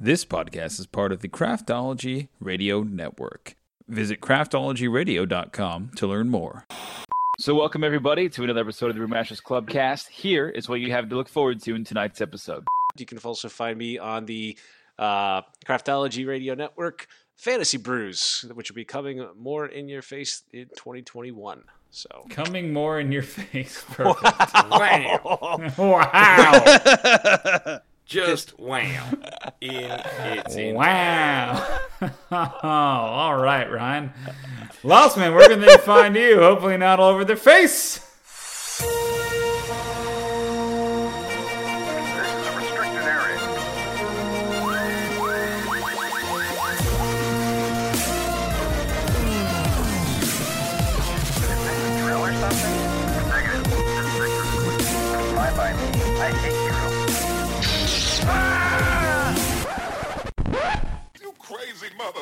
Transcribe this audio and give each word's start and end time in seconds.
This 0.00 0.24
podcast 0.24 0.78
is 0.78 0.86
part 0.86 1.10
of 1.10 1.22
the 1.22 1.28
Craftology 1.28 2.28
Radio 2.38 2.84
Network. 2.84 3.56
Visit 3.88 4.20
craftologyradio.com 4.20 5.90
to 5.96 6.06
learn 6.06 6.28
more. 6.28 6.66
So, 7.40 7.54
welcome 7.56 7.82
everybody 7.82 8.28
to 8.28 8.44
another 8.44 8.60
episode 8.60 8.90
of 8.90 8.96
the 8.96 9.02
Brewmasters 9.02 9.42
Clubcast. 9.42 10.08
Here 10.08 10.48
is 10.48 10.68
what 10.68 10.78
you 10.80 10.92
have 10.92 11.08
to 11.08 11.16
look 11.16 11.28
forward 11.28 11.60
to 11.62 11.74
in 11.74 11.82
tonight's 11.84 12.20
episode. 12.20 12.64
You 12.96 13.06
can 13.06 13.18
also 13.18 13.48
find 13.48 13.76
me 13.76 13.98
on 13.98 14.26
the 14.26 14.56
uh, 15.00 15.42
Craftology 15.66 16.24
Radio 16.26 16.54
Network 16.54 17.08
Fantasy 17.36 17.78
Brews, 17.78 18.44
which 18.54 18.70
will 18.70 18.76
be 18.76 18.84
coming 18.84 19.26
more 19.36 19.66
in 19.66 19.88
your 19.88 20.02
face 20.02 20.44
in 20.52 20.66
2021. 20.76 21.64
So 21.90 22.08
Coming 22.30 22.72
more 22.72 23.00
in 23.00 23.10
your 23.10 23.22
face. 23.22 23.82
Perfect. 23.88 24.54
Wow. 24.54 25.58
wow. 25.78 27.80
Just 28.08 28.58
wow. 28.58 29.10
In 29.60 29.84
its 29.84 30.56
in. 30.56 30.74
Wow. 30.74 31.80
all 32.32 33.36
right, 33.36 33.70
Ryan. 33.70 34.14
Lost 34.82 35.18
man, 35.18 35.34
where 35.34 35.46
can 35.46 35.60
they 35.60 35.76
find 35.76 36.16
you? 36.16 36.40
Hopefully 36.40 36.78
not 36.78 37.00
all 37.00 37.10
over 37.10 37.26
their 37.26 37.36
face. 37.36 38.00
Mother. 61.98 62.20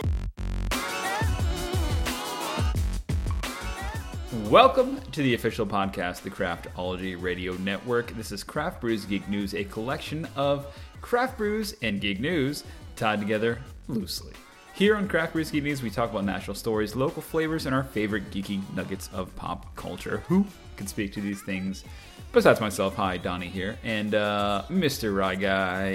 Welcome 4.50 5.00
to 5.12 5.22
the 5.22 5.34
official 5.34 5.66
podcast, 5.66 6.22
the 6.22 6.30
Craftology 6.30 7.20
Radio 7.20 7.52
Network. 7.54 8.12
This 8.16 8.32
is 8.32 8.42
Craft 8.42 8.80
Brews 8.80 9.04
Geek 9.04 9.28
News, 9.28 9.54
a 9.54 9.64
collection 9.64 10.26
of 10.34 10.66
craft 11.02 11.36
brews 11.36 11.74
and 11.82 12.00
geek 12.00 12.20
news 12.20 12.64
tied 12.96 13.20
together 13.20 13.58
loosely. 13.88 14.32
Here 14.74 14.96
on 14.96 15.08
Craft 15.08 15.34
Brews 15.34 15.50
Geek 15.50 15.62
News, 15.64 15.82
we 15.82 15.90
talk 15.90 16.10
about 16.10 16.24
national 16.24 16.54
stories, 16.54 16.96
local 16.96 17.20
flavors, 17.22 17.66
and 17.66 17.74
our 17.74 17.84
favorite 17.84 18.30
geeky 18.30 18.60
nuggets 18.74 19.10
of 19.12 19.34
pop 19.36 19.74
culture. 19.76 20.22
Who 20.28 20.46
can 20.76 20.86
speak 20.86 21.12
to 21.14 21.20
these 21.20 21.42
things? 21.42 21.84
Besides 22.32 22.60
myself, 22.60 22.94
hi, 22.94 23.18
Donnie 23.18 23.48
here, 23.48 23.76
and 23.84 24.14
uh, 24.14 24.62
Mr. 24.70 25.14
Rye 25.16 25.34
Guy. 25.34 25.88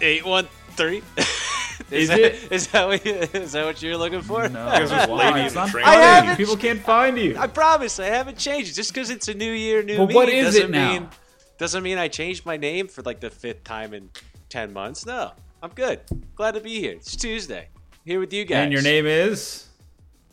eight 0.00 0.24
one 0.24 0.46
three. 0.76 1.02
Is 1.92 2.08
that, 2.08 2.20
it? 2.20 2.52
Is 2.52 2.66
that 2.68 2.86
what 2.86 3.04
you, 3.06 3.12
is 3.14 3.52
that 3.52 3.64
what 3.64 3.80
you're 3.82 3.96
looking 3.96 4.20
for? 4.22 4.46
No, 4.48 4.70
there's 4.70 4.90
why? 4.90 5.30
lady 5.32 5.40
It's 5.46 5.54
in 5.54 5.54
the 5.54 5.60
not 5.60 5.70
train. 5.70 5.84
funny. 5.84 5.96
I 5.96 6.00
haven't- 6.02 6.36
People 6.36 6.56
can't 6.56 6.80
find 6.82 7.18
you. 7.18 7.36
I 7.38 7.46
promise 7.46 7.98
I 7.98 8.06
haven't 8.06 8.36
changed 8.36 8.70
it. 8.72 8.74
Just 8.74 8.92
because 8.92 9.08
it's 9.10 9.28
a 9.28 9.34
new 9.34 9.50
year, 9.52 9.82
new 9.82 9.96
But 9.96 10.08
me. 10.08 10.14
what 10.14 10.28
is 10.28 10.54
doesn't 10.54 10.62
it 10.64 10.70
now? 10.70 10.92
Mean, 10.92 11.08
doesn't 11.56 11.82
mean 11.82 11.96
I 11.98 12.08
changed 12.08 12.44
my 12.44 12.56
name 12.56 12.88
for 12.88 13.02
like 13.02 13.20
the 13.20 13.30
fifth 13.30 13.64
time 13.64 13.94
in 13.94 14.10
ten 14.50 14.72
months. 14.72 15.06
No, 15.06 15.32
I'm 15.62 15.70
good. 15.70 16.00
Glad 16.36 16.52
to 16.54 16.60
be 16.60 16.78
here. 16.78 16.92
It's 16.92 17.16
Tuesday. 17.16 17.68
Here 18.04 18.20
with 18.20 18.32
you 18.32 18.44
guys. 18.44 18.64
And 18.64 18.72
your 18.72 18.82
name 18.82 19.06
is 19.06 19.66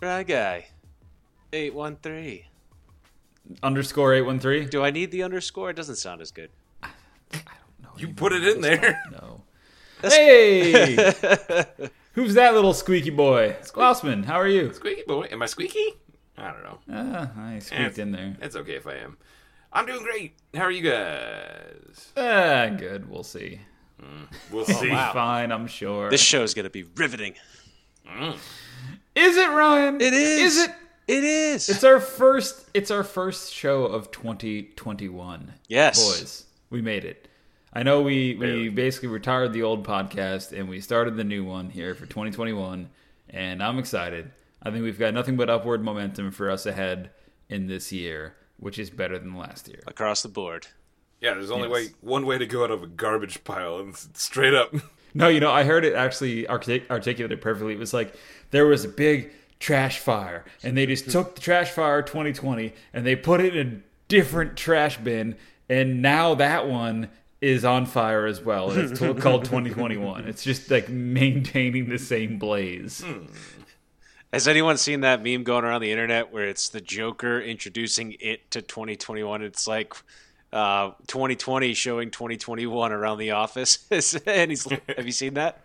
right 0.01 0.27
guy. 0.27 0.67
Eight 1.53 1.73
one 1.73 1.95
three. 1.95 2.45
underscore 3.63 4.13
eight 4.13 4.21
one 4.23 4.39
three. 4.39 4.65
Do 4.65 4.83
I 4.83 4.91
need 4.91 5.11
the 5.11 5.23
underscore? 5.23 5.69
It 5.69 5.75
doesn't 5.75 5.95
sound 5.95 6.21
as 6.21 6.31
good. 6.31 6.49
I 6.83 6.89
don't 7.33 7.81
know. 7.81 7.89
You 7.97 8.09
put 8.09 8.33
it 8.33 8.43
in 8.45 8.61
there. 8.61 9.01
No. 9.11 9.34
Hey, 10.09 10.91
who's 12.13 12.33
that 12.35 12.53
little 12.53 12.73
squeaky 12.73 13.09
boy? 13.09 13.55
Glossman, 13.73 14.25
how 14.25 14.35
are 14.35 14.47
you? 14.47 14.73
Squeaky 14.73 15.03
boy. 15.07 15.27
Am 15.31 15.41
I 15.41 15.45
squeaky? 15.45 15.85
I 16.37 16.51
don't 16.51 16.63
know. 16.63 16.79
Ah, 16.91 17.31
I 17.37 17.59
squeaked 17.59 17.97
in 17.99 18.11
there. 18.11 18.35
It's 18.41 18.55
okay 18.55 18.75
if 18.75 18.87
I 18.87 18.95
am. 18.95 19.17
I'm 19.71 19.85
doing 19.85 20.03
great. 20.03 20.33
How 20.53 20.63
are 20.63 20.71
you 20.71 20.89
guys? 20.89 22.11
Ah, 22.15 22.67
good. 22.77 23.09
We'll 23.09 23.23
see. 23.23 23.59
We'll 24.51 24.65
see. 24.65 24.89
wow. 24.89 25.13
Fine, 25.13 25.51
I'm 25.51 25.67
sure. 25.67 26.09
This 26.09 26.21
show's 26.21 26.53
gonna 26.53 26.69
be 26.69 26.83
riveting. 26.95 27.35
is 29.15 29.37
it 29.37 29.49
Ryan? 29.49 30.01
It 30.01 30.13
is. 30.13 30.55
Is 30.57 30.63
it? 30.65 30.71
It 31.07 31.23
is. 31.23 31.69
It's 31.69 31.83
our 31.83 31.99
first. 31.99 32.69
It's 32.73 32.89
our 32.91 33.03
first 33.03 33.53
show 33.53 33.85
of 33.85 34.11
2021. 34.11 35.53
Yes. 35.67 36.03
boys, 36.19 36.45
we 36.69 36.81
made 36.81 37.05
it. 37.05 37.27
I 37.75 37.83
know 37.83 38.01
we 38.01 38.35
we 38.35 38.69
basically 38.69 39.09
retired 39.09 39.51
the 39.53 39.63
old 39.63 39.85
podcast 39.85 40.57
and 40.57 40.69
we 40.69 40.79
started 40.79 41.17
the 41.17 41.23
new 41.25 41.43
one 41.43 41.69
here 41.69 41.93
for 41.93 42.05
2021, 42.05 42.89
and 43.29 43.61
I'm 43.61 43.77
excited. 43.77 44.31
I 44.63 44.71
think 44.71 44.83
we've 44.83 44.97
got 44.97 45.13
nothing 45.13 45.35
but 45.35 45.49
upward 45.49 45.83
momentum 45.83 46.31
for 46.31 46.49
us 46.49 46.65
ahead 46.65 47.09
in 47.49 47.67
this 47.67 47.91
year, 47.91 48.35
which 48.57 48.79
is 48.79 48.89
better 48.89 49.19
than 49.19 49.35
last 49.35 49.67
year. 49.67 49.81
across 49.87 50.23
the 50.23 50.29
board. 50.29 50.67
Yeah, 51.21 51.33
there's 51.33 51.51
only 51.51 51.67
Yes. 51.69 51.89
way 51.89 51.93
one 52.01 52.25
way 52.25 52.37
to 52.37 52.45
go 52.45 52.63
out 52.63 52.71
of 52.71 52.81
a 52.81 52.87
garbage 52.87 53.43
pile, 53.43 53.77
and 53.79 53.95
straight 54.13 54.53
up. 54.53 54.73
No, 55.17 55.29
you 55.29 55.39
know, 55.39 55.49
I 55.49 55.63
heard 55.63 55.85
it 55.85 55.93
actually 55.93 56.45
artic- 56.47 56.91
articulated 56.91 57.39
perfectly. 57.39 57.71
It 57.71 57.79
was 57.79 57.93
like 57.93 58.13
there 58.51 58.65
was 58.65 58.83
a 58.83 58.89
big 58.89 59.31
trash 59.61 59.99
fire, 59.99 60.43
and 60.61 60.75
they 60.77 60.85
just 60.85 61.09
took 61.09 61.35
the 61.35 61.41
trash 61.41 61.71
fire 61.71 62.01
2020 62.01 62.73
and 62.93 63.05
they 63.05 63.15
put 63.15 63.39
it 63.39 63.55
in 63.55 63.67
a 63.67 63.81
different 64.09 64.57
trash 64.57 64.97
bin, 64.97 65.37
and 65.69 66.01
now 66.01 66.35
that 66.35 66.67
one 66.67 67.07
is 67.45 67.63
on 67.63 67.85
fire 67.85 68.25
as 68.25 68.41
well. 68.41 68.71
and 68.71 68.91
It's 68.91 68.99
t- 68.99 69.13
called 69.21 69.45
2021. 69.45 70.27
It's 70.27 70.43
just 70.43 70.71
like 70.71 70.89
maintaining 70.89 71.89
the 71.89 71.99
same 71.99 72.39
blaze. 72.39 73.03
Has 74.33 74.47
anyone 74.47 74.77
seen 74.77 75.01
that 75.01 75.23
meme 75.23 75.43
going 75.43 75.63
around 75.63 75.81
the 75.81 75.91
internet 75.91 76.33
where 76.33 76.45
it's 76.47 76.69
the 76.69 76.81
Joker 76.81 77.39
introducing 77.39 78.15
it 78.19 78.49
to 78.51 78.61
2021? 78.61 79.43
It's 79.43 79.67
like 79.67 79.93
uh, 80.51 80.91
2020 81.07 81.73
showing 81.73 82.11
2021 82.11 82.91
around 82.91 83.19
the 83.19 83.31
office, 83.31 83.85
and 84.25 84.51
he's. 84.51 84.67
Have 84.95 85.05
you 85.05 85.11
seen 85.11 85.35
that? 85.35 85.61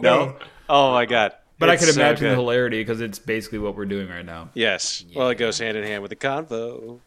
No. 0.00 0.36
Oh 0.68 0.92
my 0.92 1.06
god! 1.06 1.32
But 1.58 1.70
I 1.70 1.74
It's 1.74 1.84
could 1.84 1.94
so 1.94 2.00
imagine 2.00 2.28
the 2.28 2.34
hilarity 2.34 2.80
because 2.80 3.00
it's 3.00 3.18
basically 3.18 3.58
what 3.58 3.74
we're 3.74 3.86
doing 3.86 4.08
right 4.08 4.24
now. 4.24 4.50
Yes. 4.54 5.04
Well, 5.14 5.28
it 5.30 5.36
goes 5.36 5.58
hand 5.58 5.76
in 5.76 5.82
hand 5.84 6.02
with 6.02 6.10
the 6.10 6.16
convo. 6.16 7.00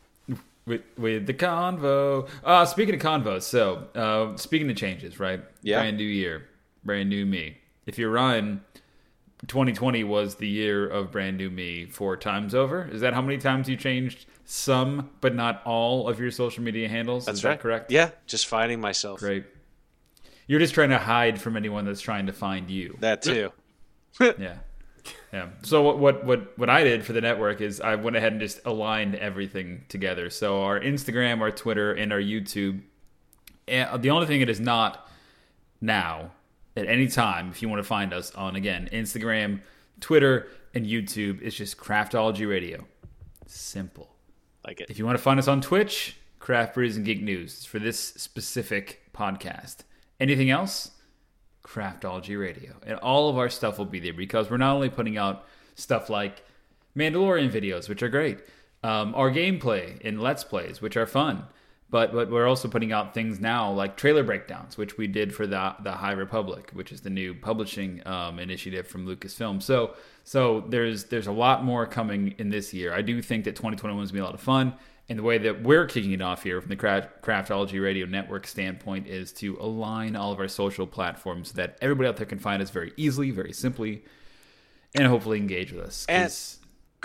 With, 0.66 0.82
with 0.98 1.28
the 1.28 1.34
convo. 1.34 2.28
Uh, 2.44 2.66
speaking 2.66 2.96
of 2.96 3.02
convos, 3.02 3.44
so 3.44 3.88
uh, 3.96 4.36
speaking 4.38 4.70
of 4.70 4.76
changes, 4.76 5.20
right? 5.20 5.42
Yeah. 5.62 5.80
Brand 5.80 5.98
new 5.98 6.04
year, 6.04 6.48
brand 6.84 7.10
new 7.10 7.26
me. 7.26 7.58
If 7.86 7.98
you're 7.98 8.12
Ryan, 8.12 8.62
2020 9.48 10.04
was 10.06 10.36
the 10.36 10.48
year 10.48 10.88
of 10.88 11.12
brand 11.12 11.38
new 11.38 11.50
me 11.50 11.86
four 11.86 12.16
times 12.16 12.56
over. 12.56 12.88
Is 12.92 13.02
that 13.02 13.14
how 13.14 13.22
many 13.22 13.38
times 13.38 13.68
you 13.68 13.76
changed 13.76 14.26
some, 14.46 15.10
but 15.22 15.36
not 15.36 15.62
all 15.66 16.08
of 16.08 16.20
your 16.20 16.32
social 16.32 16.64
media 16.64 16.88
handles? 16.88 17.26
That's 17.26 17.40
Is 17.40 17.44
right. 17.44 17.52
that 17.52 17.60
correct? 17.62 17.92
Yeah. 17.92 18.12
Just 18.26 18.48
finding 18.48 18.80
myself. 18.80 19.20
Great. 19.20 19.46
You're 20.48 20.60
just 20.60 20.74
trying 20.74 20.90
to 20.90 20.98
hide 20.98 21.40
from 21.42 21.56
anyone 21.58 21.86
that's 21.86 22.02
trying 22.02 22.28
to 22.28 22.34
find 22.34 22.70
you. 22.70 22.98
That 23.00 23.22
too. 23.22 23.52
Yeah. 24.20 24.58
Yeah. 25.34 25.48
So 25.64 25.82
what, 25.82 25.98
what 25.98 26.24
what 26.24 26.58
what 26.60 26.70
I 26.70 26.84
did 26.84 27.04
for 27.04 27.12
the 27.12 27.22
network 27.22 27.60
is 27.60 27.82
I 27.82 27.96
went 27.96 28.16
ahead 28.16 28.34
and 28.34 28.40
just 28.40 28.62
aligned 28.66 29.16
everything 29.16 29.84
together. 29.90 30.30
So 30.30 30.62
our 30.62 30.80
Instagram, 30.80 31.42
our 31.42 31.50
Twitter, 31.50 31.92
and 31.92 32.14
our 32.14 32.20
YouTube. 32.20 32.82
And 33.68 33.90
uh, 33.90 33.98
the 33.98 34.12
only 34.12 34.28
thing 34.28 34.42
it 34.42 34.50
is 34.50 34.60
not 34.60 35.10
now 35.82 36.32
at 36.78 36.86
any 36.88 37.08
time, 37.08 37.50
if 37.50 37.64
you 37.64 37.70
want 37.70 37.80
to 37.80 37.88
find 37.88 38.14
us 38.14 38.32
on 38.36 38.56
again 38.56 38.90
Instagram, 38.94 39.62
Twitter, 40.00 40.50
and 40.76 40.86
YouTube, 40.86 41.42
is 41.42 41.56
just 41.56 41.78
Craftology 41.78 42.48
Radio. 42.48 42.86
Simple. 43.48 44.14
Like 44.64 44.82
it. 44.82 44.90
If 44.92 45.00
you 45.00 45.06
want 45.06 45.18
to 45.18 45.24
find 45.24 45.40
us 45.40 45.48
on 45.48 45.62
Twitch, 45.62 46.16
Craft 46.38 46.76
Brews 46.76 46.96
and 46.96 47.06
Geek 47.06 47.24
News 47.24 47.66
for 47.66 47.80
this 47.80 48.00
specific 48.00 49.02
podcast. 49.14 49.78
Anything 50.20 50.52
else? 50.52 50.92
Craftology 51.64 52.40
Radio. 52.40 52.74
And 52.86 52.98
all 53.00 53.30
of 53.30 53.38
our 53.38 53.50
stuff 53.50 53.78
will 53.78 53.86
be 53.86 54.00
there 54.00 54.14
because 54.14 54.50
we're 54.50 54.58
not 54.58 54.76
only 54.76 54.90
putting 54.90 55.18
out 55.18 55.46
stuff 55.76 56.10
like 56.10 56.44
Mandalorian 56.96 57.52
videos, 57.52 57.90
which 57.90 58.04
are 58.04 58.10
great, 58.10 58.40
um, 58.84 59.16
our 59.16 59.32
gameplay 59.32 60.00
in 60.02 60.20
Let's 60.20 60.44
Plays, 60.44 60.82
which 60.82 60.98
are 60.98 61.06
fun, 61.06 61.46
but, 61.90 62.12
but 62.12 62.30
we're 62.30 62.48
also 62.48 62.68
putting 62.68 62.92
out 62.92 63.14
things 63.14 63.40
now 63.40 63.72
like 63.72 63.96
trailer 63.96 64.24
breakdowns, 64.24 64.78
which 64.78 64.98
we 64.98 65.08
did 65.08 65.34
for 65.34 65.48
the, 65.48 65.76
the 65.84 65.92
High 65.92 66.12
Republic, 66.12 66.72
which 66.74 66.92
is 66.92 67.02
the 67.02 67.10
new 67.10 67.34
publishing 67.34 68.06
um, 68.06 68.40
initiative 68.40 68.88
from 68.88 69.06
Lucasfilm. 69.06 69.62
So 69.62 69.96
so 70.24 70.62
there's 70.68 71.06
there's 71.06 71.28
a 71.28 71.32
lot 71.32 71.64
more 71.64 71.86
coming 71.86 72.36
in 72.38 72.50
this 72.50 72.74
year. 72.74 72.94
I 72.94 73.02
do 73.02 73.22
think 73.22 73.46
that 73.46 73.56
2021 73.56 74.04
is 74.04 74.10
going 74.10 74.10
to 74.10 74.14
be 74.14 74.20
a 74.20 74.26
lot 74.26 74.34
of 74.34 74.42
fun. 74.42 74.74
And 75.10 75.20
the 75.20 75.24
way 75.24 75.38
that 75.38 75.62
we're 75.64 75.86
kicking 75.86 76.12
it 76.14 76.22
off 76.22 76.44
here 76.44 76.62
from 76.62 76.70
the 76.70 76.78
Craftology 76.78 77.82
Radio 77.84 78.06
Network 78.06 78.48
standpoint 78.48 79.06
is 79.06 79.34
to 79.34 79.58
align 79.60 80.16
all 80.16 80.32
of 80.32 80.40
our 80.40 80.48
social 80.48 80.88
platforms 80.88 81.50
so 81.50 81.56
that 81.56 81.78
everybody 81.82 82.08
out 82.08 82.16
there 82.16 82.26
can 82.26 82.40
find 82.40 82.62
us 82.62 82.70
very 82.70 82.94
easily, 82.96 83.30
very 83.30 83.52
simply, 83.52 84.06
and 84.96 85.06
hopefully 85.08 85.38
engage 85.38 85.74
with 85.74 85.84
us. 85.86 86.06
'Cause- 86.10 86.60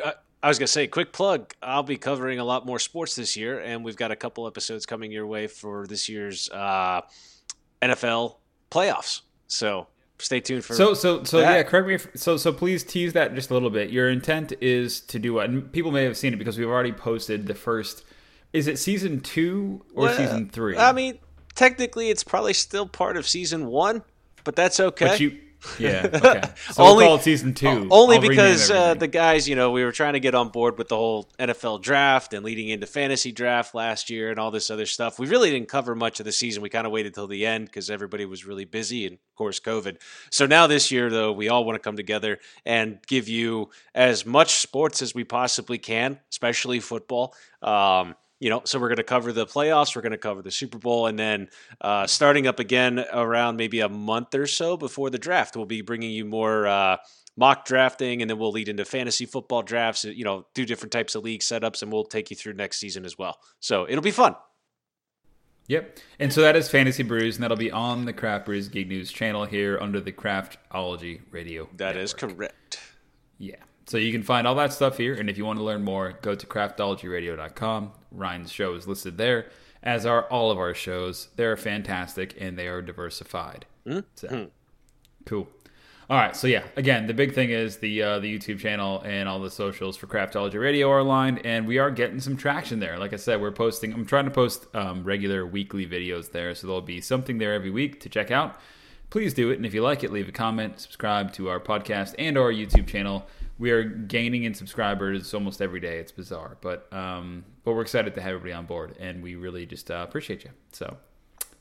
Uh, 0.04 0.12
I 0.44 0.46
was 0.48 0.60
gonna 0.60 0.68
say, 0.68 0.86
quick 0.86 1.12
plug. 1.12 1.52
I'll 1.60 1.82
be 1.82 1.96
covering 1.96 2.38
a 2.38 2.44
lot 2.44 2.64
more 2.64 2.78
sports 2.78 3.16
this 3.16 3.36
year, 3.36 3.58
and 3.58 3.84
we've 3.84 3.96
got 3.96 4.12
a 4.12 4.16
couple 4.16 4.46
episodes 4.46 4.86
coming 4.86 5.10
your 5.10 5.26
way 5.26 5.48
for 5.48 5.84
this 5.88 6.08
year's 6.08 6.48
uh, 6.50 7.00
NFL 7.82 8.38
playoffs. 8.70 9.22
So 9.48 9.88
stay 10.18 10.40
tuned 10.40 10.64
for 10.64 10.74
So 10.74 10.94
so 10.94 11.24
so 11.24 11.40
that. 11.40 11.54
yeah, 11.54 11.62
correct 11.62 11.86
me 11.86 11.94
if 11.94 12.08
so 12.14 12.36
so 12.36 12.52
please 12.52 12.84
tease 12.84 13.12
that 13.12 13.34
just 13.34 13.50
a 13.50 13.54
little 13.54 13.70
bit. 13.70 13.90
Your 13.90 14.08
intent 14.10 14.52
is 14.60 15.00
to 15.02 15.18
do 15.18 15.34
what? 15.34 15.48
And 15.50 15.72
people 15.72 15.92
may 15.92 16.04
have 16.04 16.16
seen 16.16 16.32
it 16.32 16.36
because 16.36 16.58
we've 16.58 16.68
already 16.68 16.92
posted 16.92 17.46
the 17.46 17.54
first. 17.54 18.04
Is 18.52 18.66
it 18.66 18.78
season 18.78 19.20
two 19.20 19.84
or 19.94 20.04
Well, 20.04 20.16
season 20.16 20.48
three? 20.48 20.76
I 20.76 20.92
mean, 20.92 21.18
technically, 21.54 22.08
it's 22.10 22.24
probably 22.24 22.54
still 22.54 22.86
part 22.88 23.16
of 23.16 23.28
season 23.28 23.66
one, 23.66 24.02
but 24.44 24.56
that's 24.56 24.80
okay. 24.80 25.06
but 25.06 25.20
you, 25.20 25.38
yeah, 25.78 26.08
okay. 26.14 26.42
So 26.70 26.82
Only- 26.82 26.96
we'll 26.96 27.06
call 27.06 27.16
it 27.16 27.22
season 27.22 27.54
two. 27.54 27.88
Only 27.90 28.16
I'll 28.16 28.22
because 28.22 28.70
uh, 28.70 28.94
the 28.94 29.08
guys, 29.08 29.48
you 29.48 29.56
know, 29.56 29.70
we 29.70 29.84
were 29.84 29.92
trying 29.92 30.12
to 30.12 30.20
get 30.20 30.34
on 30.34 30.48
board 30.48 30.78
with 30.78 30.88
the 30.88 30.96
whole 30.96 31.28
NFL 31.38 31.82
draft 31.82 32.32
and 32.34 32.44
leading 32.44 32.68
into 32.68 32.86
fantasy 32.86 33.32
draft 33.32 33.74
last 33.74 34.10
year 34.10 34.30
and 34.30 34.38
all 34.38 34.50
this 34.50 34.70
other 34.70 34.86
stuff. 34.86 35.18
We 35.18 35.26
really 35.26 35.50
didn't 35.50 35.68
cover 35.68 35.94
much 35.94 36.20
of 36.20 36.26
the 36.26 36.32
season. 36.32 36.62
We 36.62 36.68
kind 36.68 36.86
of 36.86 36.92
waited 36.92 37.14
till 37.14 37.26
the 37.26 37.46
end 37.46 37.66
because 37.66 37.90
everybody 37.90 38.24
was 38.24 38.46
really 38.46 38.64
busy 38.64 39.06
and, 39.06 39.14
of 39.14 39.34
course, 39.36 39.60
COVID. 39.60 39.98
So 40.30 40.46
now 40.46 40.66
this 40.66 40.90
year, 40.90 41.10
though, 41.10 41.32
we 41.32 41.48
all 41.48 41.64
want 41.64 41.76
to 41.76 41.80
come 41.80 41.96
together 41.96 42.38
and 42.64 42.98
give 43.06 43.28
you 43.28 43.70
as 43.94 44.24
much 44.24 44.58
sports 44.60 45.02
as 45.02 45.14
we 45.14 45.24
possibly 45.24 45.78
can, 45.78 46.20
especially 46.30 46.80
football. 46.80 47.34
Um, 47.62 48.14
you 48.40 48.50
know, 48.50 48.62
so 48.64 48.78
we're 48.78 48.88
going 48.88 48.96
to 48.98 49.02
cover 49.02 49.32
the 49.32 49.46
playoffs, 49.46 49.96
we're 49.96 50.02
going 50.02 50.12
to 50.12 50.18
cover 50.18 50.42
the 50.42 50.50
Super 50.50 50.78
Bowl, 50.78 51.06
and 51.06 51.18
then 51.18 51.48
uh, 51.80 52.06
starting 52.06 52.46
up 52.46 52.58
again 52.58 53.04
around 53.12 53.56
maybe 53.56 53.80
a 53.80 53.88
month 53.88 54.34
or 54.34 54.46
so 54.46 54.76
before 54.76 55.10
the 55.10 55.18
draft, 55.18 55.56
we'll 55.56 55.66
be 55.66 55.82
bringing 55.82 56.10
you 56.10 56.24
more 56.24 56.66
uh, 56.66 56.96
mock 57.36 57.64
drafting, 57.64 58.20
and 58.20 58.30
then 58.30 58.38
we'll 58.38 58.52
lead 58.52 58.68
into 58.68 58.84
fantasy 58.84 59.26
football 59.26 59.62
drafts. 59.62 60.04
You 60.04 60.24
know, 60.24 60.46
do 60.54 60.64
different 60.66 60.92
types 60.92 61.14
of 61.14 61.24
league 61.24 61.40
setups, 61.40 61.82
and 61.82 61.92
we'll 61.92 62.04
take 62.04 62.30
you 62.30 62.36
through 62.36 62.54
next 62.54 62.78
season 62.78 63.04
as 63.04 63.16
well. 63.16 63.38
So 63.60 63.86
it'll 63.88 64.02
be 64.02 64.10
fun. 64.10 64.36
Yep. 65.68 65.98
And 66.18 66.32
so 66.32 66.40
that 66.40 66.56
is 66.56 66.70
Fantasy 66.70 67.02
Brews, 67.02 67.36
and 67.36 67.44
that'll 67.44 67.56
be 67.56 67.70
on 67.70 68.06
the 68.06 68.12
Craft 68.12 68.46
Brews 68.46 68.68
Geek 68.68 68.88
News 68.88 69.12
channel 69.12 69.44
here 69.44 69.78
under 69.80 70.00
the 70.00 70.12
Craftology 70.12 71.20
Radio. 71.30 71.68
That 71.76 71.96
is 71.96 72.14
Network. 72.14 72.36
correct. 72.36 72.80
Yeah. 73.36 73.56
So 73.88 73.96
you 73.96 74.12
can 74.12 74.22
find 74.22 74.46
all 74.46 74.54
that 74.56 74.74
stuff 74.74 74.98
here. 74.98 75.14
And 75.14 75.30
if 75.30 75.38
you 75.38 75.46
want 75.46 75.58
to 75.58 75.64
learn 75.64 75.82
more, 75.82 76.18
go 76.20 76.34
to 76.34 76.46
craftologyradio.com. 76.46 77.92
Ryan's 78.12 78.52
show 78.52 78.74
is 78.74 78.86
listed 78.86 79.16
there, 79.16 79.46
as 79.82 80.04
are 80.04 80.24
all 80.24 80.50
of 80.50 80.58
our 80.58 80.74
shows. 80.74 81.28
They're 81.36 81.56
fantastic 81.56 82.36
and 82.38 82.58
they 82.58 82.68
are 82.68 82.82
diversified. 82.82 83.64
So, 84.14 84.50
cool. 85.24 85.48
All 86.10 86.18
right. 86.18 86.36
So, 86.36 86.46
yeah, 86.46 86.64
again, 86.76 87.06
the 87.06 87.14
big 87.14 87.34
thing 87.34 87.48
is 87.48 87.78
the 87.78 88.02
uh, 88.02 88.18
the 88.18 88.38
YouTube 88.38 88.58
channel 88.58 89.00
and 89.06 89.26
all 89.26 89.40
the 89.40 89.50
socials 89.50 89.96
for 89.96 90.06
Craftology 90.06 90.60
Radio 90.60 90.90
are 90.90 90.98
aligned. 90.98 91.46
And 91.46 91.66
we 91.66 91.78
are 91.78 91.90
getting 91.90 92.20
some 92.20 92.36
traction 92.36 92.80
there. 92.80 92.98
Like 92.98 93.14
I 93.14 93.16
said, 93.16 93.40
we're 93.40 93.52
posting, 93.52 93.94
I'm 93.94 94.04
trying 94.04 94.26
to 94.26 94.30
post 94.30 94.66
um, 94.74 95.02
regular 95.02 95.46
weekly 95.46 95.86
videos 95.86 96.32
there. 96.32 96.54
So 96.54 96.66
there'll 96.66 96.82
be 96.82 97.00
something 97.00 97.38
there 97.38 97.54
every 97.54 97.70
week 97.70 98.00
to 98.00 98.10
check 98.10 98.30
out 98.30 98.60
please 99.10 99.32
do 99.34 99.50
it. 99.50 99.56
And 99.56 99.66
if 99.66 99.74
you 99.74 99.82
like 99.82 100.04
it, 100.04 100.12
leave 100.12 100.28
a 100.28 100.32
comment, 100.32 100.80
subscribe 100.80 101.32
to 101.34 101.48
our 101.48 101.60
podcast 101.60 102.14
and 102.18 102.36
our 102.36 102.52
YouTube 102.52 102.86
channel. 102.86 103.26
We 103.58 103.70
are 103.72 103.82
gaining 103.82 104.44
in 104.44 104.54
subscribers 104.54 105.34
almost 105.34 105.60
every 105.60 105.80
day. 105.80 105.98
It's 105.98 106.12
bizarre, 106.12 106.56
but 106.60 106.92
um, 106.92 107.44
but 107.64 107.72
we're 107.72 107.82
excited 107.82 108.14
to 108.14 108.20
have 108.20 108.30
everybody 108.30 108.52
on 108.52 108.66
board, 108.66 108.94
and 109.00 109.22
we 109.22 109.34
really 109.34 109.66
just 109.66 109.90
uh, 109.90 110.04
appreciate 110.08 110.44
you. 110.44 110.50
So, 110.72 110.96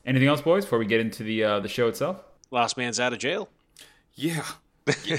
anything 0.06 0.28
else, 0.28 0.40
boys, 0.40 0.64
before 0.64 0.78
we 0.78 0.86
get 0.86 1.00
into 1.00 1.24
the 1.24 1.42
uh, 1.44 1.60
the 1.60 1.68
show 1.68 1.88
itself? 1.88 2.22
Last 2.50 2.76
man's 2.76 3.00
out 3.00 3.12
of 3.12 3.18
jail. 3.18 3.48
Yeah. 4.14 4.44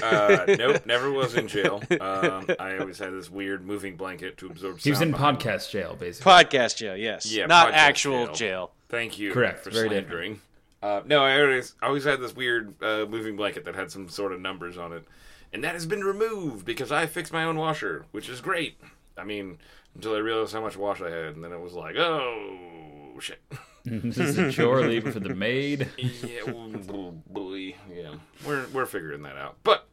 Uh, 0.02 0.46
nope, 0.58 0.84
never 0.84 1.12
was 1.12 1.36
in 1.36 1.46
jail. 1.46 1.80
Um, 2.00 2.44
I 2.58 2.76
always 2.78 2.98
had 2.98 3.12
this 3.12 3.30
weird 3.30 3.64
moving 3.64 3.94
blanket 3.94 4.36
to 4.38 4.46
absorb. 4.46 4.80
He 4.80 4.90
was 4.90 5.00
in 5.00 5.12
behind 5.12 5.38
me. 5.38 5.44
podcast 5.44 5.70
jail, 5.70 5.94
basically. 5.96 6.28
Podcast 6.32 6.76
jail, 6.76 6.96
yes. 6.96 7.32
Yeah, 7.32 7.46
Not 7.46 7.72
actual 7.72 8.26
jail. 8.26 8.34
jail. 8.34 8.70
Thank 8.88 9.20
you. 9.20 9.32
Correct, 9.32 9.62
For 9.62 9.70
very 9.70 9.88
slandering. 9.88 10.40
Uh, 10.82 11.02
no, 11.06 11.22
I 11.22 11.40
always, 11.40 11.76
I 11.80 11.86
always 11.86 12.02
had 12.02 12.20
this 12.20 12.34
weird 12.34 12.82
uh, 12.82 13.06
moving 13.08 13.36
blanket 13.36 13.64
that 13.66 13.76
had 13.76 13.92
some 13.92 14.08
sort 14.08 14.32
of 14.32 14.40
numbers 14.40 14.76
on 14.76 14.92
it, 14.92 15.04
and 15.52 15.64
that 15.64 15.74
has 15.74 15.86
been 15.86 16.04
removed 16.04 16.64
because 16.64 16.92
I 16.92 17.06
fixed 17.06 17.32
my 17.32 17.44
own 17.44 17.56
washer, 17.56 18.06
which 18.12 18.28
is 18.28 18.40
great. 18.40 18.80
I 19.16 19.24
mean, 19.24 19.58
until 19.94 20.14
I 20.14 20.18
realized 20.18 20.52
how 20.52 20.60
much 20.60 20.76
wash 20.76 21.00
I 21.00 21.10
had, 21.10 21.34
and 21.34 21.44
then 21.44 21.52
it 21.52 21.60
was 21.60 21.72
like, 21.72 21.96
oh 21.96 23.18
shit. 23.20 23.40
this 23.84 24.18
is 24.18 24.38
a 24.38 24.52
chore 24.52 24.82
leave 24.82 25.10
for 25.10 25.20
the 25.20 25.34
maid. 25.34 25.88
yeah, 25.98 26.40
oh, 26.46 27.14
well, 27.28 27.54
yeah, 27.90 28.14
we're 28.46 28.66
we're 28.72 28.86
figuring 28.86 29.22
that 29.22 29.36
out, 29.36 29.56
but 29.64 29.88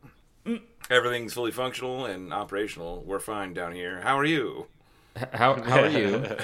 everything's 0.89 1.33
fully 1.33 1.51
functional 1.51 2.05
and 2.05 2.33
operational. 2.33 3.03
We're 3.05 3.19
fine 3.19 3.53
down 3.53 3.73
here. 3.73 4.01
How 4.01 4.17
are 4.19 4.25
you? 4.25 4.67
How 5.33 5.61
how 5.61 5.83
are 5.83 5.89
you? 5.89 6.25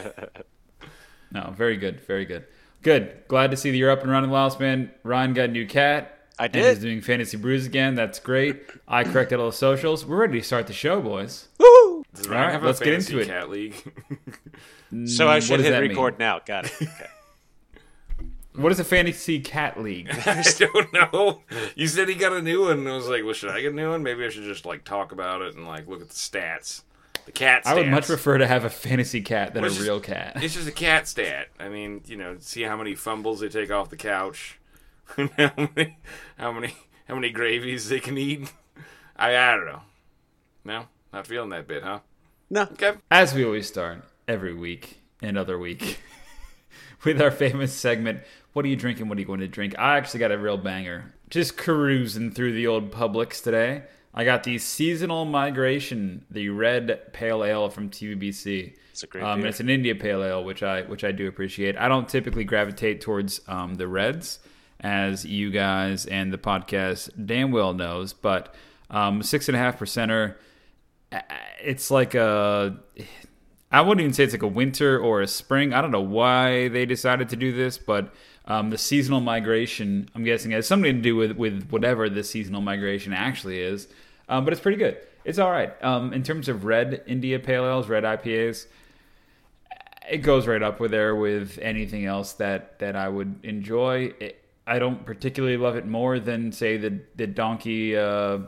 No, 1.32 1.52
very 1.58 1.78
good, 1.78 2.00
very 2.02 2.26
good, 2.26 2.46
good. 2.84 3.24
Glad 3.28 3.50
to 3.50 3.58
see 3.58 3.72
that 3.72 3.78
you're 3.78 3.90
up 3.90 4.04
and 4.04 4.12
running, 4.12 4.30
Lost 4.30 4.60
Man. 4.60 4.92
Ryan 5.02 5.34
got 5.34 5.46
a 5.46 5.52
new 5.52 5.66
cat. 5.66 6.13
I 6.40 6.46
And 6.46 6.54
did. 6.54 6.66
he's 6.66 6.80
doing 6.80 7.02
fantasy 7.02 7.38
brews 7.38 7.66
again. 7.66 7.96
That's 7.96 8.20
great. 8.20 8.64
I 8.88 9.04
corrected 9.04 9.40
all 9.40 9.48
the 9.52 9.56
socials. 9.56 10.06
We're 10.06 10.18
ready 10.18 10.40
to 10.40 10.46
start 10.46 10.68
the 10.68 10.74
show, 10.74 11.00
boys. 11.02 11.48
Woo! 11.60 12.04
Does 12.14 12.26
All 12.28 12.34
Ryan 12.34 12.44
right, 12.46 12.52
have 12.54 12.64
let's 12.64 12.82
a 12.82 12.86
get 12.86 12.94
into 12.96 13.20
it. 13.20 13.28
cat 13.28 13.50
league? 13.50 13.76
So 15.08 15.28
I 15.28 15.40
Mm, 15.40 15.48
should 15.48 15.60
hit 15.62 15.72
that 15.72 15.82
mean? 15.82 15.90
record 15.90 16.20
now. 16.20 16.40
Got 16.46 16.66
it. 16.66 16.72
Okay. 16.82 17.08
What 18.56 18.72
is 18.72 18.80
a 18.80 18.84
fantasy 18.84 19.40
cat 19.40 19.82
league? 19.82 20.08
I 20.28 20.44
don't 20.60 20.94
know. 20.94 21.42
You 21.76 21.88
said 21.88 22.08
he 22.08 22.14
got 22.14 22.34
a 22.34 22.42
new 22.44 22.66
one, 22.66 22.78
and 22.80 22.88
I 22.88 22.96
was 22.96 23.08
like, 23.08 23.24
"Well, 23.24 23.34
should 23.34 23.50
I 23.50 23.62
get 23.62 23.72
a 23.72 23.76
new 23.76 23.90
one? 23.90 24.04
Maybe 24.04 24.24
I 24.24 24.30
should 24.30 24.44
just 24.44 24.64
like 24.68 24.84
talk 24.84 25.12
about 25.12 25.42
it 25.42 25.56
and 25.56 25.66
like 25.68 25.88
look 25.88 26.02
at 26.02 26.10
the 26.10 26.14
stats, 26.14 26.84
the 27.26 27.32
cat 27.32 27.64
stats." 27.64 27.72
I 27.72 27.74
would 27.74 27.88
much 27.88 28.06
prefer 28.06 28.38
to 28.38 28.46
have 28.46 28.64
a 28.64 28.70
fantasy 28.70 29.22
cat 29.22 29.56
than 29.56 29.64
Well, 29.64 29.70
a 29.70 29.72
it's 29.72 29.78
just- 29.78 29.88
real 29.90 30.00
cat. 30.00 30.34
It's 30.44 30.54
just 30.54 30.68
a 30.68 30.72
cat 30.72 31.08
stat. 31.08 31.48
I 31.60 31.70
mean, 31.70 32.02
you 32.06 32.16
know, 32.16 32.36
see 32.40 32.62
how 32.62 32.78
many 32.78 32.94
fumbles 32.94 33.40
they 33.40 33.50
take 33.50 33.72
off 33.72 33.90
the 33.90 33.98
couch, 33.98 34.60
how 35.38 35.52
many, 35.58 35.98
how 36.38 36.52
many, 36.52 36.76
how 37.08 37.16
many 37.16 37.30
gravies 37.30 37.90
they 37.90 38.00
can 38.00 38.18
eat. 38.18 38.52
I, 39.16 39.36
I 39.36 39.56
don't 39.56 39.66
know. 39.66 39.82
No, 40.66 40.86
not 41.12 41.28
feeling 41.28 41.50
that 41.50 41.68
bit, 41.68 41.84
huh? 41.84 42.00
No. 42.50 42.64
Okay. 42.64 42.94
As 43.12 43.34
we 43.34 43.44
always 43.46 43.68
start 43.68 44.04
every 44.28 44.54
week 44.54 45.02
and 45.22 45.38
other 45.38 45.58
week 45.58 46.00
with 47.04 47.22
our 47.22 47.32
famous 47.32 47.74
segment, 47.74 48.22
What 48.54 48.66
are 48.66 48.68
you 48.68 48.76
drinking? 48.76 49.10
What 49.10 49.18
are 49.18 49.22
you 49.22 49.28
going 49.28 49.40
to 49.40 49.48
drink? 49.48 49.76
I 49.80 49.98
actually 49.98 50.20
got 50.20 50.32
a 50.32 50.38
real 50.38 50.58
banger. 50.58 51.14
Just 51.30 51.58
cruising 51.58 52.32
through 52.32 52.54
the 52.54 52.68
old 52.68 52.92
Publix 52.92 53.44
today. 53.44 53.84
I 54.14 54.24
got 54.26 54.44
the 54.44 54.60
seasonal 54.60 55.26
migration, 55.26 56.26
the 56.30 56.50
red 56.50 57.12
pale 57.14 57.44
ale 57.44 57.70
from 57.70 57.90
TBBC. 57.90 58.76
It's 58.92 59.02
a 59.02 59.08
great 59.08 59.24
um, 59.24 59.42
beer. 59.42 59.50
It's 59.50 59.60
an 59.60 59.70
India 59.70 59.96
pale 59.96 60.24
ale, 60.24 60.44
which 60.44 60.62
I 60.62 60.84
which 60.84 61.04
I 61.04 61.12
do 61.12 61.28
appreciate. 61.28 61.76
I 61.78 61.88
don't 61.88 62.08
typically 62.08 62.44
gravitate 62.44 63.02
towards 63.02 63.42
um, 63.48 63.74
the 63.74 63.88
reds, 63.88 64.38
as 64.84 65.26
you 65.26 65.50
guys 65.50 66.06
and 66.06 66.32
the 66.32 66.38
podcast 66.38 67.10
damn 67.26 67.52
well 67.52 67.74
knows, 67.74 68.14
but 68.14 68.54
um, 68.90 69.24
six 69.24 69.48
and 69.48 69.56
a 69.56 69.60
half 69.60 69.80
percenter. 69.80 70.36
It's 71.62 71.90
like 71.90 72.14
a. 72.16 72.78
I 73.72 73.82
wouldn't 73.82 74.02
even 74.02 74.14
say 74.14 74.26
it's 74.26 74.34
like 74.34 74.44
a 74.44 74.48
winter 74.48 75.00
or 75.00 75.22
a 75.22 75.28
spring. 75.28 75.74
I 75.74 75.82
don't 75.82 75.90
know 75.90 76.02
why 76.02 76.68
they 76.68 76.86
decided 76.86 77.30
to 77.30 77.36
do 77.36 77.52
this, 77.52 77.80
but 77.80 78.14
um, 78.46 78.70
the 78.70 78.78
seasonal 78.78 79.20
migration, 79.20 80.10
I'm 80.14 80.24
guessing, 80.24 80.52
has 80.52 80.68
something 80.68 80.96
to 80.96 81.02
do 81.02 81.16
with, 81.16 81.32
with 81.32 81.70
whatever 81.70 82.08
the 82.08 82.24
seasonal 82.24 82.62
migration 82.62 83.14
actually 83.14 83.60
is. 83.60 83.88
Um, 84.30 84.44
but 84.44 84.54
it's 84.54 84.62
pretty 84.62 84.78
good. 84.78 84.98
It's 85.26 85.40
all 85.40 85.50
right. 85.50 85.72
Um, 85.84 86.14
in 86.14 86.22
terms 86.22 86.50
of 86.50 86.66
red 86.66 87.04
India 87.08 87.40
Pale 87.40 87.66
Ales, 87.66 87.90
red 87.90 88.04
IPAs, 88.04 88.68
it 90.08 90.18
goes 90.18 90.46
right 90.46 90.62
up 90.62 90.80
with 90.80 90.92
there 90.92 91.16
with 91.16 91.58
anything 91.60 92.06
else 92.06 92.34
that, 92.34 92.78
that 92.80 92.96
I 92.96 93.10
would 93.10 93.40
enjoy. 93.44 94.14
It, 94.20 94.43
I 94.66 94.80
don't 94.80 95.06
particularly 95.06 95.58
love 95.58 95.76
it 95.76 95.86
more 95.86 96.20
than, 96.20 96.52
say, 96.52 96.78
the, 96.78 97.00
the 97.16 97.28
Donkey, 97.28 97.98
uh, 97.98 98.40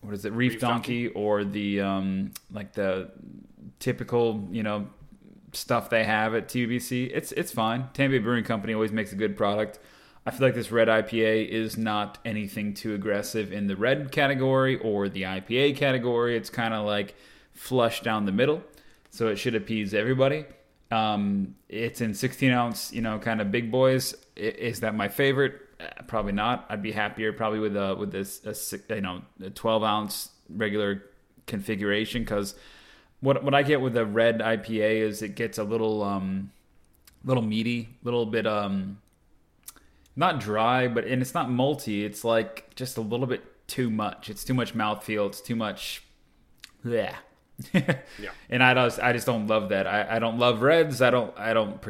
what 0.00 0.14
is 0.14 0.24
it, 0.24 0.32
Reef, 0.32 0.52
Reef 0.52 0.60
Donkey, 0.60 1.08
or 1.08 1.44
the, 1.44 1.80
um, 1.80 2.32
like 2.52 2.72
the 2.72 3.10
typical, 3.78 4.48
you 4.50 4.62
know, 4.62 4.88
stuff 5.52 5.90
they 5.90 6.04
have 6.04 6.34
at 6.34 6.48
TBC. 6.48 7.10
It's 7.12 7.32
it's 7.32 7.52
fine. 7.52 7.88
Tampa 7.92 8.16
Bay 8.16 8.18
Brewing 8.18 8.44
Company 8.44 8.74
always 8.74 8.92
makes 8.92 9.12
a 9.12 9.16
good 9.16 9.36
product. 9.36 9.78
I 10.26 10.30
feel 10.30 10.46
like 10.46 10.54
this 10.54 10.70
red 10.70 10.88
IPA 10.88 11.48
is 11.48 11.78
not 11.78 12.18
anything 12.24 12.74
too 12.74 12.94
aggressive 12.94 13.52
in 13.52 13.66
the 13.66 13.76
red 13.76 14.12
category 14.12 14.78
or 14.78 15.08
the 15.08 15.22
IPA 15.22 15.76
category. 15.76 16.36
It's 16.36 16.50
kind 16.50 16.74
of 16.74 16.84
like 16.84 17.14
flush 17.52 18.02
down 18.02 18.26
the 18.26 18.32
middle, 18.32 18.62
so 19.10 19.28
it 19.28 19.36
should 19.36 19.54
appease 19.54 19.94
everybody. 19.94 20.44
Um, 20.90 21.54
it's 21.68 22.00
in 22.00 22.14
16 22.14 22.50
ounce, 22.50 22.92
you 22.92 23.00
know, 23.00 23.18
kind 23.18 23.40
of 23.40 23.50
big 23.50 23.70
boys. 23.70 24.14
Is 24.40 24.80
that 24.80 24.94
my 24.94 25.08
favorite? 25.08 25.60
Uh, 25.78 26.02
Probably 26.06 26.32
not. 26.32 26.66
I'd 26.68 26.82
be 26.82 26.92
happier 26.92 27.32
probably 27.32 27.58
with 27.58 27.76
a 27.76 27.94
with 27.94 28.12
this 28.12 28.72
a, 28.72 28.94
you 28.94 29.00
know 29.00 29.22
a 29.42 29.50
12 29.50 29.82
ounce 29.82 30.30
regular 30.48 31.04
configuration 31.46 32.22
because 32.22 32.54
what 33.20 33.42
what 33.44 33.54
I 33.54 33.62
get 33.62 33.80
with 33.80 33.96
a 33.96 34.04
red 34.06 34.40
IPA 34.40 35.00
is 35.00 35.22
it 35.22 35.34
gets 35.34 35.58
a 35.58 35.64
little 35.64 36.02
um 36.02 36.50
little 37.24 37.42
meaty, 37.42 37.88
a 38.02 38.04
little 38.04 38.26
bit 38.26 38.46
um 38.46 38.98
not 40.16 40.40
dry, 40.40 40.88
but 40.88 41.04
and 41.04 41.22
it's 41.22 41.34
not 41.34 41.48
malty. 41.48 42.04
It's 42.04 42.24
like 42.24 42.74
just 42.74 42.96
a 42.98 43.00
little 43.00 43.26
bit 43.26 43.66
too 43.68 43.90
much. 43.90 44.28
It's 44.30 44.44
too 44.44 44.54
much 44.54 44.74
mouthfeel. 44.74 45.28
It's 45.28 45.40
too 45.40 45.56
much. 45.56 46.02
Yeah. 46.84 47.16
Yeah. 47.74 48.30
And 48.48 48.62
I 48.62 48.72
just 48.72 49.00
I 49.00 49.12
just 49.12 49.26
don't 49.26 49.46
love 49.46 49.68
that. 49.68 49.86
I, 49.86 50.16
I 50.16 50.18
don't 50.18 50.38
love 50.38 50.62
reds. 50.62 51.02
I 51.02 51.10
don't 51.10 51.38
I 51.38 51.52
don't 51.52 51.80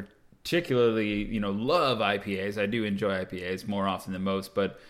particularly, 0.42 1.24
you 1.24 1.40
know, 1.40 1.50
love 1.50 1.98
IPAs. 1.98 2.60
I 2.60 2.66
do 2.66 2.84
enjoy 2.84 3.24
IPAs 3.24 3.68
more 3.68 3.86
often 3.86 4.12
than 4.12 4.22
most, 4.22 4.54
but 4.54 4.80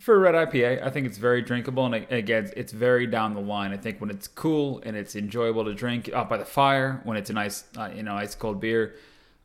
for 0.00 0.14
a 0.14 0.18
red 0.18 0.34
IPA, 0.34 0.82
I 0.82 0.88
think 0.90 1.06
it's 1.06 1.18
very 1.18 1.42
drinkable, 1.42 1.84
and 1.84 1.94
again, 2.10 2.50
it's 2.56 2.72
very 2.72 3.06
down 3.06 3.34
the 3.34 3.40
line. 3.40 3.72
I 3.72 3.76
think 3.76 4.00
when 4.00 4.08
it's 4.10 4.26
cool 4.26 4.80
and 4.84 4.96
it's 4.96 5.14
enjoyable 5.14 5.64
to 5.66 5.74
drink 5.74 6.10
out 6.10 6.28
by 6.28 6.38
the 6.38 6.44
fire, 6.44 7.02
when 7.04 7.18
it's 7.18 7.28
a 7.28 7.34
nice, 7.34 7.64
uh, 7.76 7.90
you 7.94 8.02
know, 8.02 8.14
ice 8.14 8.34
cold 8.34 8.60
beer, 8.60 8.94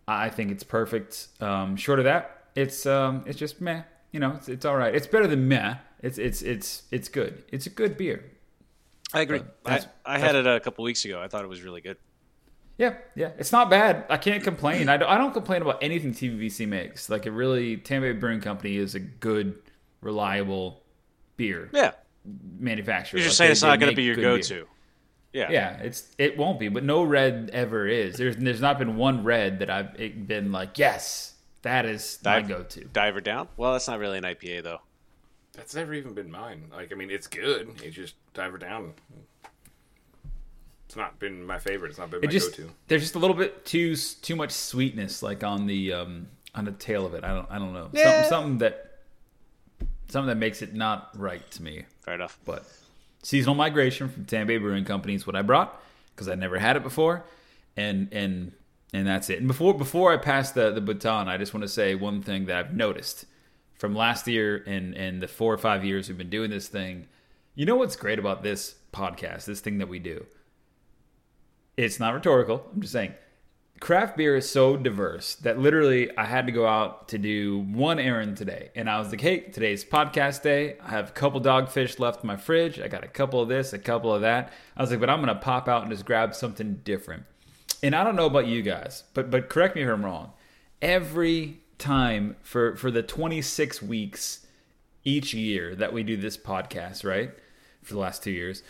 I 0.07 0.29
think 0.29 0.51
it's 0.51 0.63
perfect. 0.63 1.27
Um, 1.41 1.75
short 1.75 1.99
of 1.99 2.05
that, 2.05 2.45
it's 2.55 2.85
um, 2.85 3.23
it's 3.27 3.37
just 3.37 3.59
meh. 3.59 3.83
You 4.13 4.21
know, 4.21 4.31
it's, 4.37 4.47
it's 4.47 4.65
all 4.65 4.77
right. 4.77 4.95
It's 4.95 5.07
better 5.07 5.27
than 5.27 5.47
meh. 5.49 5.75
It's 6.01 6.17
it's 6.17 6.41
it's 6.41 6.83
it's 6.89 7.09
good. 7.09 7.43
It's 7.51 7.65
a 7.65 7.69
good 7.69 7.97
beer. 7.97 8.23
I 9.13 9.21
agree. 9.21 9.41
Uh, 9.65 9.79
I, 10.05 10.15
I 10.15 10.19
had 10.19 10.35
it 10.35 10.47
a 10.47 10.59
couple 10.61 10.85
weeks 10.85 11.03
ago. 11.03 11.21
I 11.21 11.27
thought 11.27 11.43
it 11.43 11.49
was 11.49 11.63
really 11.63 11.81
good. 11.81 11.97
Yeah, 12.77 12.95
yeah, 13.15 13.31
it's 13.37 13.51
not 13.53 13.69
bad. 13.69 14.05
I 14.09 14.17
can't 14.17 14.43
complain. 14.43 14.89
I 14.89 14.97
don't, 14.97 15.09
I 15.09 15.17
don't 15.17 15.33
complain 15.33 15.61
about 15.61 15.81
anything 15.81 16.13
TBBC 16.13 16.67
makes. 16.67 17.09
Like 17.09 17.25
it 17.25 17.31
really, 17.31 17.77
Tampa 17.77 18.11
Bay 18.13 18.19
Brewing 18.19 18.41
Company 18.41 18.75
is 18.77 18.95
a 18.95 18.99
good, 18.99 19.55
reliable 20.01 20.81
beer 21.37 21.69
Yeah. 21.73 21.91
manufacturer. 22.59 23.19
You're 23.19 23.27
just 23.27 23.39
Like, 23.39 23.45
saying 23.45 23.47
they- 23.47 23.51
it's 23.53 23.61
they 23.61 23.67
not 23.67 23.79
going 23.79 23.91
to 23.91 23.95
be 23.95 24.03
your 24.03 24.15
good 24.15 24.21
go 24.21 24.33
beer. 24.35 24.43
to. 24.43 24.67
Yeah. 25.33 25.51
Yeah, 25.51 25.77
it's 25.81 26.15
it 26.17 26.37
won't 26.37 26.59
be, 26.59 26.69
but 26.69 26.83
no 26.83 27.03
red 27.03 27.49
ever 27.51 27.87
is. 27.87 28.15
There's 28.17 28.37
there's 28.37 28.61
not 28.61 28.79
been 28.79 28.95
one 28.95 29.23
red 29.25 29.59
that 29.59 29.69
I've 29.69 29.93
been 30.27 30.51
like, 30.53 30.77
yes, 30.77 31.33
that 31.63 31.85
is 31.85 32.19
my 32.23 32.41
go 32.41 32.63
to. 32.63 32.85
Diver 32.85 33.19
down? 33.21 33.49
Well, 33.57 33.73
that's 33.73 33.87
not 33.87 33.99
really 33.99 34.17
an 34.17 34.23
IPA, 34.23 34.63
though. 34.63 34.79
That's 35.53 35.75
never 35.75 35.93
even 35.93 36.13
been 36.13 36.31
mine. 36.31 36.65
Like, 36.71 36.91
I 36.91 36.95
mean, 36.95 37.09
it's 37.11 37.27
good. 37.27 37.69
It's 37.83 37.95
just 37.95 38.15
diver 38.33 38.57
down. 38.57 38.93
It's 40.95 41.01
not 41.01 41.19
been 41.19 41.43
my 41.43 41.59
favorite. 41.59 41.89
It's 41.89 41.97
not 41.99 42.09
been 42.09 42.21
my 42.21 42.27
just 42.27 42.55
go-to. 42.55 42.69
there's 42.87 43.01
just 43.01 43.15
a 43.15 43.19
little 43.19 43.35
bit 43.35 43.65
too 43.65 43.97
too 43.97 44.37
much 44.37 44.51
sweetness, 44.51 45.21
like 45.21 45.43
on 45.43 45.67
the 45.67 45.91
um 45.91 46.27
on 46.55 46.63
the 46.63 46.71
tail 46.71 47.05
of 47.05 47.13
it. 47.13 47.25
I 47.25 47.33
don't 47.33 47.51
I 47.51 47.59
don't 47.59 47.73
know 47.73 47.89
Yeah. 47.91 48.03
something 48.23 48.29
something 48.29 48.57
that 48.59 48.91
something 50.07 50.27
that 50.29 50.37
makes 50.37 50.61
it 50.61 50.73
not 50.73 51.09
right 51.17 51.49
to 51.51 51.61
me. 51.63 51.83
Fair 52.03 52.13
enough. 52.15 52.39
But 52.45 52.65
seasonal 53.23 53.55
migration 53.55 54.07
from 54.07 54.23
Tampa 54.23 54.47
Bay 54.47 54.57
Brewing 54.57 54.85
Company 54.85 55.15
is 55.15 55.27
what 55.27 55.35
I 55.35 55.41
brought 55.41 55.81
because 56.15 56.29
I 56.29 56.35
never 56.35 56.57
had 56.59 56.77
it 56.77 56.83
before, 56.83 57.25
and 57.75 58.07
and 58.13 58.53
and 58.93 59.05
that's 59.05 59.29
it. 59.29 59.39
And 59.39 59.49
before 59.49 59.73
before 59.77 60.13
I 60.13 60.17
pass 60.17 60.51
the 60.51 60.71
the 60.71 60.79
baton, 60.79 61.27
I 61.27 61.35
just 61.37 61.53
want 61.53 61.63
to 61.63 61.67
say 61.67 61.95
one 61.95 62.21
thing 62.21 62.45
that 62.45 62.55
I've 62.55 62.73
noticed 62.73 63.25
from 63.73 63.93
last 63.95 64.29
year 64.29 64.63
and 64.65 64.95
and 64.95 65.21
the 65.21 65.27
four 65.27 65.53
or 65.53 65.57
five 65.57 65.83
years 65.83 66.07
we've 66.07 66.17
been 66.17 66.29
doing 66.29 66.51
this 66.51 66.69
thing. 66.69 67.07
You 67.53 67.65
know 67.65 67.75
what's 67.75 67.97
great 67.97 68.17
about 68.17 68.43
this 68.43 68.75
podcast, 68.93 69.43
this 69.43 69.59
thing 69.59 69.79
that 69.79 69.89
we 69.89 69.99
do? 69.99 70.25
It's 71.77 71.99
not 71.99 72.13
rhetorical. 72.13 72.65
I'm 72.73 72.81
just 72.81 72.93
saying 72.93 73.13
craft 73.79 74.17
beer 74.17 74.35
is 74.35 74.49
so 74.49 74.77
diverse 74.77 75.35
that 75.35 75.59
literally 75.59 76.15
I 76.17 76.25
had 76.25 76.45
to 76.45 76.51
go 76.51 76.65
out 76.65 77.09
to 77.09 77.17
do 77.17 77.59
one 77.59 77.99
errand 77.99 78.37
today. 78.37 78.69
And 78.75 78.89
I 78.89 78.99
was 78.99 79.09
like, 79.09 79.21
hey, 79.21 79.41
today's 79.41 79.83
podcast 79.83 80.41
day. 80.41 80.77
I 80.81 80.89
have 80.91 81.09
a 81.09 81.13
couple 81.13 81.41
dogfish 81.41 81.99
left 81.99 82.23
in 82.23 82.27
my 82.27 82.37
fridge. 82.37 82.79
I 82.79 82.87
got 82.87 83.03
a 83.03 83.07
couple 83.07 83.41
of 83.41 83.49
this, 83.49 83.73
a 83.73 83.79
couple 83.79 84.13
of 84.13 84.21
that. 84.21 84.51
I 84.77 84.81
was 84.81 84.91
like, 84.91 84.99
but 84.99 85.09
I'm 85.09 85.21
going 85.21 85.33
to 85.33 85.41
pop 85.41 85.67
out 85.67 85.83
and 85.83 85.91
just 85.91 86.05
grab 86.05 86.33
something 86.33 86.81
different. 86.83 87.23
And 87.83 87.95
I 87.95 88.03
don't 88.03 88.15
know 88.15 88.25
about 88.25 88.47
you 88.47 88.61
guys, 88.61 89.03
but 89.13 89.29
but 89.29 89.49
correct 89.49 89.75
me 89.75 89.83
if 89.83 89.89
I'm 89.89 90.03
wrong. 90.03 90.31
Every 90.81 91.59
time 91.77 92.37
for 92.41 92.75
for 92.77 92.89
the 92.89 93.03
26 93.03 93.81
weeks 93.81 94.47
each 95.03 95.33
year 95.33 95.75
that 95.75 95.93
we 95.93 96.01
do 96.01 96.17
this 96.17 96.37
podcast, 96.37 97.03
right? 97.03 97.31
For 97.83 97.93
the 97.93 97.99
last 97.99 98.23
2 98.23 98.31
years, 98.31 98.63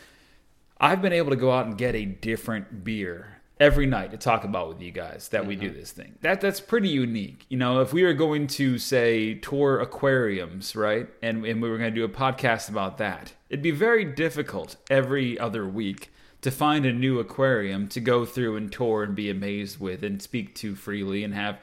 I've 0.85 1.01
been 1.01 1.13
able 1.13 1.31
to 1.31 1.35
go 1.35 1.51
out 1.51 1.65
and 1.65 1.75
get 1.75 1.95
a 1.95 2.05
different 2.05 2.83
beer 2.83 3.39
every 3.59 3.87
night 3.87 4.11
to 4.11 4.17
talk 4.17 4.43
about 4.43 4.67
with 4.67 4.83
you 4.83 4.91
guys 4.91 5.29
that 5.29 5.47
we 5.47 5.55
do 5.55 5.69
mm-hmm. 5.69 5.79
this 5.79 5.91
thing. 5.91 6.13
That 6.21 6.41
that's 6.41 6.59
pretty 6.59 6.89
unique. 6.89 7.47
You 7.49 7.57
know, 7.57 7.81
if 7.81 7.91
we 7.91 8.03
were 8.03 8.13
going 8.13 8.45
to 8.45 8.77
say 8.77 9.33
tour 9.33 9.79
aquariums, 9.79 10.75
right? 10.75 11.07
And 11.23 11.43
and 11.43 11.59
we 11.59 11.71
were 11.71 11.79
going 11.79 11.91
to 11.91 11.99
do 11.99 12.03
a 12.03 12.07
podcast 12.07 12.69
about 12.69 12.99
that. 12.99 13.33
It'd 13.49 13.63
be 13.63 13.71
very 13.71 14.05
difficult 14.05 14.75
every 14.87 15.39
other 15.39 15.67
week 15.67 16.11
to 16.41 16.51
find 16.51 16.85
a 16.85 16.93
new 16.93 17.17
aquarium 17.17 17.87
to 17.87 17.99
go 17.99 18.23
through 18.23 18.55
and 18.55 18.71
tour 18.71 19.01
and 19.01 19.15
be 19.15 19.31
amazed 19.31 19.79
with 19.79 20.03
and 20.03 20.21
speak 20.21 20.53
to 20.55 20.75
freely 20.75 21.23
and 21.23 21.33
have 21.33 21.57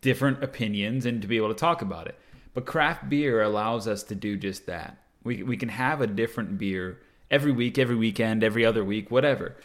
different 0.00 0.42
opinions 0.42 1.04
and 1.04 1.20
to 1.20 1.28
be 1.28 1.36
able 1.36 1.48
to 1.48 1.54
talk 1.54 1.82
about 1.82 2.06
it. 2.06 2.18
But 2.54 2.64
craft 2.64 3.10
beer 3.10 3.42
allows 3.42 3.86
us 3.86 4.02
to 4.04 4.14
do 4.14 4.38
just 4.38 4.64
that. 4.64 4.96
We, 5.24 5.42
we 5.42 5.58
can 5.58 5.68
have 5.68 6.00
a 6.00 6.06
different 6.06 6.56
beer 6.56 7.00
every 7.32 7.50
week, 7.50 7.78
every 7.78 7.96
weekend, 7.96 8.44
every 8.44 8.64
other 8.64 8.84
week, 8.84 9.10
whatever. 9.10 9.56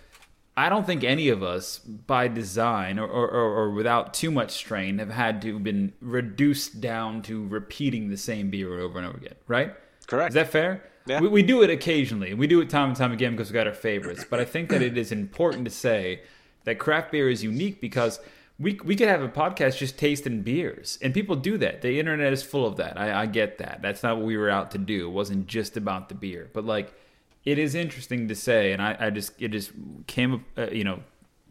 I 0.56 0.70
don't 0.70 0.88
think 0.88 1.04
any 1.04 1.30
of 1.30 1.44
us, 1.44 1.78
by 1.78 2.28
design 2.28 2.98
or, 2.98 3.06
or, 3.06 3.30
or, 3.30 3.54
or 3.60 3.72
without 3.72 4.16
too 4.16 4.32
much 4.32 4.52
strain, 4.52 4.98
have 4.98 5.12
had 5.12 5.40
to 5.44 5.60
been 5.60 5.94
reduced 6.02 6.82
down 6.82 7.22
to 7.24 7.46
repeating 7.48 8.10
the 8.10 8.18
same 8.18 8.50
beer 8.50 8.80
over 8.80 8.98
and 8.98 9.08
over 9.08 9.18
again, 9.18 9.36
right? 9.48 9.76
Correct. 10.08 10.30
Is 10.30 10.34
that 10.34 10.50
fair? 10.50 10.84
Yeah. 11.06 11.22
We, 11.22 11.28
we 11.28 11.44
do 11.44 11.62
it 11.62 11.70
occasionally. 11.70 12.34
We 12.34 12.48
do 12.48 12.60
it 12.62 12.72
time 12.72 12.90
and 12.90 12.98
time 12.98 13.12
again 13.12 13.34
because 13.34 13.52
we 13.52 13.54
got 13.54 13.68
our 13.68 13.74
favorites. 13.74 14.26
But 14.28 14.40
I 14.40 14.46
think 14.46 14.70
that 14.70 14.82
it 14.82 14.98
is 14.98 15.12
important 15.12 15.66
to 15.66 15.72
say 15.72 16.22
that 16.64 16.80
craft 16.80 17.12
beer 17.12 17.30
is 17.30 17.44
unique 17.44 17.80
because 17.80 18.20
we 18.58 18.80
we 18.84 18.96
could 18.96 19.08
have 19.08 19.22
a 19.22 19.30
podcast 19.30 19.78
just 19.78 20.00
tasting 20.00 20.42
beers, 20.42 20.98
and 21.02 21.14
people 21.14 21.36
do 21.36 21.60
that. 21.60 21.84
The 21.84 22.00
internet 22.00 22.34
is 22.34 22.42
full 22.42 22.66
of 22.66 22.78
that. 22.78 23.00
I, 23.00 23.22
I 23.22 23.26
get 23.28 23.60
that. 23.60 23.82
That's 23.84 24.02
not 24.02 24.18
what 24.18 24.26
we 24.26 24.38
were 24.38 24.50
out 24.50 24.72
to 24.72 24.80
do. 24.80 25.08
It 25.08 25.12
wasn't 25.12 25.46
just 25.46 25.78
about 25.78 26.10
the 26.10 26.16
beer, 26.16 26.50
but 26.52 26.66
like 26.66 26.94
it 27.46 27.58
is 27.58 27.76
interesting 27.76 28.28
to 28.28 28.36
say, 28.36 28.72
and 28.72 28.82
I, 28.82 28.98
I 29.00 29.10
just 29.10 29.34
it 29.42 29.50
just 29.50 29.72
came 30.08 30.46
uh, 30.58 30.70
you 30.70 30.84
know, 30.84 31.00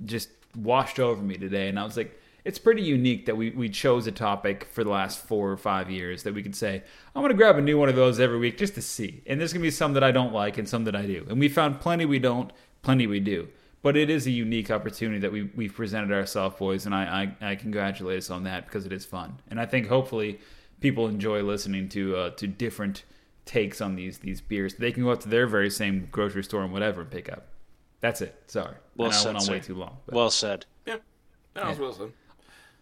just 0.04 0.28
washed 0.54 0.98
over 0.98 1.22
me 1.22 1.36
today, 1.36 1.68
and 1.68 1.78
I 1.78 1.84
was 1.84 1.96
like, 1.96 2.20
it's 2.44 2.58
pretty 2.58 2.82
unique 2.82 3.26
that 3.26 3.36
we 3.36 3.50
we 3.50 3.68
chose 3.68 4.06
a 4.06 4.12
topic 4.12 4.64
for 4.64 4.84
the 4.84 4.90
last 4.90 5.18
four 5.18 5.50
or 5.50 5.56
five 5.56 5.90
years 5.90 6.22
that 6.22 6.34
we 6.34 6.42
could 6.42 6.54
say, 6.54 6.82
I'm 7.14 7.22
gonna 7.22 7.34
grab 7.34 7.56
a 7.56 7.62
new 7.62 7.78
one 7.78 7.88
of 7.88 7.96
those 7.96 8.20
every 8.20 8.38
week 8.38 8.58
just 8.58 8.74
to 8.74 8.82
see, 8.82 9.22
and 9.26 9.40
there's 9.40 9.52
gonna 9.52 9.62
be 9.62 9.70
some 9.70 9.94
that 9.94 10.04
I 10.04 10.12
don't 10.12 10.32
like 10.32 10.58
and 10.58 10.68
some 10.68 10.84
that 10.84 10.96
I 10.96 11.06
do, 11.06 11.26
and 11.28 11.40
we 11.40 11.48
found 11.48 11.80
plenty 11.80 12.04
we 12.04 12.18
don't, 12.18 12.52
plenty 12.82 13.06
we 13.06 13.20
do. 13.20 13.48
But 13.82 13.96
it 13.96 14.10
is 14.10 14.26
a 14.26 14.30
unique 14.30 14.70
opportunity 14.70 15.20
that 15.20 15.32
we 15.32 15.50
we've 15.54 15.74
presented 15.74 16.12
ourselves, 16.12 16.56
boys, 16.56 16.86
and 16.86 16.94
I, 16.94 17.34
I 17.40 17.52
I 17.52 17.54
congratulate 17.54 18.18
us 18.18 18.30
on 18.30 18.44
that 18.44 18.66
because 18.66 18.84
it 18.84 18.92
is 18.92 19.04
fun, 19.04 19.40
and 19.48 19.60
I 19.60 19.66
think 19.66 19.86
hopefully 19.86 20.40
people 20.80 21.06
enjoy 21.08 21.42
listening 21.42 21.88
to 21.90 22.16
uh, 22.16 22.30
to 22.30 22.46
different 22.46 23.04
takes 23.46 23.80
on 23.80 23.94
these 23.96 24.18
these 24.18 24.40
beers. 24.42 24.74
They 24.74 24.92
can 24.92 25.02
go 25.04 25.10
up 25.10 25.20
to 25.20 25.28
their 25.28 25.46
very 25.46 25.70
same 25.70 26.08
grocery 26.12 26.44
store 26.44 26.62
and 26.62 26.72
whatever 26.72 27.00
and 27.00 27.10
pick 27.10 27.32
up. 27.32 27.46
That's 28.00 28.20
it. 28.20 28.34
Sorry, 28.48 28.74
Well 28.96 29.06
and 29.08 29.14
I 29.14 29.18
said, 29.18 29.34
went 29.34 29.48
on 29.48 29.52
way 29.54 29.60
too 29.60 29.74
long. 29.74 29.96
but- 30.04 30.14
Well 30.14 30.30
said. 30.30 30.66
Yeah. 30.84 30.96
That 31.54 31.66
was 31.68 31.78
well 31.78 31.92
said. 31.94 32.12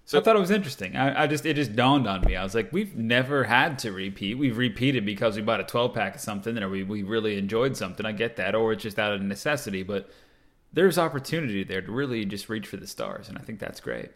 So 0.06 0.18
I 0.18 0.23
thought 0.23 0.37
it 0.37 0.40
was 0.40 0.50
interesting. 0.50 0.97
I, 0.97 1.23
I 1.23 1.26
just 1.26 1.47
it 1.47 1.54
just 1.54 1.75
dawned 1.76 2.06
on 2.06 2.21
me. 2.23 2.37
I 2.37 2.42
was 2.42 2.54
like, 2.54 2.71
we've 2.73 2.94
never 2.94 3.44
had 3.44 3.78
to 3.80 3.92
repeat. 3.92 4.35
We've 4.35 4.59
repeated 4.59 5.06
because 5.06 5.37
we 5.37 5.40
bought 5.42 5.61
a 5.61 5.64
twelve 5.64 5.94
pack 5.94 6.16
of 6.16 6.21
something, 6.21 6.59
or 6.62 6.68
we, 6.68 6.83
we 6.83 7.02
really 7.02 7.38
enjoyed 7.38 7.75
something. 7.76 8.04
I 8.04 8.12
get 8.12 8.37
that, 8.37 8.54
or 8.54 8.73
it's 8.73 8.83
just 8.83 8.99
out 8.99 9.14
of 9.14 9.23
necessity. 9.23 9.83
But 9.83 10.11
there's 10.75 10.99
opportunity 10.99 11.64
there 11.64 11.80
to 11.80 11.90
really 11.90 12.25
just 12.26 12.50
reach 12.50 12.66
for 12.66 12.76
the 12.76 12.87
stars, 12.87 13.28
and 13.30 13.38
I 13.38 13.40
think 13.42 13.61
that's 13.61 13.80
great. 13.80 14.11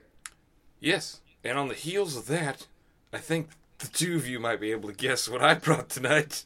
Yes. 0.81 1.21
And 1.45 1.57
on 1.59 1.69
the 1.69 1.75
heels 1.75 2.17
of 2.17 2.27
that, 2.27 2.67
I 3.13 3.19
think 3.19 3.49
the 3.79 3.87
two 3.89 4.17
of 4.17 4.27
you 4.27 4.39
might 4.41 4.61
be 4.61 4.71
able 4.73 4.89
to 4.89 4.95
guess 4.95 5.29
what 5.29 5.43
I 5.43 5.55
brought 5.55 5.89
tonight. 5.89 6.45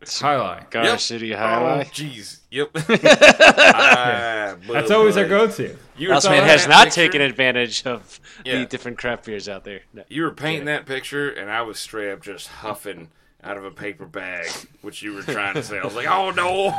It's 0.00 0.20
Jai 0.20 0.34
Alai. 0.34 0.70
Garden 0.70 0.92
Yep. 0.92 1.00
City 1.00 1.34
Oh, 1.34 1.38
Jai 1.38 1.84
Alai. 1.84 1.90
jeez. 1.92 2.40
Yep. 2.50 2.70
Ah, 3.76 4.56
That's 4.70 4.88
boy, 4.90 4.94
always 4.96 5.16
our 5.16 5.26
go-to. 5.26 5.76
You 5.96 6.08
were 6.08 6.14
man 6.14 6.22
painting 6.22 6.44
has 6.44 6.62
that 6.64 6.68
not 6.70 6.84
picture- 6.86 7.02
taken 7.02 7.20
advantage 7.22 7.86
of 7.86 8.20
Yeah. 8.44 8.58
the 8.60 8.66
different 8.66 8.98
craft 8.98 9.24
beers 9.26 9.48
out 9.48 9.64
there. 9.64 9.80
No. 9.92 10.02
You 10.08 10.22
were 10.24 10.30
painting 10.32 10.66
that 10.66 10.86
picture, 10.86 11.30
and 11.30 11.50
I 11.50 11.62
was 11.62 11.78
straight 11.78 12.12
up 12.12 12.22
just 12.22 12.48
huffing 12.48 13.08
out 13.42 13.56
of 13.56 13.64
a 13.64 13.70
paper 13.70 14.06
bag, 14.06 14.46
which 14.82 15.02
you 15.02 15.14
were 15.14 15.22
trying 15.22 15.54
to 15.54 15.62
say. 15.62 15.78
I 15.78 15.84
was 15.84 15.94
like, 15.94 16.06
"Oh 16.08 16.30
no, 16.30 16.74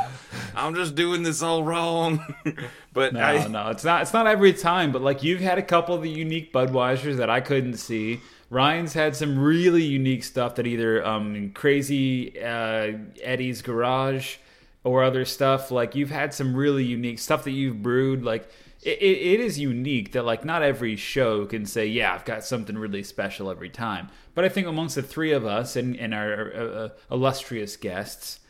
I'm 0.54 0.74
just 0.74 0.94
doing 0.96 1.22
this 1.22 1.40
all 1.42 1.62
wrong." 1.62 2.24
but 2.92 3.12
No, 3.12 3.20
I, 3.20 3.46
no, 3.46 3.68
it's 3.70 3.84
not. 3.84 4.02
It's 4.02 4.12
not 4.12 4.26
every 4.26 4.52
time, 4.52 4.90
but 4.92 5.00
like 5.02 5.22
you've 5.22 5.40
had 5.40 5.58
a 5.58 5.62
couple 5.62 5.94
of 5.94 6.02
the 6.02 6.10
unique 6.10 6.52
Budweisers 6.52 7.16
that 7.16 7.30
I 7.30 7.40
couldn't 7.40 7.76
see. 7.76 8.20
Ryan's 8.48 8.92
had 8.92 9.16
some 9.16 9.38
really 9.38 9.82
unique 9.82 10.22
stuff 10.22 10.54
that 10.56 10.66
either 10.66 11.04
um, 11.04 11.50
crazy 11.50 12.40
uh, 12.40 12.92
Eddie's 13.22 13.62
Garage 13.62 14.36
or 14.84 15.02
other 15.02 15.24
stuff. 15.24 15.70
Like 15.70 15.94
you've 15.94 16.10
had 16.10 16.32
some 16.32 16.54
really 16.54 16.84
unique 16.84 17.18
stuff 17.18 17.44
that 17.44 17.50
you've 17.50 17.82
brewed. 17.82 18.22
Like 18.22 18.48
it, 18.82 19.02
it, 19.02 19.40
is 19.40 19.58
unique 19.58 20.12
that 20.12 20.24
like 20.24 20.44
not 20.44 20.62
every 20.62 20.94
show 20.94 21.44
can 21.44 21.66
say, 21.66 21.86
yeah, 21.86 22.14
I've 22.14 22.24
got 22.24 22.44
something 22.44 22.78
really 22.78 23.02
special 23.02 23.50
every 23.50 23.70
time. 23.70 24.08
But 24.34 24.44
I 24.44 24.48
think 24.48 24.68
amongst 24.68 24.94
the 24.94 25.02
three 25.02 25.32
of 25.32 25.44
us 25.44 25.74
and, 25.74 25.96
and 25.96 26.14
our 26.14 26.52
uh, 26.54 26.58
uh, 26.58 26.88
illustrious 27.10 27.76
guests, 27.76 28.40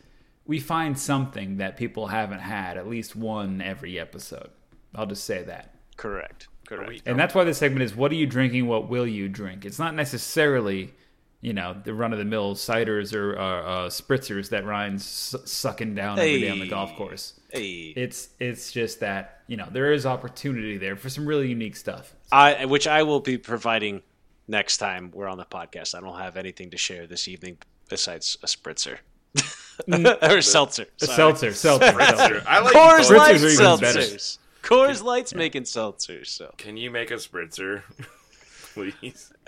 we 0.45 0.59
find 0.59 0.97
something 0.97 1.57
that 1.57 1.75
people 1.75 2.07
haven't 2.07 2.39
had 2.39 2.77
at 2.77 2.87
least 2.87 3.15
one 3.15 3.61
every 3.61 3.99
episode. 3.99 4.51
I'll 4.93 5.07
just 5.07 5.23
say 5.23 5.41
that. 5.43 5.73
Correct. 5.95 6.47
Correct. 6.67 7.03
And 7.05 7.17
that's 7.17 7.33
why 7.33 7.45
this 7.45 7.57
segment 7.57 7.83
is 7.83 7.95
what 7.95 8.11
are 8.11 8.15
you 8.15 8.27
drinking? 8.27 8.67
What 8.67 8.89
will 8.89 9.07
you 9.07 9.29
drink? 9.29 9.65
It's 9.65 9.79
not 9.79 9.95
necessarily, 9.95 10.93
you 11.41 11.53
know, 11.53 11.75
the 11.81 11.93
run 11.93 12.11
of 12.11 12.19
the 12.19 12.25
mill 12.25 12.55
ciders 12.55 13.15
or 13.15 13.37
uh, 13.39 13.41
uh, 13.41 13.89
spritzers 13.89 14.49
that 14.49 14.65
Ryan's 14.65 15.05
su- 15.05 15.39
sucking 15.45 15.95
down 15.95 16.19
every 16.19 16.41
day 16.41 16.49
on 16.49 16.59
the 16.59 16.67
golf 16.67 16.95
course. 16.95 17.39
Hey. 17.51 17.93
It's 17.95 18.29
it's 18.39 18.71
just 18.73 18.99
that, 18.99 19.43
you 19.47 19.55
know, 19.55 19.67
there 19.71 19.93
is 19.93 20.05
opportunity 20.05 20.77
there 20.77 20.97
for 20.97 21.09
some 21.09 21.25
really 21.25 21.47
unique 21.47 21.77
stuff. 21.77 22.13
I, 22.31 22.65
which 22.65 22.85
I 22.85 23.03
will 23.03 23.21
be 23.21 23.37
providing 23.37 24.01
next 24.49 24.77
time 24.77 25.11
we're 25.13 25.27
on 25.27 25.37
the 25.37 25.45
podcast. 25.45 25.95
I 25.95 26.01
don't 26.01 26.17
have 26.17 26.35
anything 26.35 26.71
to 26.71 26.77
share 26.77 27.07
this 27.07 27.29
evening 27.29 27.57
besides 27.89 28.37
a 28.43 28.47
spritzer 28.47 28.97
or 30.21 30.41
seltzer. 30.41 30.87
A 31.01 31.05
sorry. 31.05 31.15
seltzer, 31.15 31.53
seltzer, 31.53 31.91
seltzer. 31.93 32.43
I 32.45 32.59
like 32.59 32.73
Coors 32.75 33.09
Coors. 33.09 33.17
Light 33.17 33.35
Spritzers 33.35 33.79
better. 33.79 33.99
seltzers. 33.99 34.37
Coors 34.67 35.01
Light's 35.03 35.33
making 35.33 35.63
seltzers. 35.63 36.27
So 36.27 36.53
Can 36.57 36.75
you 36.77 36.91
make 36.91 37.11
a 37.11 37.15
spritzer, 37.15 37.83
please? 38.73 39.31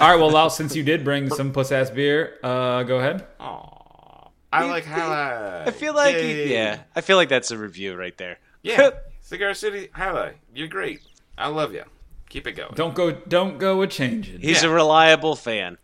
All 0.00 0.08
right, 0.10 0.16
well, 0.16 0.30
Lau, 0.30 0.48
since 0.48 0.74
you 0.74 0.82
did 0.82 1.04
bring 1.04 1.28
some 1.30 1.52
puss 1.52 1.70
ass 1.72 1.90
beer, 1.90 2.38
uh, 2.42 2.82
go 2.84 2.98
ahead. 2.98 3.26
Aw, 3.38 4.28
I 4.52 4.64
like 4.66 4.84
Jai 4.84 4.98
Alai. 4.98 5.68
I 5.68 5.70
feel 5.70 5.94
like 5.94 6.14
Yay. 6.14 6.50
yeah, 6.52 6.80
I 6.96 7.00
feel 7.02 7.16
like 7.16 7.28
that's 7.28 7.50
a 7.50 7.58
review 7.58 7.94
right 7.96 8.16
there. 8.18 8.38
yeah. 8.62 8.90
Cigar 9.22 9.54
City 9.54 9.88
Jai 9.96 10.06
Alai. 10.10 10.32
You're 10.54 10.66
great. 10.68 11.00
I 11.38 11.48
love 11.48 11.72
you. 11.72 11.84
Keep 12.30 12.46
it 12.48 12.52
going. 12.52 12.72
Don't 12.74 12.94
go, 12.94 13.12
don't 13.12 13.58
go 13.58 13.82
a 13.82 13.86
changing. 13.86 14.40
He's 14.40 14.62
Yeah. 14.62 14.70
a 14.70 14.72
reliable 14.72 15.36
fan. 15.36 15.78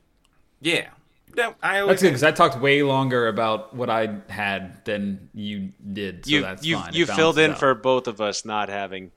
Yeah. 0.61 0.89
No, 1.37 1.55
I 1.62 1.81
always 1.81 1.93
That's 1.93 2.02
good 2.02 2.09
because 2.09 2.23
I 2.23 2.33
talked 2.33 2.59
way 2.61 2.83
longer 2.83 3.28
about 3.28 3.75
what 3.76 3.90
I 3.90 4.21
had 4.28 4.85
than 4.87 5.28
you 5.35 5.73
did. 5.93 6.25
So 6.25 6.31
you 6.31 6.40
that's 6.40 6.64
you 6.64 6.76
fine. 6.78 6.88
It 6.88 6.95
you 6.95 7.07
filled 7.07 7.38
in 7.38 7.52
out. 7.52 7.59
for 7.59 7.75
both 7.75 8.09
of 8.09 8.21
us 8.21 8.45
not 8.45 8.71
having 8.71 9.12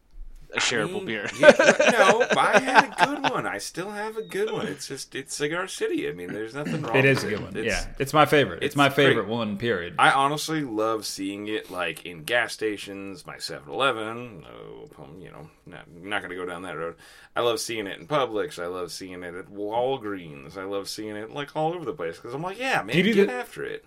a 0.54 0.60
shareable 0.60 1.06
beer. 1.06 1.30
Yeah, 1.40 1.52
no, 1.92 2.26
I 2.38 2.60
had 2.60 2.94
a 2.98 3.06
good 3.06 3.32
one. 3.32 3.46
I 3.46 3.58
still 3.60 3.92
have 3.92 4.18
a 4.18 4.22
good 4.24 4.52
one. 4.52 4.68
It's 4.68 4.88
just 4.88 5.14
it's 5.14 5.36
Cigar 5.36 5.68
City. 5.68 6.10
I 6.10 6.12
mean, 6.14 6.34
there's 6.34 6.56
nothing 6.56 6.82
wrong. 6.82 6.96
It 6.96 7.06
is 7.06 7.24
a 7.24 7.28
with 7.28 7.36
good 7.36 7.44
one. 7.44 7.58
It's- 7.58 7.66
yeah, 7.86 7.94
it's 8.00 8.14
my 8.14 8.26
favorite. 8.26 8.58
It's, 8.58 8.68
it's 8.68 8.76
my 8.76 8.90
favorite 8.90 9.26
great. 9.26 9.36
one. 9.36 9.58
Period. 9.58 9.96
I 10.00 10.12
honestly 10.12 10.62
love 10.64 11.06
seeing 11.06 11.48
it 11.48 11.70
like 11.70 12.06
in 12.06 12.24
gas 12.24 12.54
stations, 12.54 13.26
my 13.28 13.36
7-Eleven. 13.36 14.42
No, 14.42 14.90
um, 15.04 15.20
you 15.22 15.30
know, 15.32 15.50
not, 15.66 15.90
not 15.92 16.20
going 16.22 16.30
to 16.32 16.36
go 16.36 16.46
down 16.46 16.64
that 16.64 16.78
road. 16.78 16.96
I 17.36 17.42
love 17.42 17.60
seeing 17.60 17.86
it 17.88 18.00
in 18.00 18.08
Publix. 18.08 18.62
I 18.62 18.66
love 18.68 18.92
seeing 18.92 19.24
it 19.24 19.36
at 19.36 19.48
Walgreens. 19.48 20.58
I 20.58 20.64
love 20.64 20.90
seeing 20.90 21.16
it 21.16 21.32
like 21.32 21.56
all 21.56 21.74
over 21.74 21.86
the 21.86 21.94
place 21.94 22.16
because 22.18 22.34
I'm 22.34 22.42
like, 22.42 22.60
yeah, 22.60 22.82
man, 22.82 22.96
you 22.98 23.04
do 23.04 23.14
get 23.14 23.28
the- 23.28 23.34
after 23.34 23.64
it. 23.64 23.86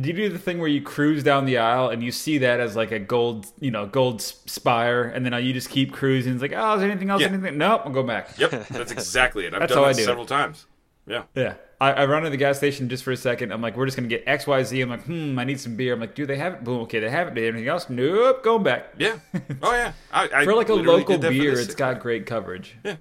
Do 0.00 0.08
you 0.08 0.12
do 0.12 0.28
the 0.28 0.38
thing 0.40 0.58
where 0.58 0.68
you 0.68 0.82
cruise 0.82 1.22
down 1.22 1.44
the 1.44 1.58
aisle 1.58 1.90
and 1.90 2.02
you 2.02 2.10
see 2.10 2.38
that 2.38 2.58
as 2.58 2.74
like 2.74 2.90
a 2.90 2.98
gold, 2.98 3.46
you 3.60 3.70
know, 3.70 3.86
gold 3.86 4.20
spire, 4.20 5.04
and 5.04 5.24
then 5.24 5.32
you 5.44 5.52
just 5.52 5.70
keep 5.70 5.92
cruising? 5.92 6.32
It's 6.32 6.42
like, 6.42 6.52
oh, 6.54 6.74
is 6.74 6.80
there 6.80 6.90
anything 6.90 7.10
else? 7.10 7.20
Yeah. 7.22 7.28
Anything? 7.28 7.58
Nope, 7.58 7.82
I'll 7.84 7.92
go 7.92 8.02
back. 8.02 8.36
Yep, 8.38 8.68
that's 8.68 8.90
exactly 8.90 9.46
it. 9.46 9.54
I've 9.54 9.60
That's 9.60 9.72
done 9.72 9.84
that 9.84 9.94
do 9.94 10.02
it. 10.02 10.04
several 10.04 10.26
times. 10.26 10.66
Yeah. 11.06 11.24
Yeah. 11.34 11.54
I, 11.80 11.92
I 11.92 12.06
run 12.06 12.22
to 12.22 12.30
the 12.30 12.36
gas 12.36 12.56
station 12.56 12.88
just 12.88 13.04
for 13.04 13.12
a 13.12 13.16
second. 13.16 13.52
I'm 13.52 13.60
like, 13.60 13.76
we're 13.76 13.84
just 13.84 13.96
gonna 13.96 14.08
get 14.08 14.24
X, 14.26 14.46
Y, 14.46 14.62
Z. 14.64 14.80
I'm 14.80 14.88
like, 14.90 15.04
hmm, 15.04 15.38
I 15.38 15.44
need 15.44 15.60
some 15.60 15.76
beer. 15.76 15.92
I'm 15.92 16.00
like, 16.00 16.14
do 16.14 16.24
they 16.26 16.38
have 16.38 16.54
it? 16.54 16.64
Boom. 16.64 16.80
Okay, 16.82 16.98
they 16.98 17.10
have 17.10 17.28
it. 17.28 17.34
Do 17.34 17.40
they 17.40 17.46
have 17.46 17.54
anything 17.54 17.68
else? 17.68 17.88
Nope. 17.90 18.42
Going 18.42 18.62
back. 18.62 18.94
Yeah. 18.96 19.18
Oh, 19.62 19.72
yeah. 19.72 19.92
I, 20.12 20.28
I 20.34 20.44
For 20.44 20.54
like 20.54 20.70
a 20.70 20.74
local 20.74 21.14
did 21.16 21.20
that 21.22 21.28
for 21.28 21.32
beer, 21.34 21.52
it's 21.52 21.66
cigar. 21.70 21.94
got 21.94 22.02
great 22.02 22.26
coverage. 22.26 22.76
Yeah. 22.84 22.96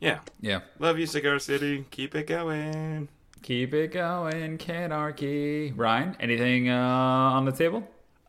Yeah. 0.00 0.18
Yeah. 0.40 0.60
Love 0.78 0.98
you, 0.98 1.06
Cigar 1.06 1.38
City. 1.38 1.84
Keep 1.90 2.14
it 2.16 2.26
going. 2.26 3.08
Keep 3.42 3.74
it 3.74 3.88
going, 3.88 4.56
Canarchy. 4.58 5.72
Ryan, 5.76 6.16
anything 6.20 6.68
uh, 6.68 6.76
on 6.76 7.44
the 7.44 7.50
table? 7.50 7.82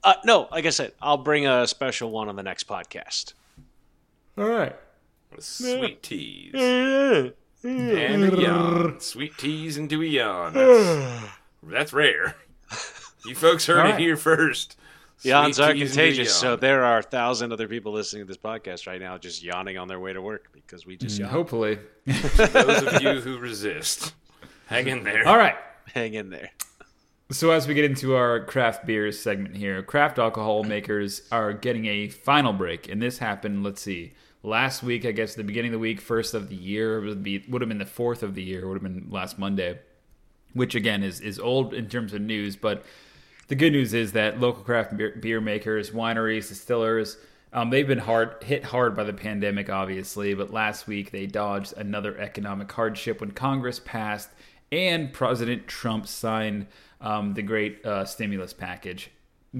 Uh, 0.04 0.16
no, 0.26 0.48
like 0.52 0.66
I 0.66 0.72
said, 0.72 0.94
I'll 1.00 1.18
bring 1.18 1.46
a 1.46 1.68
special 1.68 2.10
one 2.10 2.30
on 2.30 2.36
the 2.36 2.42
next 2.42 2.68
podcast. 2.68 3.34
All 4.38 4.48
right. 4.48 4.76
Sweet 5.40 6.02
teas. 6.02 6.52
And 6.56 7.34
a 7.64 8.42
yawn. 8.42 8.96
Sweet 9.00 9.38
teas 9.38 9.78
into 9.78 10.02
a 10.02 10.06
yawn. 10.06 10.54
That's, 10.54 11.24
that's 11.62 11.94
rare. 11.94 12.36
You 13.26 13.36
folks 13.36 13.68
heard 13.68 13.86
All 13.86 13.94
it 13.94 14.00
here 14.00 14.18
first. 14.18 14.78
Yawns 15.22 15.60
are 15.60 15.72
teas 15.72 15.82
into 15.82 15.94
contagious, 15.94 16.36
so 16.36 16.56
there 16.56 16.84
are 16.84 16.98
a 16.98 17.04
thousand 17.04 17.54
other 17.54 17.68
people 17.68 17.94
listening 17.94 18.24
to 18.24 18.28
this 18.28 18.38
podcast 18.38 18.88
right 18.88 19.00
now 19.00 19.18
just 19.18 19.44
yawning 19.44 19.78
on 19.78 19.88
their 19.88 20.00
way 20.00 20.12
to 20.12 20.22
work 20.22 20.50
because 20.52 20.86
we 20.86 20.98
just 20.98 21.20
yawned. 21.20 21.32
Hopefully. 21.32 21.80
those 22.06 22.84
of 22.84 23.02
you 23.02 23.22
who 23.22 23.38
resist, 23.38 24.14
hang 24.68 24.88
in 24.88 25.04
there. 25.04 25.28
All 25.28 25.38
right. 25.38 25.56
Hang 25.94 26.14
in 26.14 26.30
there. 26.30 26.50
So 27.32 27.52
as 27.52 27.68
we 27.68 27.74
get 27.74 27.86
into 27.86 28.16
our 28.16 28.44
craft 28.46 28.86
beers 28.86 29.20
segment 29.20 29.56
here, 29.56 29.82
craft 29.82 30.20
alcohol 30.20 30.64
makers 30.64 31.24
are 31.32 31.54
getting 31.54 31.86
a 31.86 32.10
final 32.10 32.54
break, 32.54 32.88
and 32.90 33.02
this 33.02 33.18
happened. 33.18 33.64
Let's 33.64 33.82
see, 33.82 34.14
last 34.44 34.84
week, 34.84 35.06
I 35.06 35.12
guess 35.12 35.34
the 35.34 35.44
beginning 35.44 35.70
of 35.70 35.74
the 35.74 35.80
week, 35.80 36.00
first 36.00 36.34
of 36.34 36.50
the 36.50 36.56
year 36.56 37.02
would 37.02 37.24
be 37.24 37.44
would 37.50 37.62
have 37.62 37.70
been 37.70 37.80
the 37.80 37.86
fourth 37.86 38.22
of 38.22 38.36
the 38.36 38.44
year, 38.44 38.68
would 38.68 38.76
have 38.76 38.84
been 38.84 39.08
last 39.10 39.40
Monday, 39.40 39.80
which 40.54 40.76
again 40.76 41.02
is 41.02 41.22
is 41.22 41.40
old 41.40 41.74
in 41.74 41.88
terms 41.88 42.14
of 42.14 42.22
news, 42.22 42.56
but 42.56 42.86
the 43.48 43.56
good 43.56 43.72
news 43.72 43.94
is 43.94 44.12
that 44.12 44.40
local 44.40 44.64
craft 44.64 44.96
beer, 44.96 45.18
beer 45.20 45.42
makers, 45.42 45.92
wineries, 45.92 46.50
distillers, 46.50 47.18
um, 47.54 47.70
they've 47.70 47.88
been 47.88 48.00
hard 48.00 48.44
hit 48.44 48.64
hard 48.64 48.96
by 48.96 49.04
the 49.04 49.14
pandemic, 49.14 49.70
obviously. 49.70 50.34
But 50.34 50.52
last 50.52 50.88
week 50.88 51.12
they 51.12 51.28
dodged 51.28 51.74
another 51.78 52.18
economic 52.18 52.72
hardship 52.72 53.22
when 53.22 53.32
Congress 53.32 53.80
passed 53.80 54.30
and 54.74 55.14
President 55.14 55.68
Trump 55.68 56.08
signed 56.08 56.68
um, 57.00 57.34
the 57.34 57.42
great 57.42 57.86
uh, 57.86 58.06
stimulus 58.06 58.54
package. 58.54 59.12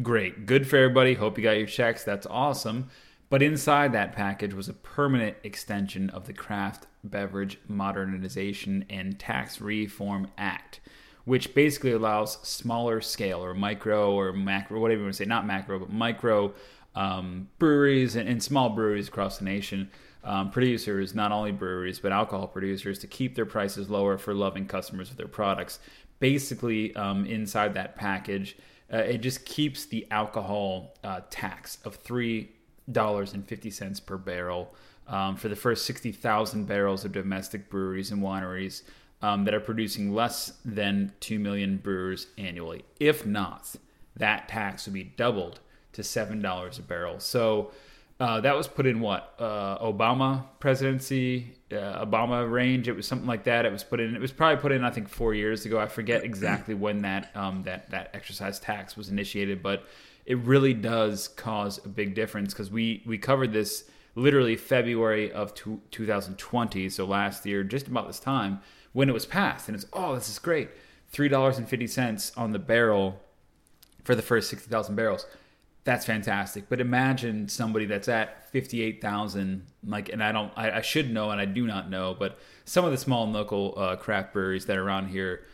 Great, 0.02 0.46
good 0.46 0.68
for 0.68 0.78
everybody. 0.78 1.14
Hope 1.14 1.38
you 1.38 1.44
got 1.44 1.58
your 1.58 1.68
checks. 1.68 2.04
That's 2.04 2.26
awesome. 2.28 2.90
But 3.30 3.42
inside 3.42 3.94
that 3.94 4.14
package 4.14 4.54
was 4.54 4.70
a 4.70 4.74
permanent 4.74 5.38
extension 5.44 6.10
of 6.10 6.26
the 6.26 6.34
Craft 6.34 6.88
Beverage 7.04 7.60
Modernization 7.68 8.86
and 8.90 9.20
Tax 9.20 9.62
Reform 9.62 10.28
Act 10.38 10.80
which 11.26 11.54
basically 11.56 11.92
allows 11.92 12.38
smaller 12.48 13.02
scale 13.02 13.44
or 13.44 13.54
micro 13.54 14.12
or 14.14 14.34
macro, 14.34 14.80
whatever 14.80 15.00
you 15.00 15.06
want 15.06 15.14
to 15.14 15.18
say, 15.18 15.26
not 15.26 15.46
macro, 15.46 15.80
but 15.80 15.92
micro 15.92 16.54
um, 16.96 17.48
breweries 17.60 18.16
and, 18.16 18.28
and 18.28 18.44
small 18.44 18.70
breweries 18.70 19.08
across 19.08 19.38
the 19.38 19.46
nation, 19.46 19.90
um, 20.24 20.52
producers, 20.52 21.14
not 21.14 21.32
only 21.32 21.52
breweries, 21.52 22.00
but 22.00 22.12
alcohol 22.12 22.48
producers, 22.48 23.00
to 23.00 23.08
keep 23.08 23.36
their 23.36 23.46
prices 23.46 23.90
lower 23.90 24.18
for 24.18 24.34
loving 24.34 24.66
customers 24.66 25.12
of 25.12 25.18
their 25.18 25.28
products. 25.28 25.80
Basically, 26.20 26.96
um, 26.96 27.26
inside 27.26 27.74
that 27.74 27.96
package, 27.96 28.56
uh, 28.92 28.98
it 28.98 29.20
just 29.20 29.46
keeps 29.46 29.86
the 29.86 30.08
alcohol 30.12 30.96
uh, 31.04 31.22
tax 31.30 31.78
of 31.84 32.04
$3.50 32.04 34.06
per 34.06 34.18
barrel 34.18 34.74
um, 35.08 35.36
for 35.36 35.50
the 35.50 35.56
first 35.56 35.86
60,000 35.86 36.66
barrels 36.66 37.04
of 37.04 37.12
domestic 37.12 37.70
breweries 37.70 38.12
and 38.12 38.22
wineries 38.22 38.84
um, 39.22 39.46
that 39.46 39.54
are 39.54 39.60
producing 39.60 40.14
less 40.14 40.54
than 40.64 41.12
2 41.22 41.40
million 41.40 41.78
brewers 41.78 42.28
annually. 42.38 42.84
If 43.00 43.26
not, 43.26 43.76
that 44.16 44.48
tax 44.48 44.86
would 44.86 44.94
be 44.94 45.04
doubled 45.04 45.60
to 45.94 46.02
$7 46.02 46.80
a 46.80 46.82
barrel. 46.82 47.20
So 47.20 47.72
uh, 48.20 48.42
that 48.42 48.56
was 48.56 48.68
put 48.68 48.86
in 48.86 49.00
what? 49.00 49.34
Uh, 49.40 49.78
Obama 49.80 50.46
presidency, 50.60 51.54
uh, 51.72 52.06
Obama 52.06 52.50
range. 52.50 52.88
It 52.88 52.96
was 52.96 53.08
something 53.08 53.28
like 53.28 53.44
that. 53.46 53.66
It 53.66 53.72
was 53.72 53.84
put 53.84 54.00
in, 54.00 54.16
it 54.16 54.22
was 54.22 54.32
probably 54.32 54.62
put 54.62 54.72
in, 54.72 54.84
I 54.84 54.92
think, 54.92 55.10
four 55.10 55.34
years 55.34 55.66
ago. 55.66 55.80
I 55.80 55.88
forget 55.88 56.24
exactly 56.26 56.76
when 56.76 57.02
that, 57.02 57.36
um, 57.36 57.64
that, 57.64 57.90
that 57.92 58.12
exercise 58.14 58.60
tax 58.60 58.96
was 58.96 59.10
initiated, 59.10 59.64
but 59.64 59.86
it 60.26 60.38
really 60.40 60.74
does 60.74 61.28
cause 61.28 61.84
a 61.84 61.90
big 61.90 62.16
difference 62.16 62.54
because 62.54 62.72
we, 62.72 63.04
we 63.06 63.18
covered 63.18 63.52
this 63.52 63.86
literally 64.16 64.56
February 64.56 65.32
of 65.32 65.54
two, 65.54 65.82
2020, 65.92 66.90
so 66.90 67.06
last 67.06 67.46
year, 67.46 67.64
just 67.64 67.88
about 67.88 68.08
this 68.08 68.20
time, 68.20 68.62
when 68.94 69.10
it 69.10 69.14
was 69.14 69.26
passed. 69.26 69.68
And 69.68 69.76
it's, 69.76 69.86
oh, 69.92 70.14
this 70.16 70.30
is 70.30 70.40
great. 70.40 70.70
$3.50 71.14 72.38
on 72.38 72.52
the 72.52 72.60
barrel 72.60 73.20
for 74.04 74.16
the 74.16 74.22
first 74.22 74.50
60,000 74.50 74.96
barrels. 74.96 75.26
That's 75.86 76.06
fantastic. 76.06 76.70
But 76.70 76.80
imagine 76.80 77.50
somebody 77.50 77.86
that's 77.86 78.08
at 78.08 78.50
58,000, 78.52 79.66
like, 79.86 80.10
and 80.10 80.24
I 80.24 80.32
don't, 80.32 80.52
I, 80.56 80.78
I 80.78 80.82
should 80.82 81.12
know 81.12 81.30
and 81.32 81.42
I 81.42 81.46
do 81.46 81.68
not 81.68 81.90
know, 81.90 82.16
but 82.18 82.40
some 82.64 82.86
of 82.86 82.92
the 82.92 82.98
small 82.98 83.30
local 83.30 83.74
uh, 83.76 83.96
craft 83.98 84.34
breweries 84.34 84.66
that 84.68 84.78
are 84.78 84.84
around 84.84 85.08
here, 85.10 85.46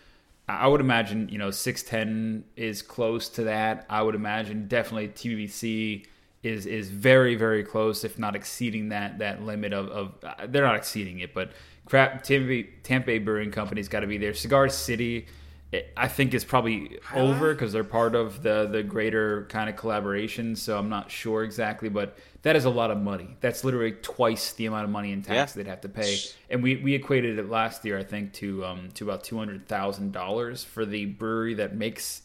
I 0.47 0.67
would 0.67 0.81
imagine, 0.81 1.29
you 1.29 1.37
know, 1.37 1.51
610 1.51 2.43
is 2.55 2.81
close 2.81 3.29
to 3.29 3.43
that. 3.45 3.85
I 3.89 4.01
would 4.01 4.15
imagine 4.15 4.67
definitely 4.67 5.09
TBC 5.09 6.05
is 6.41 6.65
is 6.65 6.89
very 6.89 7.35
very 7.35 7.63
close, 7.63 8.03
if 8.05 8.17
not 8.17 8.35
exceeding 8.35 8.89
that 8.89 9.19
that 9.19 9.43
limit 9.43 9.73
of, 9.73 9.89
of 9.89 10.13
uh, 10.23 10.47
they're 10.47 10.63
not 10.63 10.75
exceeding 10.75 11.19
it, 11.19 11.33
but 11.33 11.51
crap 11.85 12.23
Tampa, 12.23 12.63
Tampa 12.83 13.19
Brewing 13.19 13.51
Company's 13.51 13.89
got 13.89 13.99
to 14.01 14.07
be 14.07 14.17
there. 14.17 14.33
Cigar 14.33 14.69
City, 14.69 15.27
it, 15.71 15.93
I 15.95 16.07
think 16.07 16.33
is 16.33 16.43
probably 16.43 16.97
over 17.13 17.53
because 17.53 17.71
they're 17.71 17.83
part 17.83 18.15
of 18.15 18.41
the 18.43 18.65
the 18.67 18.81
greater 18.83 19.45
kind 19.49 19.69
of 19.69 19.75
collaboration. 19.75 20.55
So 20.55 20.77
I'm 20.77 20.89
not 20.89 21.11
sure 21.11 21.43
exactly, 21.43 21.89
but 21.89 22.17
that 22.41 22.55
is 22.55 22.65
a 22.65 22.69
lot 22.69 22.89
of 22.89 22.97
money. 22.97 23.35
That's 23.41 23.63
literally 23.63 23.91
twice 23.91 24.53
the 24.53 24.65
amount 24.65 24.85
of 24.85 24.89
money 24.89 25.11
in 25.11 25.21
tax 25.21 25.51
Yeah. 25.55 25.63
they'd 25.63 25.69
have 25.69 25.81
to 25.81 25.89
pay. 25.89 26.17
And 26.49 26.63
we, 26.63 26.77
we 26.77 26.93
equated 26.95 27.37
it 27.37 27.49
last 27.49 27.83
year, 27.85 27.99
I 27.99 28.03
think, 28.03 28.33
to 28.35 28.65
um 28.65 28.89
to 28.95 29.03
about 29.03 29.23
two 29.23 29.37
hundred 29.37 29.67
thousand 29.67 30.11
dollars 30.13 30.63
for 30.63 30.85
the 30.85 31.05
brewery 31.05 31.53
that 31.55 31.75
makes 31.75 32.23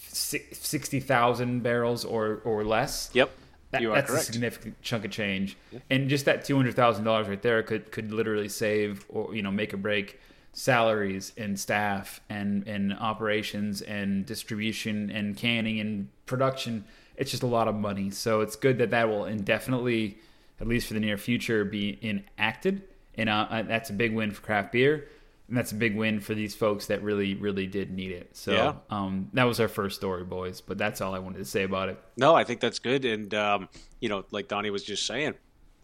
sixty 0.00 1.00
thousand 1.00 1.62
barrels 1.62 2.04
or 2.04 2.40
or 2.44 2.64
less. 2.64 3.10
Yep, 3.12 3.30
That- 3.70 3.82
that's 3.82 4.10
correct. 4.10 4.28
a 4.28 4.32
significant 4.32 4.80
chunk 4.82 5.04
of 5.04 5.10
change, 5.10 5.56
and 5.90 6.08
just 6.08 6.24
that 6.26 6.44
two 6.44 6.56
hundred 6.56 6.74
thousand 6.74 7.04
dollars 7.04 7.28
right 7.28 7.42
there 7.42 7.62
could 7.62 7.90
could 7.92 8.12
literally 8.12 8.48
save 8.48 9.04
or 9.08 9.34
you 9.34 9.42
know 9.42 9.50
make 9.50 9.74
or 9.74 9.78
break 9.78 10.18
salaries 10.52 11.32
and 11.36 11.58
staff 11.58 12.20
and 12.28 12.66
and 12.66 12.92
operations 12.94 13.82
and 13.82 14.26
distribution 14.26 15.10
and 15.10 15.36
canning 15.36 15.78
and 15.80 16.08
production. 16.26 16.84
It's 17.16 17.30
just 17.30 17.42
a 17.42 17.46
lot 17.48 17.68
of 17.68 17.74
money, 17.74 18.10
so 18.10 18.40
it's 18.40 18.56
good 18.56 18.78
that 18.78 18.90
that 18.90 19.08
will 19.08 19.24
indefinitely, 19.24 20.18
at 20.60 20.68
least 20.68 20.86
for 20.88 20.94
the 20.94 21.00
near 21.00 21.16
future, 21.16 21.64
be 21.64 21.98
enacted 22.02 22.82
and 23.16 23.28
uh, 23.28 23.46
uh, 23.50 23.62
that's 23.62 23.90
a 23.90 23.92
big 23.92 24.14
win 24.14 24.30
for 24.30 24.40
craft 24.42 24.72
beer. 24.72 25.08
And 25.48 25.56
that's 25.56 25.72
a 25.72 25.74
big 25.74 25.96
win 25.96 26.20
for 26.20 26.34
these 26.34 26.54
folks 26.54 26.86
that 26.86 27.02
really, 27.02 27.34
really 27.34 27.66
did 27.66 27.90
need 27.90 28.12
it. 28.12 28.36
So 28.36 28.52
Yeah. 28.52 28.74
um, 28.90 29.30
that 29.32 29.44
was 29.44 29.58
our 29.60 29.66
first 29.66 29.96
story, 29.96 30.22
boys. 30.22 30.60
But 30.60 30.76
that's 30.76 31.00
all 31.00 31.14
I 31.14 31.18
wanted 31.20 31.38
to 31.38 31.46
say 31.46 31.62
about 31.64 31.88
it. 31.88 31.98
No, 32.18 32.34
I 32.36 32.44
think 32.44 32.60
that's 32.60 32.78
good. 32.78 33.06
And, 33.06 33.32
um, 33.32 33.68
you 33.98 34.10
know, 34.10 34.24
like 34.30 34.46
Donnie 34.46 34.68
was 34.68 34.84
just 34.84 35.06
saying, 35.06 35.34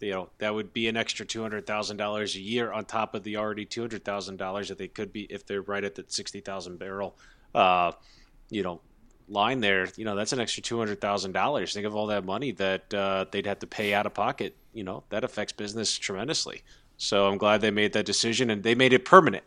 you 0.05 0.11
know, 0.11 0.29
that 0.37 0.53
would 0.53 0.71
be 0.71 0.87
an 0.87 0.95
extra 0.95 1.25
$200,000 1.25 2.35
a 2.35 2.39
year 2.39 2.71
on 2.71 2.85
top 2.85 3.15
of 3.15 3.23
the 3.23 3.37
already 3.37 3.65
$200,000 3.65 4.67
that 4.67 4.77
they 4.77 4.87
could 4.87 5.11
be 5.11 5.23
if 5.23 5.47
they're 5.47 5.63
right 5.63 5.83
at 5.83 5.95
that 5.95 6.11
60,000 6.11 6.77
barrel, 6.77 7.17
uh, 7.55 7.91
you 8.51 8.61
know, 8.61 8.81
line 9.27 9.61
there. 9.61 9.87
You 9.95 10.05
know, 10.05 10.15
that's 10.15 10.31
an 10.31 10.39
extra 10.39 10.61
$200,000. 10.61 11.73
Think 11.73 11.87
of 11.87 11.95
all 11.95 12.05
that 12.07 12.23
money 12.23 12.51
that 12.51 12.93
uh, 12.93 13.25
they'd 13.31 13.47
have 13.47 13.59
to 13.59 13.67
pay 13.67 13.95
out 13.95 14.05
of 14.05 14.13
pocket. 14.13 14.55
You 14.73 14.83
know, 14.83 15.03
that 15.09 15.23
affects 15.23 15.53
business 15.53 15.97
tremendously. 15.97 16.61
So 16.97 17.27
I'm 17.27 17.39
glad 17.39 17.61
they 17.61 17.71
made 17.71 17.93
that 17.93 18.05
decision 18.05 18.51
and 18.51 18.61
they 18.61 18.75
made 18.75 18.93
it 18.93 19.05
permanent 19.05 19.43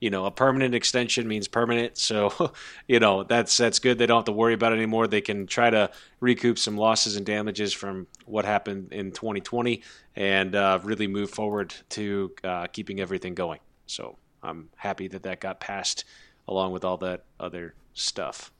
you 0.00 0.08
know, 0.10 0.24
a 0.24 0.30
permanent 0.30 0.74
extension 0.74 1.28
means 1.28 1.46
permanent. 1.46 1.98
So, 1.98 2.52
you 2.88 2.98
know, 2.98 3.22
that's 3.22 3.56
that's 3.56 3.78
good. 3.78 3.98
They 3.98 4.06
don't 4.06 4.18
have 4.18 4.24
to 4.24 4.32
worry 4.32 4.54
about 4.54 4.72
it 4.72 4.76
anymore. 4.76 5.06
They 5.06 5.20
can 5.20 5.46
try 5.46 5.70
to 5.70 5.90
recoup 6.20 6.58
some 6.58 6.76
losses 6.76 7.16
and 7.16 7.24
damages 7.24 7.72
from 7.72 8.06
what 8.24 8.44
happened 8.44 8.92
in 8.92 9.12
2020 9.12 9.82
and 10.16 10.54
uh, 10.54 10.80
really 10.82 11.06
move 11.06 11.30
forward 11.30 11.74
to 11.90 12.32
uh, 12.42 12.66
keeping 12.66 13.00
everything 13.00 13.34
going. 13.34 13.60
So, 13.86 14.16
I'm 14.42 14.70
happy 14.76 15.08
that 15.08 15.22
that 15.24 15.40
got 15.40 15.60
passed 15.60 16.04
along 16.48 16.72
with 16.72 16.84
all 16.84 16.96
that 16.98 17.24
other 17.38 17.74
stuff. 17.94 18.50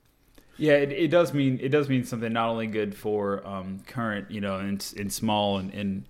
Yeah, 0.56 0.74
it, 0.74 0.92
it 0.92 1.08
does 1.08 1.32
mean 1.32 1.58
it 1.62 1.70
does 1.70 1.88
mean 1.88 2.04
something 2.04 2.32
not 2.32 2.50
only 2.50 2.66
good 2.66 2.94
for 2.94 3.46
um, 3.46 3.80
current, 3.86 4.30
you 4.30 4.42
know, 4.42 4.58
in, 4.58 4.78
in 4.94 5.08
small 5.08 5.56
and, 5.56 5.72
and 5.72 6.04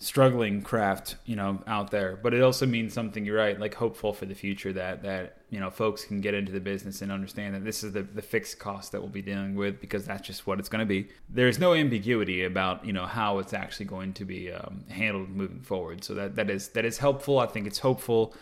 struggling 0.00 0.62
craft, 0.62 1.16
you 1.24 1.34
know, 1.34 1.60
out 1.66 1.90
there, 1.90 2.18
but 2.22 2.32
it 2.32 2.40
also 2.40 2.66
means 2.66 2.92
something. 2.92 3.24
You're 3.24 3.36
right, 3.36 3.58
like 3.58 3.74
hopeful 3.74 4.12
for 4.12 4.26
the 4.26 4.34
future 4.34 4.72
that 4.72 5.02
that 5.02 5.38
you 5.50 5.58
know 5.58 5.70
folks 5.70 6.04
can 6.04 6.20
get 6.20 6.34
into 6.34 6.52
the 6.52 6.60
business 6.60 7.02
and 7.02 7.10
understand 7.10 7.54
that 7.54 7.64
this 7.64 7.82
is 7.82 7.92
the 7.92 8.02
the 8.02 8.22
fixed 8.22 8.58
cost 8.58 8.92
that 8.92 9.00
we'll 9.00 9.10
be 9.10 9.22
dealing 9.22 9.56
with 9.56 9.80
because 9.80 10.04
that's 10.04 10.26
just 10.26 10.46
what 10.46 10.58
it's 10.60 10.68
going 10.68 10.80
to 10.80 10.86
be. 10.86 11.08
There's 11.28 11.58
no 11.58 11.74
ambiguity 11.74 12.44
about 12.44 12.84
you 12.84 12.92
know 12.92 13.06
how 13.06 13.38
it's 13.38 13.52
actually 13.52 13.86
going 13.86 14.12
to 14.14 14.24
be 14.24 14.52
um, 14.52 14.84
handled 14.88 15.30
moving 15.30 15.62
forward. 15.62 16.04
So 16.04 16.14
that 16.14 16.36
that 16.36 16.48
is 16.48 16.68
that 16.70 16.84
is 16.84 16.98
helpful. 16.98 17.40
I 17.40 17.46
think 17.46 17.66
it's 17.66 17.80
hopeful. 17.80 18.34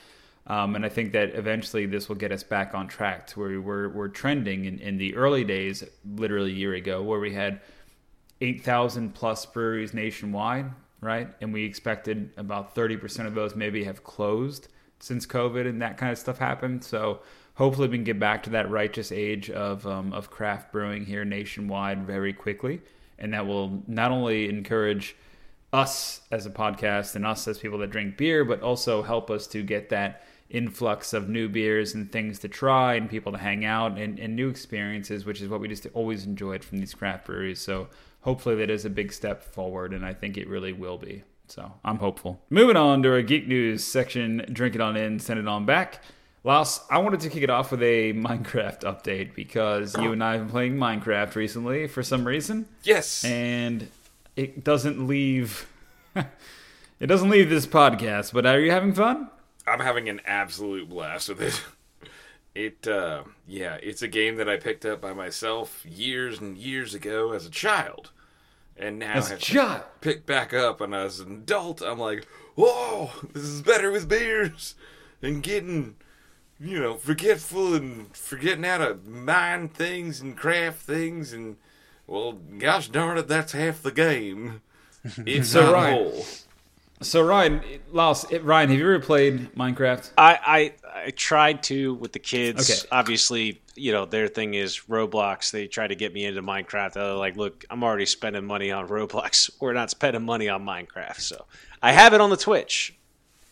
Um, 0.49 0.77
and 0.77 0.85
I 0.87 0.89
think 0.89 1.13
that 1.13 1.35
eventually 1.35 1.87
this 1.87 2.09
will 2.09 2.17
get 2.17 2.31
us 2.31 2.45
back 2.45 2.73
on 2.73 2.87
track 2.87 3.27
to 3.29 3.41
where 3.41 3.61
we're, 3.61 3.89
we're 3.89 4.07
trending 4.07 4.67
in, 4.67 4.79
in 4.79 4.97
the 4.97 5.17
early 5.17 5.43
days, 5.43 5.83
literally 6.05 6.53
a 6.53 6.55
year 6.55 6.75
ago, 6.75 7.03
where 7.03 7.19
we 7.19 7.35
had 7.35 7.61
8,000 8.41 9.13
plus 9.13 9.45
breweries 9.45 9.93
nationwide, 9.93 10.71
right? 11.01 11.29
And 11.41 11.53
we 11.53 11.65
expected 11.65 12.31
about 12.37 12.75
30% 12.75 13.27
of 13.27 13.35
those 13.35 13.55
maybe 13.55 13.85
have 13.85 14.05
closed 14.05 14.69
since 14.99 15.27
COVID 15.27 15.69
and 15.69 15.83
that 15.83 15.99
kind 15.99 16.13
of 16.13 16.19
stuff 16.19 16.39
happened. 16.39 16.83
So 16.83 17.21
hopefully 17.55 17.89
we 17.89 17.97
can 17.99 18.05
get 18.05 18.19
back 18.19 18.43
to 18.45 18.51
that 18.51 18.71
righteous 18.71 19.13
age 19.13 19.51
of, 19.51 19.87
um, 19.87 20.13
of 20.13 20.31
craft 20.31 20.73
brewing 20.73 21.05
here 21.05 21.25
nationwide 21.25 22.07
very 22.07 22.33
quickly. 22.33 22.81
And 23.19 23.33
that 23.35 23.47
will 23.47 23.83
not 23.87 24.11
only 24.11 24.49
encourage 24.49 25.17
us 25.73 26.23
as 26.31 26.47
a 26.47 26.51
podcast 26.51 27.17
and 27.17 27.27
us 27.27 27.47
as 27.49 27.59
people 27.59 27.79
that 27.79 27.91
drink 27.91 28.17
beer, 28.17 28.45
but 28.45 28.63
also 28.63 29.03
help 29.03 29.31
us 29.31 29.47
to 29.49 29.63
get 29.63 29.89
that 29.91 30.23
influx 30.49 31.13
of 31.13 31.29
new 31.29 31.49
beers 31.49 31.95
and 31.95 32.11
things 32.13 32.39
to 32.39 32.49
try 32.49 32.95
and 32.95 33.11
people 33.11 33.33
to 33.33 33.39
hang 33.39 33.65
out 33.65 33.99
and, 33.99 34.19
and 34.19 34.37
new 34.37 34.49
experiences, 34.49 35.25
which 35.25 35.41
is 35.41 35.49
what 35.49 35.61
we 35.61 35.69
just 35.69 35.87
always 35.93 36.25
enjoyed 36.25 36.63
from 36.63 36.79
these 36.79 36.95
craft 36.95 37.27
breweries. 37.27 37.61
So 37.61 37.89
hopefully 38.27 38.57
that 38.57 38.69
is 38.69 38.85
a 38.85 38.91
big 38.91 39.13
step 39.13 39.43
forward, 39.43 39.95
and 39.95 40.05
I 40.05 40.13
think 40.13 40.37
it 40.37 40.49
really 40.49 40.73
will 40.75 40.99
be. 40.99 41.23
So 41.49 41.73
I'm 41.85 41.99
hopeful. 41.99 42.41
Moving 42.51 42.77
on 42.77 43.03
to 43.05 43.13
our 43.13 43.23
geek 43.23 43.47
news 43.47 43.83
section, 43.85 44.45
drink 44.53 44.75
it 44.75 44.81
on 44.81 44.97
in, 44.97 45.21
send 45.21 45.39
it 45.39 45.47
on 45.49 45.65
back. 45.65 46.03
Lars, 46.43 46.81
I 46.91 46.99
wanted 46.99 47.21
to 47.21 47.31
kick 47.31 47.43
it 47.45 47.51
off 47.51 47.71
with 47.71 47.83
a 47.83 48.13
Minecraft 48.13 48.81
update 48.81 49.35
because 49.35 49.97
you 49.97 50.13
and 50.13 50.23
I 50.23 50.33
have 50.33 50.43
been 50.43 50.51
playing 50.51 50.75
Minecraft 50.77 51.35
recently 51.37 51.87
for 51.87 52.03
some 52.03 52.27
reason 52.27 52.67
Yes. 52.83 53.25
and 53.25 53.89
it 54.37 54.63
doesn't 54.65 55.07
leave 55.07 55.67
it 57.01 57.07
doesn't 57.07 57.31
leave 57.31 57.49
this 57.49 57.67
podcast 57.67 58.33
but 58.33 58.45
are 58.47 58.61
you 58.61 58.71
having 58.71 58.93
fun 58.93 59.29
I'm 59.67 59.81
having 59.81 60.09
an 60.09 60.21
absolute 60.27 60.89
blast 60.89 61.29
with 61.29 61.41
it. 61.41 61.63
It, 62.55 62.89
uh, 62.89 63.25
yeah, 63.47 63.75
it's 63.83 64.01
a 64.01 64.09
game 64.09 64.37
that 64.37 64.49
I 64.49 64.57
picked 64.57 64.87
up 64.87 64.99
by 65.03 65.13
myself 65.13 65.85
years 65.85 66.41
and 66.41 66.57
years 66.57 66.95
ago 66.95 67.33
as 67.33 67.45
a 67.45 67.51
child. 67.51 68.13
And 68.79 68.99
now 68.99 69.13
As 69.15 69.31
a 69.31 69.37
child? 69.39 69.83
picked 70.01 70.27
back 70.27 70.53
up, 70.53 70.81
and 70.81 70.95
as 70.95 71.21
an 71.21 71.33
adult, 71.33 71.81
I'm 71.81 71.99
like, 71.99 72.27
whoa, 72.57 73.11
this 73.33 73.45
is 73.45 73.63
better 73.63 73.91
with 73.91 74.09
beers. 74.09 74.75
And 75.23 75.43
getting, 75.43 75.97
you 76.61 76.79
know, 76.81 76.95
forgetful 76.97 77.75
and 77.75 78.15
forgetting 78.15 78.65
how 78.65 78.79
to 78.79 78.95
mine 79.07 79.71
things 79.71 80.21
and 80.21 80.37
craft 80.37 80.83
things. 80.83 81.33
And, 81.33 81.57
well, 82.07 82.33
gosh 82.33 82.89
darn 82.89 83.17
it, 83.19 83.29
that's 83.29 83.53
half 83.53 83.83
the 83.83 83.93
game. 83.93 84.61
It's 85.25 85.51
So, 85.51 85.73
Ryan, 85.73 85.95
whole. 85.95 86.25
So 87.03 87.23
ryan 87.23 87.61
Lars, 87.93 88.25
ryan 88.43 88.71
have 88.71 88.79
you 88.79 88.85
ever 88.87 89.01
played 89.05 89.53
minecraft 89.55 90.11
I, 90.19 90.39
I 90.47 90.73
I 91.07 91.11
tried 91.11 91.63
to 91.65 91.95
with 91.95 92.13
the 92.13 92.19
kids. 92.19 92.71
Okay. 92.71 92.89
Obviously, 92.91 93.61
you 93.75 93.93
know 93.93 94.07
their 94.07 94.29
thing 94.29 94.55
is 94.55 94.81
Roblox. 94.89 95.51
They 95.53 95.67
try 95.69 95.87
to 95.87 95.95
get 95.95 96.13
me 96.15 96.25
into 96.25 96.43
Minecraft. 96.43 96.95
They're 96.95 97.13
like, 97.13 97.37
"Look, 97.37 97.65
I'm 97.71 97.85
already 97.85 98.07
spending 98.07 98.45
money 98.45 98.73
on 98.73 98.89
Roblox. 98.89 99.51
We're 99.61 99.75
not 99.75 99.91
spending 99.91 100.25
money 100.25 100.49
on 100.49 100.65
Minecraft." 100.65 101.21
So 101.21 101.45
I 101.83 101.93
have 101.93 102.15
it 102.15 102.21
on 102.21 102.31
the 102.31 102.37
Twitch. 102.37 102.97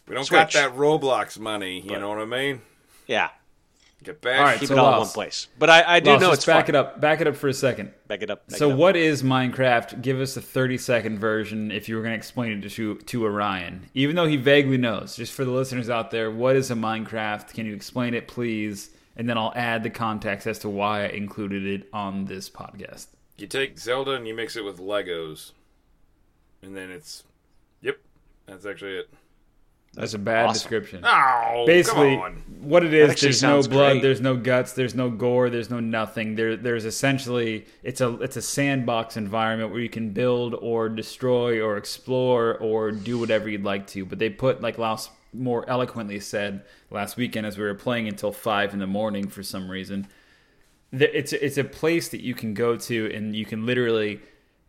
We 0.09 0.15
don't 0.15 0.29
got 0.29 0.53
that 0.53 0.75
Roblox 0.75 1.39
money, 1.39 1.81
you 1.81 1.91
But- 1.91 2.01
know 2.01 2.09
what 2.09 2.19
I 2.19 2.25
mean? 2.25 2.63
Yeah, 3.07 3.29
Get 4.05 4.21
back. 4.21 4.39
All 4.39 4.45
right, 4.45 4.61
keep 4.61 4.69
So 4.69 4.75
it 4.75 4.79
all 4.79 4.93
in 4.93 4.99
one 5.01 5.09
place. 5.09 5.49
But 5.59 5.71
I, 5.71 5.97
I 5.97 6.01
do 6.01 6.11
Lars, 6.11 6.21
know 6.21 6.29
just 6.29 6.39
it's 6.41 6.47
back 6.47 6.67
fun. 6.67 6.75
it 6.75 6.79
up 6.79 7.01
back 7.01 7.21
it 7.21 7.27
up 7.27 7.35
for 7.37 7.49
a 7.49 7.55
second 7.55 7.93
Back 8.07 8.23
it 8.23 8.31
up. 8.31 8.47
back 8.49 8.59
so 8.59 8.69
it 8.69 8.73
up. 8.75 8.79
what 8.79 8.97
is 8.97 9.23
minecraft 9.23 10.03
give 10.03 10.21
us 10.21 10.37
a 10.37 10.43
30 10.43 10.79
second 10.79 11.19
version 11.19 11.71
if 11.73 11.89
you 11.89 11.97
were 11.97 12.03
going 12.03 12.13
to 12.13 12.17
explain 12.19 12.53
it 12.63 12.69
to 12.71 12.95
to 12.97 13.25
orion 13.25 13.89
even 13.95 14.15
though 14.15 14.27
he 14.27 14.37
vaguely 14.37 14.77
knows 14.79 15.17
just 15.17 15.33
for 15.33 15.45
the 15.45 15.51
listeners 15.51 15.89
out 15.91 16.11
there 16.11 16.31
what 16.31 16.55
is 16.57 16.71
a 16.71 16.75
minecraft 16.75 17.55
can 17.55 17.67
you 17.67 17.75
explain 17.75 18.13
it 18.15 18.29
please 18.29 18.91
and 19.17 19.29
then 19.29 19.39
i'll 19.39 19.53
add 19.57 19.83
the 19.83 19.91
context 19.91 20.47
as 20.47 20.59
to 20.59 20.69
why 20.69 21.05
i 21.05 21.09
included 21.09 21.65
it 21.67 21.89
on 21.93 22.27
this 22.27 22.51
podcast 22.51 23.07
You 23.39 23.47
take 23.47 23.79
Zelda 23.79 24.13
and 24.13 24.29
you 24.29 24.35
mix 24.35 24.55
it 24.57 24.65
with 24.65 24.79
Legos. 24.79 25.53
And 26.63 26.77
then 26.77 26.91
it's. 26.91 27.25
Yep. 27.81 27.99
That's 28.47 28.65
actually 28.65 28.99
it. 28.99 29.09
That's 29.95 30.15
a 30.15 30.19
bad 30.19 30.47
awesome. 30.47 30.55
description 30.55 31.01
Oh, 31.05 31.65
basically 31.67 32.17
what 32.61 32.85
it 32.85 32.95
is 32.95 33.21
there's 33.21 33.43
no 33.43 33.63
blood 33.63 33.93
great. 33.95 34.03
there's 34.03 34.21
no 34.21 34.37
guts 34.37 34.73
there's 34.73 34.95
no 34.95 35.11
gore 35.11 35.51
there's 35.51 35.71
no 35.71 35.81
nothing 35.81 36.35
there 36.35 36.57
there's 36.57 36.85
essentially 36.85 37.67
it's 37.83 38.01
a 38.01 38.15
it's 38.23 38.37
a 38.37 38.43
sandbox 38.43 39.17
environment 39.17 39.71
where 39.71 39.81
you 39.81 39.89
can 39.91 40.11
build 40.11 40.55
or 40.55 40.89
destroy 40.89 41.61
or 41.61 41.77
explore 41.77 42.57
or 42.59 42.91
do 42.91 43.19
whatever 43.19 43.49
you'd 43.49 43.65
like 43.65 43.87
to 43.89 44.05
but 44.05 44.19
they 44.19 44.31
put 44.31 44.61
like 44.63 44.79
Laos 44.79 45.11
more 45.33 45.69
eloquently 45.69 46.21
said 46.21 46.63
last 46.91 47.17
weekend 47.17 47.47
as 47.47 47.59
we 47.59 47.65
were 47.65 47.75
playing 47.75 48.09
until 48.09 48.33
5 48.33 48.73
in 48.73 48.79
the 48.79 48.87
morning 48.87 49.29
for 49.29 49.43
some 49.43 49.71
reason 49.71 50.07
it's 50.93 51.33
it's 51.33 51.59
a 51.59 51.65
place 51.65 52.09
that 52.11 52.21
you 52.21 52.35
can 52.35 52.55
go 52.55 52.77
to 52.77 53.13
and 53.13 53.35
you 53.35 53.45
can 53.45 53.67
literally 53.67 54.21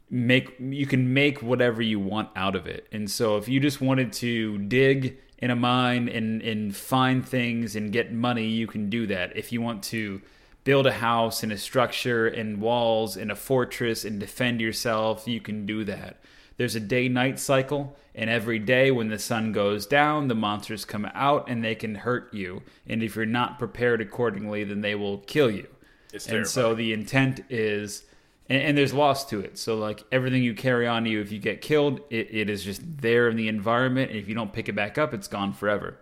make 0.09 0.55
you 0.59 0.85
can 0.85 1.13
make 1.13 1.41
whatever 1.41 1.81
you 1.81 1.99
want 1.99 2.29
out 2.35 2.55
of 2.55 2.67
it. 2.67 2.87
And 2.91 3.09
so 3.09 3.37
if 3.37 3.47
you 3.47 3.59
just 3.59 3.81
wanted 3.81 4.13
to 4.13 4.57
dig 4.59 5.17
in 5.39 5.51
a 5.51 5.55
mine 5.55 6.07
and 6.09 6.41
and 6.41 6.75
find 6.75 7.27
things 7.27 7.75
and 7.75 7.91
get 7.91 8.13
money, 8.13 8.47
you 8.47 8.67
can 8.67 8.89
do 8.89 9.07
that. 9.07 9.35
If 9.35 9.51
you 9.51 9.61
want 9.61 9.83
to 9.85 10.21
build 10.63 10.87
a 10.87 10.93
house 10.93 11.43
and 11.43 11.51
a 11.51 11.57
structure 11.57 12.27
and 12.27 12.59
walls 12.59 13.15
and 13.17 13.31
a 13.31 13.35
fortress 13.35 14.03
and 14.03 14.19
defend 14.19 14.59
yourself, 14.59 15.27
you 15.27 15.39
can 15.39 15.65
do 15.65 15.83
that. 15.85 16.17
There's 16.57 16.75
a 16.75 16.79
day 16.79 17.09
night 17.09 17.37
cycle, 17.37 17.97
and 18.15 18.29
every 18.29 18.59
day 18.59 18.89
when 18.89 19.09
the 19.09 19.19
sun 19.19 19.51
goes 19.51 19.85
down, 19.85 20.27
the 20.29 20.35
monsters 20.35 20.85
come 20.85 21.05
out 21.13 21.49
and 21.49 21.63
they 21.63 21.75
can 21.75 21.95
hurt 21.95 22.33
you. 22.33 22.63
And 22.87 23.03
if 23.03 23.15
you're 23.15 23.25
not 23.25 23.59
prepared 23.59 24.01
accordingly, 24.01 24.63
then 24.63 24.81
they 24.81 24.95
will 24.95 25.19
kill 25.19 25.51
you. 25.51 25.67
It's 26.13 26.27
and 26.27 26.47
so 26.47 26.73
the 26.73 26.93
intent 26.93 27.41
is, 27.49 28.03
and, 28.49 28.61
and 28.61 28.77
there's 28.77 28.93
loss 28.93 29.25
to 29.29 29.39
it. 29.39 29.57
So 29.57 29.75
like 29.75 30.03
everything 30.11 30.43
you 30.43 30.53
carry 30.53 30.87
on 30.87 31.05
you, 31.05 31.21
if 31.21 31.31
you 31.31 31.39
get 31.39 31.61
killed, 31.61 32.01
it, 32.09 32.27
it 32.31 32.49
is 32.49 32.63
just 32.63 32.81
there 33.01 33.29
in 33.29 33.37
the 33.37 33.47
environment. 33.47 34.11
And 34.11 34.19
if 34.19 34.27
you 34.27 34.35
don't 34.35 34.53
pick 34.53 34.69
it 34.69 34.75
back 34.75 34.97
up, 34.97 35.13
it's 35.13 35.27
gone 35.27 35.53
forever. 35.53 35.97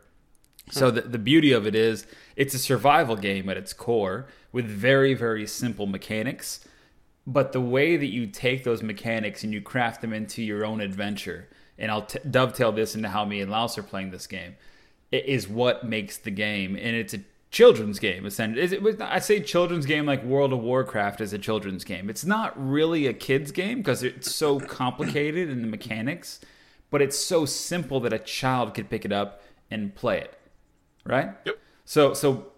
So 0.71 0.91
the, 0.91 1.01
the 1.01 1.19
beauty 1.19 1.51
of 1.51 1.67
it 1.67 1.75
is 1.75 2.05
it's 2.35 2.53
a 2.53 2.59
survival 2.59 3.15
game 3.15 3.49
at 3.49 3.57
its 3.57 3.73
core 3.73 4.27
with 4.51 4.65
very, 4.65 5.13
very 5.13 5.45
simple 5.45 5.85
mechanics. 5.85 6.65
But 7.25 7.51
the 7.51 7.61
way 7.61 7.97
that 7.97 8.07
you 8.07 8.27
take 8.27 8.63
those 8.63 8.83
mechanics 8.83 9.43
and 9.43 9.53
you 9.53 9.61
craft 9.61 10.01
them 10.01 10.13
into 10.13 10.41
your 10.41 10.65
own 10.65 10.81
adventure, 10.81 11.47
and 11.77 11.89
I'll 11.91 12.05
t- 12.05 12.19
dovetail 12.29 12.71
this 12.71 12.95
into 12.95 13.09
how 13.09 13.25
me 13.25 13.41
and 13.41 13.51
Laos 13.51 13.77
are 13.77 13.83
playing 13.83 14.11
this 14.11 14.27
game, 14.27 14.55
is 15.11 15.47
what 15.47 15.85
makes 15.85 16.17
the 16.17 16.31
game. 16.31 16.75
And 16.75 16.95
it's 16.95 17.13
a 17.13 17.19
children's 17.53 17.99
game, 17.99 18.25
essentially. 18.25 18.97
I 18.99 19.19
say 19.19 19.39
children's 19.39 19.85
game 19.85 20.05
like 20.05 20.23
World 20.25 20.51
of 20.51 20.59
Warcraft 20.59 21.21
is 21.21 21.31
a 21.31 21.39
children's 21.39 21.85
game. 21.85 22.09
It's 22.09 22.25
not 22.25 22.53
really 22.57 23.07
a 23.07 23.13
kid's 23.13 23.53
game 23.53 23.77
because 23.77 24.03
it's 24.03 24.35
so 24.35 24.59
complicated 24.59 25.49
in 25.49 25.61
the 25.61 25.67
mechanics 25.67 26.41
but 26.93 27.01
it's 27.01 27.17
so 27.17 27.43
simple 27.43 27.99
that 28.01 28.13
a 28.13 28.19
child 28.19 28.75
could 28.75 28.87
pick 28.87 29.03
it 29.03 29.11
up 29.11 29.41
and 29.71 29.95
play 29.95 30.19
it, 30.19 30.37
right? 31.03 31.31
Yep. 31.43 31.57
So 31.85 32.13
so 32.13 32.51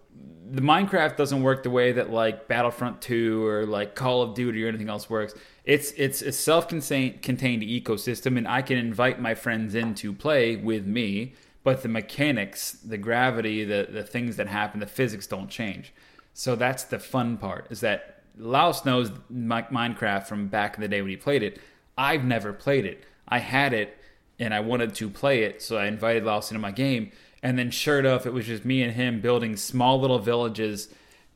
the 0.50 0.60
Minecraft 0.60 1.16
doesn't 1.16 1.42
work 1.42 1.62
the 1.62 1.70
way 1.70 1.92
that 1.92 2.10
like 2.10 2.46
Battlefront 2.46 3.00
2 3.00 3.46
or 3.46 3.64
like 3.64 3.94
Call 3.94 4.20
of 4.20 4.34
Duty 4.34 4.62
or 4.62 4.68
anything 4.68 4.90
else 4.90 5.08
works. 5.08 5.32
It's 5.64 5.92
it's 5.92 6.20
a 6.20 6.32
self-contained 6.32 7.22
contained 7.22 7.62
ecosystem 7.62 8.36
and 8.36 8.46
I 8.46 8.60
can 8.60 8.76
invite 8.76 9.18
my 9.22 9.34
friends 9.34 9.74
in 9.74 9.94
to 9.94 10.12
play 10.12 10.56
with 10.56 10.84
me, 10.84 11.32
but 11.66 11.82
the 11.82 11.88
mechanics, 11.88 12.74
the 12.74 12.96
gravity, 12.96 13.64
the 13.64 13.88
the 13.90 14.04
things 14.04 14.36
that 14.36 14.46
happen, 14.46 14.78
the 14.78 14.86
physics 14.86 15.26
don't 15.26 15.50
change. 15.50 15.92
So 16.32 16.54
that's 16.54 16.84
the 16.84 17.00
fun 17.00 17.38
part 17.38 17.66
is 17.70 17.80
that 17.80 18.22
Laos 18.38 18.84
knows 18.84 19.10
Mi- 19.28 19.72
Minecraft 19.72 20.28
from 20.28 20.46
back 20.46 20.76
in 20.76 20.80
the 20.80 20.86
day 20.86 21.02
when 21.02 21.10
he 21.10 21.16
played 21.16 21.42
it. 21.42 21.58
I've 21.98 22.22
never 22.22 22.52
played 22.52 22.84
it. 22.84 23.02
I 23.26 23.38
had 23.38 23.72
it 23.72 23.98
and 24.38 24.54
I 24.54 24.60
wanted 24.60 24.94
to 24.94 25.10
play 25.10 25.42
it, 25.42 25.60
so 25.60 25.76
I 25.76 25.86
invited 25.86 26.22
Laos 26.22 26.52
into 26.52 26.60
my 26.60 26.70
game. 26.70 27.10
And 27.42 27.58
then, 27.58 27.72
sure 27.72 27.98
enough, 27.98 28.26
it 28.26 28.32
was 28.32 28.46
just 28.46 28.64
me 28.64 28.80
and 28.84 28.92
him 28.92 29.20
building 29.20 29.56
small 29.56 30.00
little 30.00 30.20
villages 30.20 30.88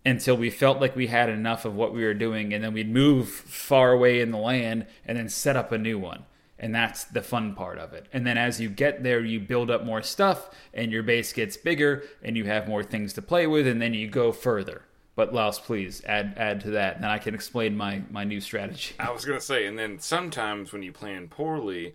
until 0.07 0.37
we 0.37 0.49
felt 0.49 0.81
like 0.81 0.95
we 0.95 1.09
had 1.09 1.29
enough 1.29 1.65
of 1.65 1.75
what 1.75 1.93
we 1.93 2.05
were 2.05 2.15
doing. 2.15 2.55
And 2.55 2.63
then 2.63 2.73
we'd 2.73 2.89
move 2.89 3.29
far 3.29 3.91
away 3.91 4.21
in 4.21 4.31
the 4.31 4.39
land 4.39 4.87
and 5.05 5.19
then 5.19 5.29
set 5.29 5.57
up 5.57 5.73
a 5.73 5.79
new 5.79 5.99
one. 5.99 6.25
And 6.61 6.75
that's 6.75 7.05
the 7.05 7.23
fun 7.23 7.55
part 7.55 7.79
of 7.79 7.95
it. 7.95 8.07
And 8.13 8.27
then 8.27 8.37
as 8.39 8.61
you 8.61 8.69
get 8.69 9.03
there, 9.03 9.25
you 9.25 9.41
build 9.41 9.71
up 9.71 9.85
more 9.85 10.03
stuff 10.03 10.51
and 10.75 10.93
your 10.93 11.03
base 11.03 11.33
gets 11.33 11.57
bigger 11.57 12.05
and 12.23 12.37
you 12.37 12.45
have 12.45 12.69
more 12.69 12.83
things 12.83 13.15
to 13.15 13.23
play 13.23 13.47
with. 13.47 13.67
And 13.67 13.81
then 13.81 13.95
you 13.95 14.09
go 14.09 14.31
further. 14.31 14.83
But 15.17 15.35
Laos, 15.35 15.59
please 15.59 16.03
add 16.07 16.35
add 16.39 16.61
to 16.63 16.71
that, 16.71 16.95
and 16.95 17.05
then 17.05 17.11
I 17.11 17.19
can 17.19 17.35
explain 17.35 17.77
my, 17.77 18.03
my 18.11 18.25
new 18.25 18.41
strategy. 18.41 18.95
I 18.99 19.11
was 19.11 19.25
gonna 19.25 19.41
say, 19.41 19.67
and 19.67 19.79
then 19.79 19.99
sometimes 19.99 20.73
when 20.73 20.83
you 20.83 20.93
plan 20.93 21.29
poorly, 21.29 21.93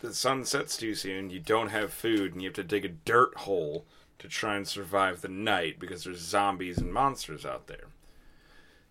the 0.00 0.12
sun 0.12 0.44
sets 0.44 0.76
too 0.76 0.94
soon. 0.94 1.30
You 1.30 1.38
don't 1.38 1.68
have 1.68 1.92
food, 1.92 2.32
and 2.32 2.42
you 2.42 2.48
have 2.48 2.56
to 2.56 2.64
dig 2.64 2.84
a 2.84 2.88
dirt 2.88 3.36
hole 3.36 3.86
to 4.18 4.28
try 4.28 4.56
and 4.56 4.66
survive 4.66 5.20
the 5.20 5.28
night 5.28 5.78
because 5.78 6.04
there's 6.04 6.18
zombies 6.18 6.78
and 6.78 6.92
monsters 6.92 7.44
out 7.44 7.66
there. 7.66 7.88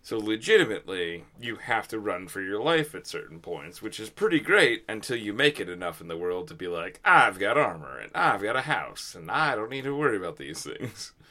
So 0.06 0.18
legitimately, 0.18 1.24
you 1.40 1.56
have 1.56 1.88
to 1.88 1.98
run 1.98 2.28
for 2.28 2.40
your 2.40 2.62
life 2.62 2.94
at 2.94 3.08
certain 3.08 3.40
points, 3.40 3.82
which 3.82 3.98
is 3.98 4.08
pretty 4.08 4.38
great 4.38 4.84
until 4.88 5.16
you 5.16 5.32
make 5.32 5.58
it 5.58 5.68
enough 5.68 6.00
in 6.00 6.06
the 6.06 6.16
world 6.16 6.46
to 6.46 6.54
be 6.54 6.68
like, 6.68 7.00
I've 7.04 7.40
got 7.40 7.58
armor 7.58 7.98
and 7.98 8.12
I've 8.14 8.40
got 8.40 8.54
a 8.54 8.60
house 8.60 9.16
and 9.16 9.28
I 9.28 9.56
don't 9.56 9.68
need 9.68 9.82
to 9.82 9.98
worry 9.98 10.16
about 10.16 10.36
these 10.36 10.62
things. 10.62 11.12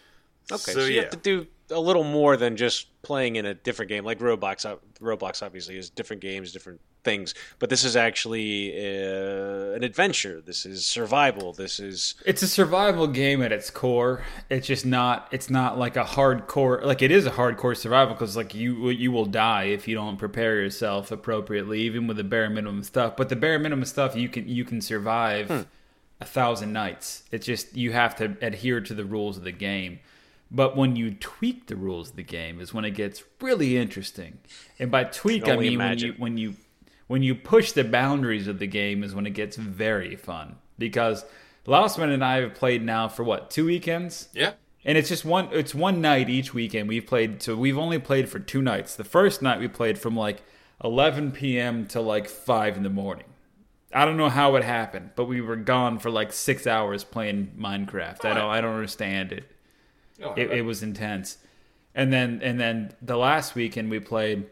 Okay, 0.52 0.74
So, 0.74 0.82
so, 0.82 0.86
you 0.86 0.98
yeah. 0.98 1.02
have 1.04 1.10
to 1.10 1.18
do 1.18 1.48
a 1.72 1.80
little 1.80 2.04
more 2.04 2.38
than 2.38 2.56
just 2.56 3.02
playing 3.02 3.38
in 3.38 3.48
a 3.48 3.56
different 3.56 3.90
game. 3.90 4.06
Like 4.06 4.20
Roblox, 4.20 4.78
Roblox 5.02 5.42
obviously 5.42 5.76
is 5.76 5.90
different 5.90 6.22
games, 6.22 6.52
different 6.52 6.80
things, 7.06 7.34
but 7.60 7.70
this 7.70 7.86
is 7.86 7.96
actually 7.96 8.74
uh, 8.76 9.76
an 9.76 9.84
adventure. 9.84 10.42
This 10.42 10.66
is 10.66 10.86
survival. 10.86 11.54
This 11.54 11.80
is 11.80 12.16
It's 12.26 12.42
a 12.42 12.48
survival 12.48 13.08
game 13.08 13.42
at 13.42 13.52
its 13.54 13.70
core. 13.70 14.24
It's 14.50 14.68
just 14.68 14.86
not. 14.86 15.30
It's 15.32 15.50
not 15.50 15.78
like 15.78 15.96
a 15.96 16.04
hardcore. 16.04 16.84
Like 16.84 17.02
it 17.02 17.12
is 17.12 17.26
a 17.26 17.32
hardcore 17.32 17.78
survival 17.78 18.16
because 18.16 18.36
like 18.36 18.54
you 18.54 18.90
you 18.90 19.12
will 19.12 19.26
die 19.26 19.66
if 19.66 19.88
you 19.88 19.96
don't 19.96 20.18
prepare 20.18 20.56
yourself 20.56 21.12
appropriately, 21.12 21.82
even 21.82 22.08
with 22.08 22.18
the 22.18 22.24
bare 22.26 22.50
minimum 22.50 22.84
stuff. 22.84 23.16
But 23.16 23.30
the 23.30 23.38
bare 23.38 23.60
minimum 23.60 23.86
stuff 23.86 24.16
you 24.16 24.28
can 24.28 24.48
you 24.50 24.66
can 24.66 24.82
survive 24.82 25.68
a 26.20 26.26
thousand 26.26 26.74
nights. 26.74 27.24
It's 27.32 27.46
just 27.46 27.76
you 27.78 27.92
have 27.92 28.16
to 28.18 28.36
adhere 28.42 28.82
to 28.82 28.94
the 28.94 29.06
rules 29.06 29.38
of 29.38 29.44
the 29.44 29.52
game. 29.52 30.00
But 30.52 30.78
when 30.78 30.96
you 30.96 31.12
tweak 31.16 31.68
the 31.68 31.76
rules 31.76 32.12
of 32.12 32.16
the 32.16 32.24
game 32.24 32.62
is 32.62 32.74
when 32.74 32.86
it 32.86 32.92
gets 32.92 33.24
really 33.42 33.78
interesting. 33.78 34.38
And 34.80 34.92
by 34.92 35.06
tweak 35.06 35.48
I 35.48 35.56
mean 35.58 35.80
when 35.80 35.98
you 35.98 36.14
when 36.18 36.38
you 36.38 36.56
when 37.08 37.24
you 37.24 37.36
push 37.36 37.72
the 37.72 37.84
boundaries 37.84 38.48
of 38.48 38.60
the 38.60 38.68
game 38.68 39.04
is 39.04 39.14
when 39.16 39.26
it 39.26 39.32
gets 39.32 39.58
very 39.58 40.16
fun 40.16 40.56
because 40.78 41.26
Lausman 41.68 42.14
and 42.14 42.24
I 42.24 42.42
have 42.42 42.54
played 42.54 42.84
now 42.84 43.08
for 43.08 43.24
what 43.24 43.50
two 43.50 43.66
weekends, 43.66 44.30
Yeah. 44.34 44.54
and 44.84 44.98
it's 44.98 45.10
just 45.10 45.26
one 45.26 45.50
it's 45.52 45.74
one 45.76 46.02
night 46.02 46.30
each 46.30 46.54
weekend. 46.54 46.88
We've 46.90 47.06
played 47.06 47.42
so 47.42 47.56
we've 47.56 47.78
only 47.78 48.00
played 48.00 48.30
for 48.30 48.40
two 48.40 48.62
nights. 48.62 48.96
The 48.96 49.04
first 49.04 49.42
night 49.42 49.60
we 49.60 49.68
played 49.68 49.98
from 49.98 50.16
like 50.16 50.44
11 50.84 51.32
p.m. 51.32 51.88
to 51.88 52.02
like 52.02 52.28
five 52.28 52.76
in 52.78 52.84
the 52.84 52.90
morning. 52.90 53.26
I 53.94 54.04
don't 54.04 54.18
know 54.18 54.30
how 54.30 54.56
it 54.58 54.64
happened, 54.64 55.12
but 55.16 55.26
we 55.26 55.40
were 55.42 55.56
gone 55.56 56.00
for 56.00 56.10
like 56.10 56.34
six 56.34 56.68
hours 56.68 57.04
playing 57.04 57.54
Minecraft. 57.58 58.26
I 58.26 58.34
don't 58.34 58.50
I 58.50 58.62
don't 58.62 58.76
understand 58.76 59.32
it 59.32 59.46
Oh, 60.24 60.34
it, 60.36 60.52
it 60.52 60.62
was 60.64 60.84
intense. 60.84 61.38
And 61.94 62.12
then 62.14 62.42
and 62.44 62.60
then 62.60 62.94
the 63.02 63.18
last 63.18 63.56
weekend 63.56 63.90
we 63.90 64.00
played. 64.00 64.46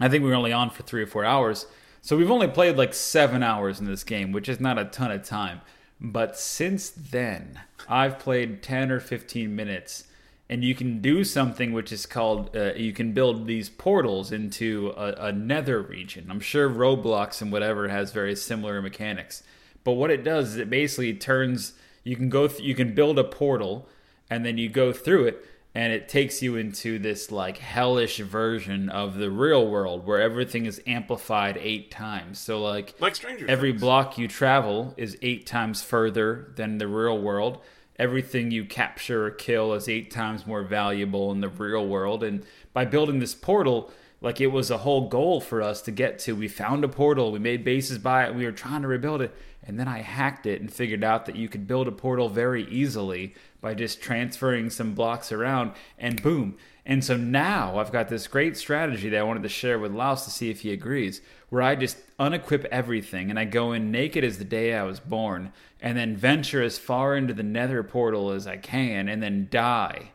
I 0.00 0.08
think 0.08 0.22
we 0.22 0.30
were 0.30 0.36
only 0.36 0.52
on 0.52 0.70
for 0.70 0.82
three 0.82 1.02
or 1.02 1.06
four 1.06 1.24
hours, 1.24 1.66
so 2.00 2.16
we've 2.16 2.30
only 2.30 2.48
played 2.48 2.76
like 2.76 2.94
seven 2.94 3.42
hours 3.42 3.80
in 3.80 3.86
this 3.86 4.04
game, 4.04 4.32
which 4.32 4.48
is 4.48 4.60
not 4.60 4.78
a 4.78 4.84
ton 4.84 5.10
of 5.10 5.22
time. 5.22 5.60
But 6.00 6.38
since 6.38 6.90
then, 6.90 7.60
I've 7.88 8.18
played 8.18 8.62
ten 8.62 8.92
or 8.92 9.00
fifteen 9.00 9.56
minutes, 9.56 10.04
and 10.48 10.62
you 10.62 10.74
can 10.74 11.00
do 11.00 11.24
something 11.24 11.72
which 11.72 11.92
is 11.92 12.06
called 12.06 12.56
uh, 12.56 12.74
you 12.74 12.92
can 12.92 13.12
build 13.12 13.46
these 13.46 13.68
portals 13.68 14.30
into 14.30 14.94
a, 14.96 15.26
a 15.26 15.32
nether 15.32 15.82
region. 15.82 16.28
I'm 16.30 16.40
sure 16.40 16.70
Roblox 16.70 17.42
and 17.42 17.50
whatever 17.50 17.88
has 17.88 18.12
very 18.12 18.36
similar 18.36 18.80
mechanics, 18.80 19.42
but 19.82 19.92
what 19.92 20.10
it 20.10 20.22
does 20.22 20.50
is 20.50 20.56
it 20.56 20.70
basically 20.70 21.14
turns 21.14 21.72
you 22.04 22.16
can 22.16 22.28
go 22.28 22.46
th- 22.46 22.60
you 22.60 22.74
can 22.74 22.94
build 22.94 23.18
a 23.18 23.24
portal 23.24 23.88
and 24.30 24.44
then 24.44 24.56
you 24.56 24.68
go 24.68 24.92
through 24.92 25.26
it 25.26 25.44
and 25.74 25.92
it 25.92 26.08
takes 26.08 26.42
you 26.42 26.56
into 26.56 26.98
this 26.98 27.30
like 27.30 27.58
hellish 27.58 28.18
version 28.18 28.88
of 28.88 29.16
the 29.16 29.30
real 29.30 29.68
world 29.68 30.06
where 30.06 30.20
everything 30.20 30.66
is 30.66 30.80
amplified 30.86 31.56
eight 31.60 31.90
times. 31.90 32.38
So 32.38 32.60
like 32.62 32.94
Like 33.00 33.14
Stranger 33.14 33.46
every 33.48 33.70
Things. 33.70 33.80
block 33.80 34.18
you 34.18 34.28
travel 34.28 34.94
is 34.96 35.16
eight 35.22 35.46
times 35.46 35.82
further 35.82 36.52
than 36.56 36.78
the 36.78 36.88
real 36.88 37.18
world. 37.20 37.58
Everything 37.98 38.50
you 38.50 38.64
capture 38.64 39.26
or 39.26 39.30
kill 39.30 39.72
is 39.74 39.88
eight 39.88 40.10
times 40.10 40.46
more 40.46 40.62
valuable 40.62 41.32
in 41.32 41.40
the 41.40 41.48
real 41.48 41.86
world. 41.86 42.22
And 42.22 42.44
by 42.72 42.84
building 42.84 43.18
this 43.18 43.34
portal 43.34 43.90
like 44.20 44.40
it 44.40 44.48
was 44.48 44.68
a 44.70 44.78
whole 44.78 45.08
goal 45.08 45.40
for 45.40 45.62
us 45.62 45.80
to 45.82 45.92
get 45.92 46.18
to. 46.20 46.34
We 46.34 46.48
found 46.48 46.82
a 46.82 46.88
portal 46.88 47.30
we 47.30 47.38
made 47.38 47.62
bases 47.64 47.98
by 47.98 48.24
it 48.26 48.34
we 48.34 48.44
were 48.44 48.52
trying 48.52 48.82
to 48.82 48.88
rebuild 48.88 49.22
it 49.22 49.34
and 49.64 49.78
then 49.78 49.86
i 49.88 49.98
hacked 49.98 50.46
it 50.46 50.60
and 50.60 50.72
figured 50.72 51.04
out 51.04 51.26
that 51.26 51.36
you 51.36 51.48
could 51.48 51.66
build 51.66 51.86
a 51.88 51.92
portal 51.92 52.28
very 52.28 52.64
easily 52.68 53.34
by 53.60 53.74
just 53.74 54.00
transferring 54.00 54.70
some 54.70 54.94
blocks 54.94 55.32
around 55.32 55.72
and 55.98 56.22
boom 56.22 56.56
and 56.88 57.04
so 57.04 57.18
now 57.18 57.78
I've 57.78 57.92
got 57.92 58.08
this 58.08 58.26
great 58.26 58.56
strategy 58.56 59.10
that 59.10 59.20
I 59.20 59.22
wanted 59.22 59.42
to 59.42 59.50
share 59.50 59.78
with 59.78 59.92
Laos 59.92 60.24
to 60.24 60.30
see 60.30 60.48
if 60.48 60.62
he 60.62 60.72
agrees, 60.72 61.20
where 61.50 61.60
I 61.60 61.74
just 61.74 61.98
unequip 62.16 62.64
everything 62.64 63.28
and 63.28 63.38
I 63.38 63.44
go 63.44 63.72
in 63.72 63.90
naked 63.90 64.24
as 64.24 64.38
the 64.38 64.44
day 64.44 64.74
I 64.74 64.84
was 64.84 64.98
born, 64.98 65.52
and 65.82 65.98
then 65.98 66.16
venture 66.16 66.62
as 66.62 66.78
far 66.78 67.14
into 67.14 67.34
the 67.34 67.42
nether 67.42 67.82
portal 67.82 68.30
as 68.30 68.46
I 68.46 68.56
can, 68.56 69.06
and 69.06 69.22
then 69.22 69.48
die. 69.50 70.12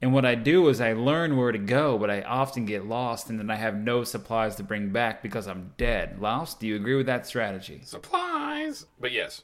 And 0.00 0.12
what 0.12 0.24
I 0.24 0.36
do 0.36 0.68
is 0.68 0.80
I 0.80 0.92
learn 0.92 1.36
where 1.36 1.50
to 1.50 1.58
go, 1.58 1.98
but 1.98 2.10
I 2.10 2.22
often 2.22 2.64
get 2.64 2.86
lost, 2.86 3.28
and 3.28 3.40
then 3.40 3.50
I 3.50 3.56
have 3.56 3.74
no 3.74 4.04
supplies 4.04 4.54
to 4.56 4.62
bring 4.62 4.90
back 4.90 5.20
because 5.20 5.48
I'm 5.48 5.72
dead. 5.76 6.20
Laos, 6.20 6.54
do 6.54 6.68
you 6.68 6.76
agree 6.76 6.94
with 6.94 7.06
that 7.06 7.26
strategy? 7.26 7.80
Supplies. 7.82 8.86
But 9.00 9.10
yes. 9.10 9.42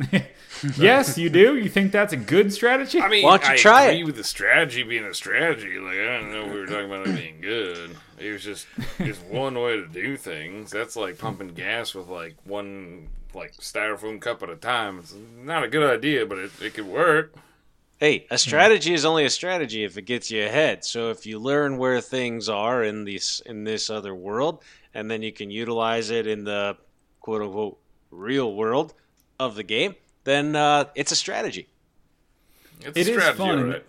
yes, 0.76 1.18
you 1.18 1.30
do. 1.30 1.56
You 1.56 1.68
think 1.68 1.92
that's 1.92 2.12
a 2.12 2.16
good 2.16 2.52
strategy? 2.52 3.00
I 3.00 3.08
mean, 3.08 3.24
Why 3.24 3.38
don't 3.38 3.48
you 3.48 3.54
I 3.54 3.56
try 3.56 3.82
agree 3.84 4.00
it? 4.00 4.04
with 4.04 4.16
the 4.16 4.24
strategy 4.24 4.82
being 4.82 5.04
a 5.04 5.14
strategy. 5.14 5.78
Like 5.78 5.98
I 5.98 6.18
don't 6.18 6.32
know, 6.32 6.46
we 6.46 6.60
were 6.60 6.66
talking 6.66 6.86
about 6.86 7.06
it 7.06 7.16
being 7.16 7.40
good. 7.40 7.96
It 8.18 8.32
was 8.32 8.44
just 8.44 8.66
just 8.98 9.22
one 9.24 9.58
way 9.58 9.76
to 9.76 9.86
do 9.86 10.16
things. 10.16 10.70
That's 10.70 10.96
like 10.96 11.18
pumping 11.18 11.48
gas 11.48 11.94
with 11.94 12.08
like 12.08 12.36
one 12.44 13.08
like 13.34 13.52
styrofoam 13.56 14.20
cup 14.20 14.42
at 14.42 14.50
a 14.50 14.56
time. 14.56 14.98
It's 14.98 15.14
not 15.38 15.64
a 15.64 15.68
good 15.68 15.88
idea, 15.88 16.26
but 16.26 16.38
it, 16.38 16.50
it 16.60 16.74
could 16.74 16.86
work. 16.86 17.34
Hey, 17.98 18.26
a 18.30 18.38
strategy 18.38 18.94
is 18.94 19.04
only 19.04 19.26
a 19.26 19.30
strategy 19.30 19.84
if 19.84 19.98
it 19.98 20.02
gets 20.02 20.30
you 20.30 20.44
ahead. 20.46 20.86
So 20.86 21.10
if 21.10 21.26
you 21.26 21.38
learn 21.38 21.76
where 21.76 22.00
things 22.00 22.48
are 22.48 22.82
in 22.82 23.04
this 23.04 23.40
in 23.44 23.64
this 23.64 23.90
other 23.90 24.14
world, 24.14 24.62
and 24.94 25.10
then 25.10 25.22
you 25.22 25.32
can 25.32 25.50
utilize 25.50 26.10
it 26.10 26.26
in 26.26 26.44
the 26.44 26.76
quote 27.20 27.42
unquote 27.42 27.78
real 28.10 28.54
world 28.54 28.94
of 29.40 29.56
the 29.56 29.62
game, 29.64 29.96
then 30.24 30.54
uh, 30.54 30.84
it's 30.94 31.10
a 31.10 31.16
strategy. 31.16 31.68
It's 32.82 32.96
It 32.96 33.08
a 33.08 33.10
is 33.10 33.16
strategy, 33.16 33.38
fun. 33.38 33.58
all 33.58 33.64
right. 33.64 33.84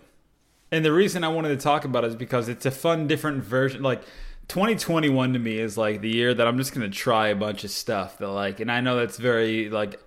And 0.72 0.84
the 0.84 0.92
reason 0.92 1.22
I 1.22 1.28
wanted 1.28 1.50
to 1.50 1.56
talk 1.58 1.84
about 1.84 2.02
it 2.04 2.08
is 2.08 2.16
because 2.16 2.48
it's 2.48 2.64
a 2.66 2.70
fun, 2.70 3.06
different 3.06 3.44
version. 3.44 3.82
Like 3.82 4.02
2021 4.48 5.34
to 5.34 5.38
me 5.38 5.58
is 5.58 5.76
like 5.78 6.00
the 6.00 6.08
year 6.08 6.32
that 6.34 6.46
I'm 6.46 6.56
just 6.58 6.72
gonna 6.74 6.88
try 6.88 7.28
a 7.28 7.36
bunch 7.36 7.62
of 7.64 7.70
stuff 7.70 8.18
that 8.18 8.28
like, 8.28 8.58
and 8.60 8.72
I 8.72 8.80
know 8.80 8.96
that's 8.96 9.18
very 9.18 9.68
like, 9.68 10.00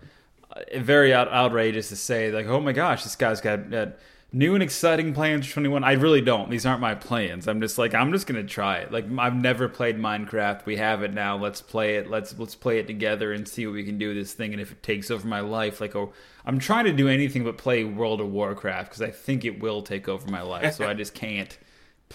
uh, 0.52 0.62
very 0.80 1.14
out- 1.14 1.32
outrageous 1.32 1.90
to 1.90 1.96
say 1.96 2.32
like, 2.32 2.48
oh 2.48 2.60
my 2.60 2.72
gosh, 2.74 3.04
this 3.04 3.16
guy's 3.16 3.40
got. 3.42 3.72
Uh, 3.74 3.88
New 4.36 4.54
and 4.54 4.62
exciting 4.62 5.14
plans 5.14 5.48
for 5.48 5.54
21. 5.54 5.86
I 5.86 5.94
really 5.94 6.20
don't. 6.20 6.50
These 6.50 6.66
aren't 6.66 6.82
my 6.82 6.94
plans. 6.94 7.48
I'm 7.48 7.62
just 7.62 7.78
like 7.78 7.96
I'm 7.96 8.12
just 8.12 8.28
gonna 8.28 8.44
try 8.44 8.80
it. 8.80 8.92
Like 8.92 9.06
I've 9.18 9.34
never 9.34 9.70
played 9.70 9.98
Minecraft. 9.98 10.66
We 10.66 10.76
have 10.76 11.04
it 11.04 11.14
now. 11.14 11.38
Let's 11.38 11.62
play 11.62 11.96
it. 11.96 12.10
Let's 12.10 12.38
let's 12.38 12.54
play 12.54 12.80
it 12.80 12.86
together 12.86 13.32
and 13.32 13.48
see 13.48 13.66
what 13.66 13.76
we 13.76 13.86
can 13.86 13.98
do 13.98 14.10
with 14.10 14.18
this 14.18 14.34
thing. 14.34 14.52
And 14.52 14.62
if 14.62 14.74
it 14.74 14.84
takes 14.84 15.10
over 15.10 15.26
my 15.26 15.40
life, 15.40 15.80
like 15.80 15.96
oh, 15.96 16.12
I'm 16.46 16.60
trying 16.60 16.84
to 16.84 16.92
do 16.92 17.08
anything 17.08 17.46
but 17.46 17.58
play 17.58 17.86
World 17.86 18.20
of 18.20 18.30
Warcraft 18.30 18.90
because 18.90 19.02
I 19.02 19.10
think 19.10 19.46
it 19.46 19.62
will 19.62 19.82
take 19.82 20.10
over 20.10 20.30
my 20.30 20.42
life. 20.42 20.74
So 20.74 20.86
I 20.86 20.94
just 20.96 21.14
can't 21.14 21.58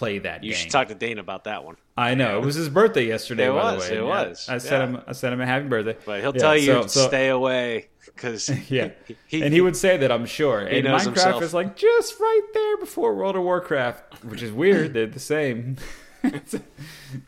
play 0.01 0.17
that 0.19 0.43
You 0.43 0.51
game. 0.51 0.59
should 0.59 0.71
talk 0.71 0.87
to 0.87 0.95
Dane 0.95 1.19
about 1.19 1.43
that 1.45 1.63
one. 1.63 1.75
I 1.95 2.15
know 2.15 2.37
it 2.39 2.45
was 2.45 2.55
his 2.55 2.69
birthday 2.69 3.05
yesterday. 3.05 3.47
It 3.47 3.51
by 3.53 3.75
was, 3.75 3.87
the 3.87 3.93
way. 3.93 3.97
it 3.97 4.03
Yeah. 4.03 4.09
was, 4.29 4.49
I 4.49 4.57
sent 4.57 4.71
yeah. 4.93 4.97
him. 4.99 5.03
I 5.07 5.11
sent 5.13 5.33
him 5.33 5.41
a 5.41 5.45
happy 5.45 5.67
birthday. 5.67 5.95
But 6.05 6.21
he'll 6.21 6.33
Yeah, 6.35 6.41
tell 6.41 6.57
you 6.57 6.65
so- 6.65 6.81
to 6.83 6.89
so- 6.89 7.07
stay 7.07 7.29
away 7.29 7.87
because 8.05 8.49
Yeah, 8.69 8.89
and 9.31 9.53
he 9.53 9.61
would 9.61 9.77
say 9.77 9.97
that 9.97 10.11
I'm 10.11 10.25
sure. 10.25 10.59
and 10.59 10.83
knows 10.85 11.01
Minecraft 11.01 11.05
himself. 11.05 11.43
is 11.43 11.53
like 11.53 11.75
just 11.75 12.19
right 12.19 12.47
there 12.53 12.77
before 12.77 13.13
World 13.15 13.35
of 13.35 13.43
Warcraft, 13.43 14.23
which 14.25 14.41
is 14.41 14.51
weird. 14.51 14.93
They're 14.93 15.05
the 15.07 15.19
same, 15.19 15.77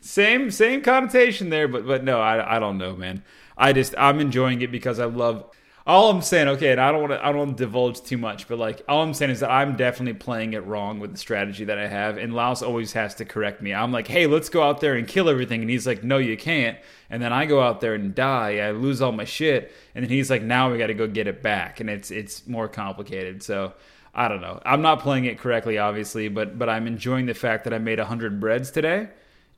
same 0.02 0.52
same 0.52 0.82
connotation 0.82 1.50
there. 1.50 1.68
But 1.68 1.86
but 1.86 2.04
no, 2.04 2.20
I 2.20 2.56
I 2.56 2.60
don't 2.60 2.78
know, 2.78 2.96
man. 2.96 3.24
I 3.58 3.74
just 3.74 3.94
I'm 3.98 4.20
enjoying 4.20 4.62
it 4.62 4.72
because 4.72 5.00
I 5.00 5.06
love. 5.06 5.46
All 5.86 6.10
I'm 6.10 6.22
saying, 6.22 6.48
okay, 6.48 6.72
and 6.72 6.80
I 6.80 6.94
don't 6.94 7.02
want 7.02 7.12
to, 7.12 7.26
I 7.26 7.30
don't 7.30 7.40
want 7.40 7.58
to 7.58 7.66
divulge 7.66 8.02
too 8.02 8.18
much, 8.18 8.48
but 8.48 8.58
like, 8.58 8.84
all 8.88 9.04
I'm 9.04 9.14
saying 9.14 9.32
is 9.32 9.42
that 9.42 9.52
I'm 9.52 9.76
definitely 9.76 10.14
playing 10.14 10.54
it 10.54 10.66
wrong 10.66 11.02
with 11.02 11.12
the 11.12 11.18
strategy 11.18 11.66
that 11.66 11.78
I 11.78 11.88
have, 11.88 12.18
and 12.18 12.34
Laos 12.34 12.62
always 12.62 12.94
has 12.94 13.16
to 13.16 13.26
correct 13.26 13.62
me. 13.62 13.74
I'm 13.74 13.92
like, 13.92 14.08
hey, 14.08 14.26
let's 14.26 14.48
go 14.48 14.64
out 14.64 14.80
there 14.80 14.96
and 14.96 15.06
kill 15.06 15.28
everything, 15.28 15.60
and 15.60 15.70
he's 15.70 15.86
like, 15.86 16.02
no, 16.02 16.20
you 16.20 16.38
can't, 16.38 16.78
and 17.10 17.22
then 17.22 17.34
I 17.34 17.46
go 17.46 17.62
out 17.62 17.82
there 17.82 17.96
and 17.96 18.16
die, 18.16 18.60
I 18.60 18.72
lose 18.72 19.02
all 19.02 19.12
my 19.12 19.26
shit, 19.26 19.74
and 19.94 20.06
then 20.06 20.10
he's 20.10 20.30
like, 20.30 20.42
now 20.42 20.72
we 20.72 20.78
got 20.78 20.88
to 20.88 20.94
go 20.94 21.06
get 21.06 21.28
it 21.28 21.44
back, 21.44 21.82
and 21.82 21.90
it's 21.90 22.12
it's 22.12 22.48
more 22.48 22.70
complicated. 22.70 23.44
So 23.44 23.74
I 24.16 24.30
don't 24.30 24.42
know. 24.42 24.62
I'm 24.66 24.82
not 24.82 25.02
playing 25.02 25.26
it 25.26 25.38
correctly, 25.38 25.80
obviously, 25.80 26.30
but 26.30 26.58
but 26.58 26.70
I'm 26.70 26.88
enjoying 26.88 27.26
the 27.26 27.34
fact 27.34 27.66
that 27.66 27.74
I 27.74 27.78
made 27.78 28.00
hundred 28.00 28.40
breads 28.40 28.72
today 28.72 29.10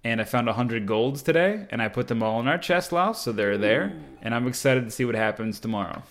and 0.05 0.21
I 0.21 0.23
found 0.23 0.45
100 0.45 0.85
golds 0.85 1.23
today, 1.23 1.65
and 1.71 1.81
I 1.81 1.87
put 1.87 2.07
them 2.07 2.21
all 2.21 2.39
in 2.39 2.47
our 2.47 2.59
chest, 2.59 2.91
Laos, 2.91 3.23
so 3.23 3.31
they're 3.31 3.57
there, 3.57 3.91
and 4.21 4.35
I'm 4.35 4.47
excited 4.47 4.85
to 4.85 4.91
see 4.91 5.03
what 5.03 5.15
happens 5.15 5.59
tomorrow. 5.59 6.03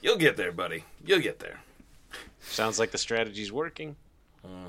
You'll 0.00 0.16
get 0.16 0.38
there, 0.38 0.52
buddy. 0.52 0.84
You'll 1.04 1.20
get 1.20 1.38
there. 1.38 1.60
sounds 2.40 2.78
like 2.78 2.92
the 2.92 2.98
strategy's 2.98 3.52
working. 3.52 3.96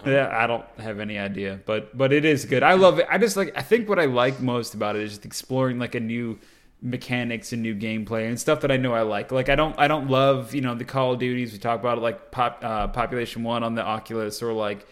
Yeah, 0.05 0.29
I 0.31 0.47
don't 0.47 0.65
have 0.77 0.99
any 0.99 1.17
idea, 1.17 1.59
but 1.65 1.97
but 1.97 2.13
it 2.13 2.25
is 2.25 2.45
good. 2.45 2.61
I 2.61 2.73
love 2.73 2.99
it. 2.99 3.07
I 3.09 3.17
just 3.17 3.35
like 3.35 3.53
I 3.55 3.63
think 3.63 3.89
what 3.89 3.97
I 3.97 4.05
like 4.05 4.39
most 4.39 4.75
about 4.75 4.95
it 4.95 5.01
is 5.01 5.11
just 5.11 5.25
exploring 5.25 5.79
like 5.79 5.95
a 5.95 5.99
new 5.99 6.37
mechanics 6.79 7.53
and 7.53 7.63
new 7.63 7.73
gameplay 7.73 8.27
and 8.27 8.39
stuff 8.39 8.61
that 8.61 8.69
I 8.69 8.77
know 8.77 8.93
I 8.93 9.01
like. 9.01 9.31
Like 9.31 9.49
I 9.49 9.55
don't 9.55 9.73
I 9.79 9.87
don't 9.87 10.09
love 10.09 10.53
you 10.53 10.61
know 10.61 10.75
the 10.75 10.85
Call 10.85 11.13
of 11.13 11.19
Duties 11.19 11.53
we 11.53 11.57
talk 11.57 11.79
about 11.79 11.97
it, 11.97 12.01
like 12.01 12.29
pop, 12.29 12.59
uh, 12.63 12.89
Population 12.89 13.43
One 13.43 13.63
on 13.63 13.73
the 13.73 13.81
Oculus 13.81 14.43
or 14.43 14.53
like 14.53 14.85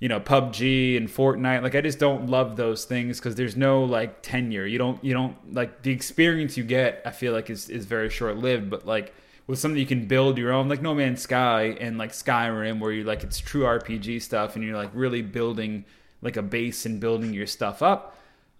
you 0.00 0.08
know 0.08 0.20
PUBG 0.20 0.96
and 0.96 1.08
Fortnite. 1.08 1.62
Like 1.62 1.74
I 1.74 1.80
just 1.80 1.98
don't 1.98 2.28
love 2.28 2.56
those 2.56 2.84
things 2.84 3.18
because 3.18 3.34
there's 3.34 3.56
no 3.56 3.82
like 3.82 4.22
tenure. 4.22 4.66
You 4.66 4.78
don't 4.78 5.02
you 5.02 5.12
don't 5.12 5.36
like 5.54 5.82
the 5.82 5.90
experience 5.90 6.56
you 6.56 6.64
get. 6.64 7.02
I 7.04 7.10
feel 7.10 7.32
like 7.32 7.50
is 7.50 7.68
is 7.68 7.84
very 7.84 8.10
short 8.10 8.36
lived. 8.36 8.70
But 8.70 8.86
like 8.86 9.14
with 9.46 9.58
something 9.58 9.78
you 9.78 9.86
can 9.86 10.06
build 10.06 10.38
your 10.38 10.52
own, 10.52 10.68
like 10.68 10.82
No 10.82 10.94
Man's 10.94 11.22
Sky 11.22 11.76
and 11.80 11.98
like 11.98 12.12
Skyrim, 12.12 12.80
where 12.80 12.92
you 12.92 13.04
like 13.04 13.24
it's 13.24 13.38
true 13.38 13.62
RPG 13.62 14.22
stuff 14.22 14.54
and 14.54 14.64
you're 14.64 14.76
like 14.76 14.90
really 14.94 15.22
building 15.22 15.84
like 16.22 16.36
a 16.36 16.42
base 16.42 16.86
and 16.86 17.00
building 17.00 17.32
your 17.34 17.46
stuff 17.46 17.82
up. 17.82 18.14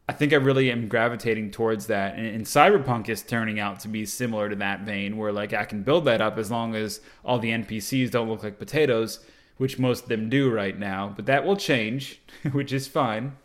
I 0.08 0.14
think 0.14 0.32
I 0.32 0.36
really 0.36 0.70
am 0.70 0.88
gravitating 0.88 1.50
towards 1.50 1.88
that, 1.88 2.14
and, 2.14 2.26
and 2.26 2.44
Cyberpunk 2.46 3.10
is 3.10 3.22
turning 3.22 3.60
out 3.60 3.80
to 3.80 3.88
be 3.88 4.06
similar 4.06 4.48
to 4.48 4.56
that 4.56 4.80
vein, 4.80 5.18
where 5.18 5.32
like 5.32 5.52
I 5.52 5.66
can 5.66 5.82
build 5.82 6.06
that 6.06 6.22
up 6.22 6.38
as 6.38 6.50
long 6.50 6.74
as 6.74 7.02
all 7.26 7.38
the 7.38 7.50
NPCs 7.50 8.10
don't 8.10 8.26
look 8.26 8.42
like 8.42 8.58
potatoes, 8.58 9.20
which 9.58 9.78
most 9.78 10.04
of 10.04 10.08
them 10.08 10.30
do 10.30 10.50
right 10.50 10.78
now. 10.78 11.12
But 11.14 11.26
that 11.26 11.44
will 11.44 11.56
change, 11.56 12.20
which 12.52 12.72
is 12.72 12.88
fine. 12.88 13.36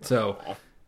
So, 0.00 0.38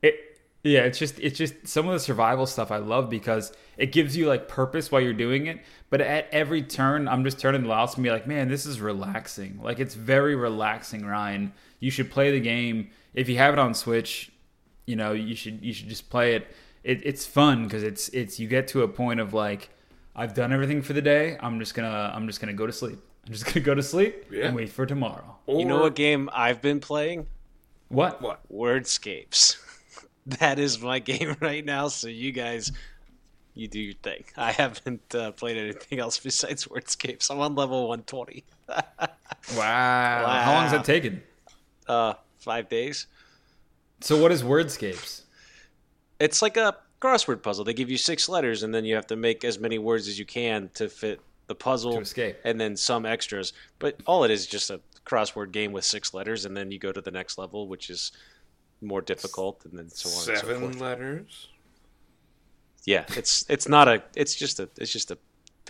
it 0.03 0.33
yeah, 0.65 0.81
it's 0.81 0.99
just 0.99 1.19
it's 1.21 1.39
just 1.39 1.67
some 1.67 1.87
of 1.87 1.93
the 1.93 2.01
survival 2.01 2.47
stuff 2.47 2.71
I 2.71 2.79
love 2.79 3.11
because 3.11 3.53
it 3.77 3.93
gives 3.93 4.17
you 4.17 4.27
like 4.27 4.49
purpose 4.49 4.91
while 4.91 5.01
you're 5.01 5.13
doing 5.13 5.47
it. 5.47 5.61
But 5.91 6.01
at 6.01 6.29
every 6.33 6.63
turn, 6.63 7.09
I'm 7.09 7.25
just 7.25 7.39
turning 7.39 7.63
the 7.63 7.69
lights 7.69 7.95
and 7.95 8.03
be 8.03 8.11
like, 8.11 8.27
man, 8.27 8.49
this 8.49 8.65
is 8.65 8.81
relaxing. 8.81 9.61
Like 9.63 9.79
it's 9.79 9.95
very 9.95 10.35
relaxing, 10.35 11.05
Ryan. 11.05 11.53
You 11.81 11.91
should 11.91 12.11
play 12.11 12.31
the 12.31 12.41
game 12.41 12.91
if 13.13 13.29
you 13.29 13.37
have 13.39 13.53
it 13.53 13.59
on 13.59 13.75
Switch. 13.75 14.31
You 14.87 14.97
know, 14.97 15.13
you 15.13 15.35
should 15.35 15.63
you 15.63 15.73
should 15.75 15.89
just 15.89 16.11
play 16.11 16.35
it. 16.35 16.47
it 16.85 17.05
it's 17.05 17.27
fun 17.27 17.65
because 17.65 17.83
it's 17.83 18.09
it's 18.11 18.41
you 18.41 18.49
get 18.49 18.69
to 18.69 18.83
a 18.83 18.89
point 18.89 19.21
of 19.21 19.35
like, 19.35 19.69
I've 20.17 20.33
done 20.33 20.53
everything 20.53 20.81
for 20.81 20.93
the 20.93 21.03
day. 21.03 21.37
I'm 21.41 21.59
just 21.59 21.75
gonna 21.75 22.13
I'm 22.15 22.27
just 22.27 22.41
gonna 22.41 22.53
go 22.53 22.67
to 22.67 22.73
sleep. 22.73 22.99
I'm 23.27 23.33
just 23.33 23.47
gonna 23.47 23.61
go 23.61 23.75
to 23.75 23.83
sleep 23.83 24.27
Yeah. 24.31 24.47
and 24.47 24.57
wait 24.57 24.69
for 24.71 24.85
tomorrow. 24.87 25.37
You 25.47 25.65
know 25.65 25.79
Or- 25.79 25.83
what 25.83 25.95
game 25.95 26.29
I've 26.33 26.61
been 26.61 26.81
playing? 26.81 27.27
What? 27.89 28.21
What? 28.23 28.41
Wordscapes. 28.53 29.57
that 30.27 30.59
is 30.59 30.81
my 30.81 30.99
game 30.99 31.37
right 31.41 31.65
now. 31.65 31.89
So 31.89 32.09
you 32.09 32.33
guys, 32.33 32.73
you 33.55 33.69
do 33.69 33.79
your 33.81 33.95
thing. 34.03 34.25
I 34.37 34.51
haven't 34.53 35.15
uh, 35.15 35.33
played 35.33 35.57
anything 35.57 35.99
else 35.99 36.19
besides 36.19 36.65
Wordscapes. 36.67 37.31
I'm 37.31 37.39
on 37.41 37.55
level 37.55 37.89
120. 37.89 38.45
Wow. 39.57 40.41
How 40.45 40.53
long 40.55 40.63
has 40.65 40.73
that 40.73 40.85
taken? 40.85 41.23
Uh, 41.89 42.15
five 42.39 42.69
days. 42.69 43.07
So 44.01 44.21
what 44.21 44.31
is 44.31 44.43
Wordscapes? 44.43 45.23
It's 46.21 46.41
like 46.43 46.57
a 46.57 46.77
crossword 47.01 47.43
puzzle. 47.43 47.65
They 47.65 47.75
give 47.75 47.91
you 47.91 47.99
six 47.99 48.29
letters, 48.29 48.63
and 48.63 48.73
then 48.73 48.85
you 48.85 48.95
have 48.95 49.07
to 49.09 49.17
make 49.17 49.45
as 49.45 49.59
many 49.59 49.79
words 49.79 50.07
as 50.07 50.19
you 50.19 50.25
can 50.25 50.71
to 50.75 50.89
fit 50.89 51.21
the 51.53 51.65
puzzle 51.65 51.93
To 51.95 52.01
escape. 52.01 52.37
and 52.45 52.61
then 52.61 52.77
some 52.77 53.05
extras. 53.05 53.53
But 53.79 54.01
all 54.07 54.25
it 54.25 54.31
is 54.31 54.41
is 54.43 54.47
just 54.47 54.71
a 54.71 54.81
crossword 55.05 55.53
game 55.53 55.73
with 55.73 55.85
six 55.85 56.15
letters, 56.15 56.45
and 56.47 56.57
then 56.57 56.71
you 56.71 56.79
go 56.79 56.93
to 56.93 57.01
the 57.01 57.11
next 57.11 57.37
level, 57.39 57.69
which 57.69 57.91
is 57.91 58.13
more 58.81 59.01
difficult, 59.03 59.65
and 59.65 59.79
then 59.79 59.89
so 59.91 60.09
on 60.09 60.15
and 60.17 60.25
so 60.25 60.35
Seven 60.47 60.61
forth. 60.61 60.81
letters. 60.81 61.49
Yeah, 62.85 63.05
it's 63.17 63.45
it's 63.49 63.69
not 63.69 63.87
a. 63.89 64.03
It's 64.17 64.35
just 64.35 64.59
a. 64.61 64.69
It's 64.79 64.91
just 64.93 65.11
a. 65.11 65.19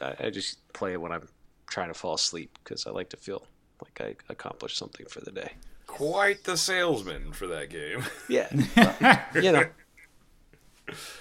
I 0.01 0.31
just 0.31 0.57
play 0.73 0.93
it 0.93 1.01
when 1.01 1.13
I'm 1.13 1.29
trying 1.69 1.89
to 1.89 1.95
fall 1.95 2.15
asleep 2.15 2.57
because 2.63 2.87
I 2.87 2.91
like 2.91 3.11
to 3.11 3.17
feel 3.17 3.47
like 3.83 4.01
I 4.01 4.33
accomplished 4.33 4.77
something 4.79 5.07
for 5.07 5.21
the 5.21 5.31
day. 5.33 5.53
Quite 5.87 6.45
the 6.45 6.57
salesman 6.57 7.33
for 7.33 7.47
that 7.49 7.69
game. 7.69 8.03
Yeah, 8.29 8.49
well, 8.77 9.21
you 9.43 9.53
know, 9.53 9.65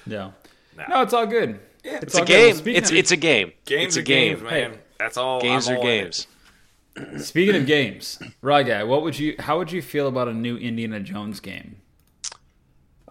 Yeah. 0.05 0.31
Nah. 0.77 0.87
No, 0.87 1.01
it's 1.01 1.13
all 1.13 1.25
good. 1.27 1.59
Yeah, 1.83 1.99
it's 2.01 2.15
all 2.15 2.23
a 2.23 2.25
good. 2.25 2.53
Well, 2.55 2.63
game. 2.63 2.75
It's 2.75 2.91
of- 2.91 2.97
it's 2.97 3.11
a 3.11 3.17
game. 3.17 3.51
games 3.65 3.87
it's 3.87 3.97
a 3.97 3.99
are 3.99 4.03
game. 4.03 4.37
games, 4.37 4.43
man. 4.49 4.77
That's 4.99 5.17
all. 5.17 5.41
Games 5.41 5.67
I'm 5.67 5.75
are 5.75 5.77
all 5.77 5.87
in 5.87 6.03
games. 6.03 6.27
Speaking 7.17 7.55
of 7.55 7.65
games, 7.65 8.21
Right 8.41 8.65
guy, 8.67 8.83
what 8.83 9.01
would 9.03 9.17
you 9.17 9.35
how 9.39 9.57
would 9.57 9.71
you 9.71 9.81
feel 9.81 10.07
about 10.07 10.27
a 10.27 10.33
new 10.33 10.57
Indiana 10.57 10.99
Jones 10.99 11.39
game? 11.39 11.77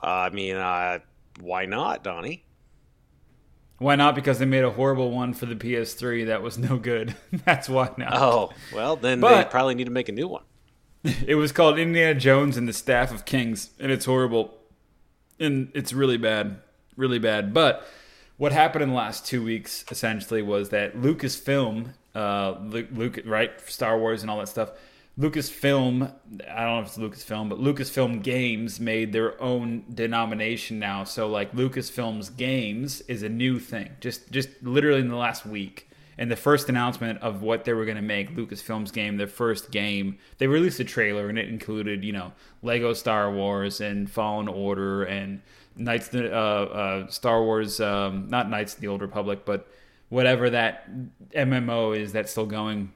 Uh, 0.02 0.06
I 0.06 0.30
mean, 0.30 0.56
uh, 0.56 0.98
why 1.40 1.66
not, 1.66 2.04
Donnie? 2.04 2.44
Why 3.78 3.96
not? 3.96 4.14
Because 4.14 4.38
they 4.38 4.44
made 4.44 4.62
a 4.64 4.70
horrible 4.70 5.10
one 5.10 5.32
for 5.32 5.46
the 5.46 5.54
PS3 5.56 6.26
that 6.26 6.42
was 6.42 6.58
no 6.58 6.76
good. 6.76 7.16
That's 7.46 7.68
why 7.68 7.90
not. 7.96 8.12
Oh, 8.14 8.50
well, 8.74 8.96
then 8.96 9.20
But- 9.20 9.44
they 9.44 9.50
probably 9.50 9.74
need 9.74 9.84
to 9.84 9.90
make 9.90 10.08
a 10.08 10.12
new 10.12 10.28
one. 10.28 10.42
It 11.26 11.36
was 11.36 11.50
called 11.50 11.78
Indiana 11.78 12.14
Jones 12.18 12.58
and 12.58 12.68
the 12.68 12.74
Staff 12.74 13.10
of 13.10 13.24
Kings, 13.24 13.70
and 13.80 13.90
it's 13.90 14.04
horrible. 14.04 14.58
And 15.38 15.70
it's 15.74 15.94
really 15.94 16.18
bad. 16.18 16.58
Really 16.94 17.18
bad. 17.18 17.54
But 17.54 17.86
what 18.40 18.52
happened 18.52 18.82
in 18.82 18.88
the 18.88 18.94
last 18.94 19.26
two 19.26 19.44
weeks, 19.44 19.84
essentially, 19.90 20.40
was 20.40 20.70
that 20.70 20.96
Lucasfilm, 20.96 21.88
uh, 22.14 22.54
Luke, 22.62 23.20
right? 23.26 23.50
Star 23.68 23.98
Wars 23.98 24.22
and 24.22 24.30
all 24.30 24.38
that 24.38 24.48
stuff. 24.48 24.70
Lucasfilm, 25.18 26.10
I 26.50 26.64
don't 26.64 26.76
know 26.76 26.80
if 26.80 26.86
it's 26.86 26.96
Lucasfilm, 26.96 27.50
but 27.50 27.60
Lucasfilm 27.60 28.22
Games 28.22 28.80
made 28.80 29.12
their 29.12 29.38
own 29.42 29.84
denomination 29.92 30.78
now. 30.78 31.04
So, 31.04 31.28
like, 31.28 31.52
Lucasfilm's 31.52 32.30
Games 32.30 33.02
is 33.02 33.22
a 33.22 33.28
new 33.28 33.58
thing, 33.58 33.90
just 34.00 34.30
just 34.30 34.48
literally 34.62 35.02
in 35.02 35.08
the 35.08 35.16
last 35.16 35.44
week. 35.44 35.90
And 36.16 36.30
the 36.30 36.36
first 36.36 36.70
announcement 36.70 37.20
of 37.20 37.42
what 37.42 37.66
they 37.66 37.74
were 37.74 37.84
going 37.84 37.96
to 37.96 38.02
make, 38.02 38.34
Lucasfilm's 38.34 38.90
game, 38.90 39.18
their 39.18 39.26
first 39.26 39.70
game, 39.70 40.16
they 40.38 40.46
released 40.46 40.80
a 40.80 40.84
trailer 40.84 41.28
and 41.28 41.38
it 41.38 41.48
included, 41.48 42.04
you 42.04 42.12
know, 42.12 42.32
Lego 42.62 42.94
Star 42.94 43.30
Wars 43.30 43.82
and 43.82 44.10
Fallen 44.10 44.48
Order 44.48 45.04
and 45.04 45.42
Knights, 45.80 46.14
uh, 46.14 46.18
uh, 46.18 47.06
Star 47.08 47.42
Wars, 47.42 47.80
um, 47.80 48.28
not 48.28 48.48
Knights 48.50 48.74
of 48.74 48.80
the 48.80 48.88
Old 48.88 49.00
Republic, 49.00 49.40
but 49.44 49.66
whatever 50.10 50.50
that 50.50 50.88
MMO 51.34 51.96
is 51.98 52.12
that's 52.12 52.30
still 52.30 52.46
going. 52.46 52.92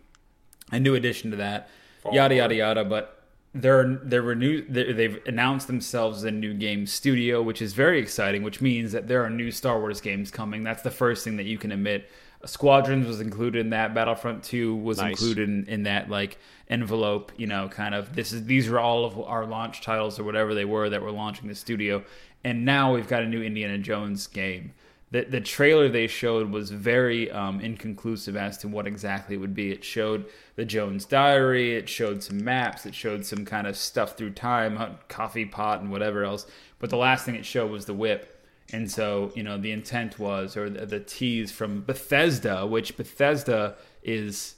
A 0.72 0.80
new 0.80 0.94
addition 0.94 1.30
to 1.30 1.36
that, 1.38 1.68
yada 2.12 2.34
yada 2.36 2.54
yada. 2.54 2.84
But 2.84 3.22
they're 3.54 3.96
they 4.02 4.18
were 4.20 4.34
new. 4.34 4.62
they- 4.68 4.92
They've 4.92 5.18
announced 5.26 5.66
themselves 5.66 6.18
as 6.18 6.24
a 6.24 6.30
new 6.30 6.54
game 6.54 6.86
studio, 6.86 7.42
which 7.42 7.60
is 7.62 7.72
very 7.74 8.00
exciting. 8.00 8.42
Which 8.42 8.60
means 8.60 8.92
that 8.92 9.06
there 9.08 9.22
are 9.24 9.30
new 9.30 9.50
Star 9.50 9.78
Wars 9.80 10.00
games 10.00 10.30
coming. 10.30 10.64
That's 10.64 10.82
the 10.82 10.90
first 10.90 11.22
thing 11.24 11.36
that 11.36 11.44
you 11.46 11.58
can 11.58 11.70
admit. 11.72 12.08
Squadrons 12.46 13.06
was 13.06 13.20
included 13.20 13.60
in 13.60 13.70
that. 13.70 13.94
Battlefront 13.94 14.42
Two 14.42 14.74
was 14.76 14.98
Nice. 14.98 15.10
included 15.12 15.48
in, 15.48 15.66
in 15.66 15.82
that 15.84 16.10
like 16.10 16.38
envelope. 16.68 17.32
You 17.36 17.46
know, 17.46 17.68
kind 17.68 17.94
of 17.94 18.14
this 18.16 18.32
is 18.32 18.44
these 18.44 18.68
are 18.68 18.78
all 18.78 19.04
of 19.04 19.18
our 19.20 19.46
launch 19.46 19.82
titles 19.82 20.18
or 20.18 20.24
whatever 20.24 20.54
they 20.54 20.64
were 20.64 20.88
that 20.90 21.00
were 21.02 21.12
launching 21.12 21.48
the 21.48 21.54
studio. 21.54 22.02
And 22.44 22.64
now 22.64 22.94
we've 22.94 23.08
got 23.08 23.22
a 23.22 23.26
new 23.26 23.42
Indiana 23.42 23.78
Jones 23.78 24.26
game 24.26 24.74
the 25.14 25.22
the 25.22 25.40
trailer 25.40 25.88
they 25.88 26.08
showed 26.08 26.50
was 26.50 26.72
very 26.72 27.30
um, 27.30 27.60
inconclusive 27.60 28.36
as 28.36 28.58
to 28.58 28.68
what 28.68 28.84
exactly 28.84 29.36
it 29.36 29.38
would 29.38 29.54
be. 29.54 29.70
It 29.70 29.84
showed 29.84 30.26
the 30.56 30.64
Jones 30.64 31.04
Diary, 31.04 31.76
it 31.76 31.88
showed 31.88 32.24
some 32.24 32.44
maps, 32.44 32.84
it 32.84 32.96
showed 32.96 33.24
some 33.24 33.44
kind 33.44 33.68
of 33.68 33.76
stuff 33.76 34.16
through 34.16 34.32
time, 34.32 34.98
coffee 35.06 35.44
pot, 35.44 35.80
and 35.80 35.92
whatever 35.92 36.24
else. 36.24 36.46
But 36.80 36.90
the 36.90 36.96
last 36.96 37.24
thing 37.24 37.36
it 37.36 37.46
showed 37.46 37.70
was 37.70 37.84
the 37.84 37.94
whip. 37.94 38.44
And 38.72 38.90
so, 38.90 39.30
you 39.36 39.44
know, 39.44 39.56
the 39.56 39.70
intent 39.70 40.18
was, 40.18 40.56
or 40.56 40.68
the, 40.68 40.84
the 40.84 40.98
tease 40.98 41.52
from 41.52 41.82
Bethesda, 41.82 42.66
which 42.66 42.96
Bethesda 42.96 43.76
is 44.02 44.56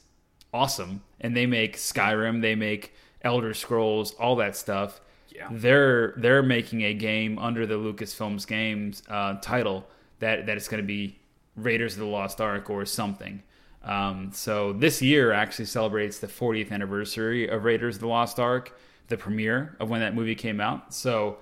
awesome, 0.55 1.03
and 1.21 1.37
they 1.37 1.45
make 1.45 1.77
Skyrim, 1.77 2.41
they 2.41 2.55
make 2.55 2.95
Elder 3.21 3.53
Scrolls, 3.53 4.15
all 4.15 4.37
that 4.37 4.57
stuff. 4.57 5.03
They're 5.51 6.15
they're 6.17 6.43
making 6.43 6.83
a 6.83 6.95
game 6.95 7.39
under 7.39 7.67
the 7.67 7.75
Lucasfilms 7.75 8.47
games 8.47 9.03
uh, 9.09 9.35
title 9.41 9.87
that 10.19 10.47
that 10.47 10.57
is 10.57 10.69
going 10.69 10.83
to 10.83 10.87
be 10.87 11.19
Raiders 11.57 11.95
of 11.95 12.01
the 12.01 12.07
Lost 12.07 12.41
Ark 12.41 12.71
or 12.71 12.85
something. 12.85 13.43
Um, 13.83 14.31
so 14.33 14.73
this 14.73 15.01
year 15.01 15.33
actually 15.33 15.67
celebrates 15.67 16.19
the 16.19 16.27
40th 16.27 16.73
anniversary 16.73 17.49
of 17.49 17.65
Raiders 17.65 17.97
of 17.97 18.01
the 18.01 18.09
Lost 18.09 18.41
Ark, 18.41 18.77
the 19.09 19.17
premiere 19.17 19.77
of 19.79 19.89
when 19.89 20.01
that 20.01 20.15
movie 20.15 20.35
came 20.35 20.61
out. 20.61 20.93
So 20.93 21.39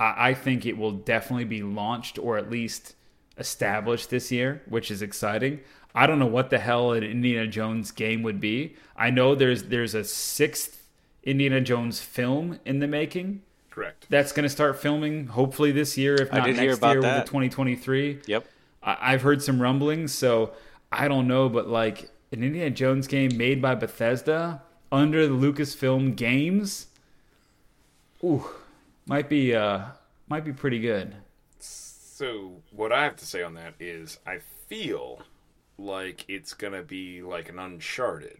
I, 0.00 0.30
I 0.30 0.34
think 0.34 0.66
it 0.66 0.76
will 0.76 0.90
definitely 0.90 1.44
be 1.44 1.62
launched 1.62 2.18
or 2.18 2.36
at 2.36 2.50
least 2.50 2.96
established 3.38 4.10
this 4.10 4.32
year, 4.32 4.62
which 4.68 4.90
is 4.90 5.02
exciting. 5.02 5.60
I 5.94 6.06
don't 6.08 6.18
know 6.18 6.26
what 6.26 6.50
the 6.50 6.58
hell 6.58 6.92
an 6.92 7.04
Indiana 7.04 7.46
Jones 7.46 7.92
game 7.92 8.22
would 8.22 8.40
be. 8.40 8.74
I 8.96 9.10
know 9.10 9.34
there's 9.34 9.64
there's 9.64 9.94
a 9.94 10.02
sixth 10.02 10.83
Indiana 11.24 11.60
Jones 11.60 12.00
film 12.00 12.60
in 12.64 12.78
the 12.78 12.86
making 12.86 13.42
Correct. 13.70 14.06
that's 14.08 14.32
going 14.32 14.44
to 14.44 14.48
start 14.48 14.78
filming 14.78 15.26
hopefully 15.28 15.72
this 15.72 15.98
year, 15.98 16.14
if 16.14 16.30
not 16.32 16.46
next 16.46 16.58
hear 16.60 16.72
about 16.74 16.92
year 16.92 17.00
with 17.00 17.10
the 17.16 17.20
2023. 17.22 18.20
Yep. 18.26 18.46
I- 18.82 18.98
I've 19.00 19.22
heard 19.22 19.42
some 19.42 19.60
rumblings, 19.60 20.12
so 20.14 20.52
I 20.92 21.08
don't 21.08 21.26
know, 21.26 21.48
but 21.48 21.66
like 21.68 22.10
an 22.30 22.42
Indiana 22.44 22.70
Jones 22.70 23.06
game 23.06 23.36
made 23.36 23.60
by 23.60 23.74
Bethesda 23.74 24.62
under 24.92 25.26
the 25.26 25.34
Lucasfilm 25.34 26.14
Games, 26.14 26.86
ooh, 28.22 28.48
might 29.06 29.28
be 29.28 29.54
uh 29.54 29.86
might 30.28 30.44
be 30.44 30.52
pretty 30.52 30.78
good. 30.80 31.16
So 31.58 32.62
what 32.70 32.92
I 32.92 33.04
have 33.04 33.16
to 33.16 33.26
say 33.26 33.42
on 33.42 33.54
that 33.54 33.74
is 33.80 34.18
I 34.26 34.38
feel 34.68 35.22
like 35.78 36.24
it's 36.28 36.54
gonna 36.54 36.82
be 36.82 37.22
like 37.22 37.48
an 37.48 37.58
Uncharted 37.58 38.38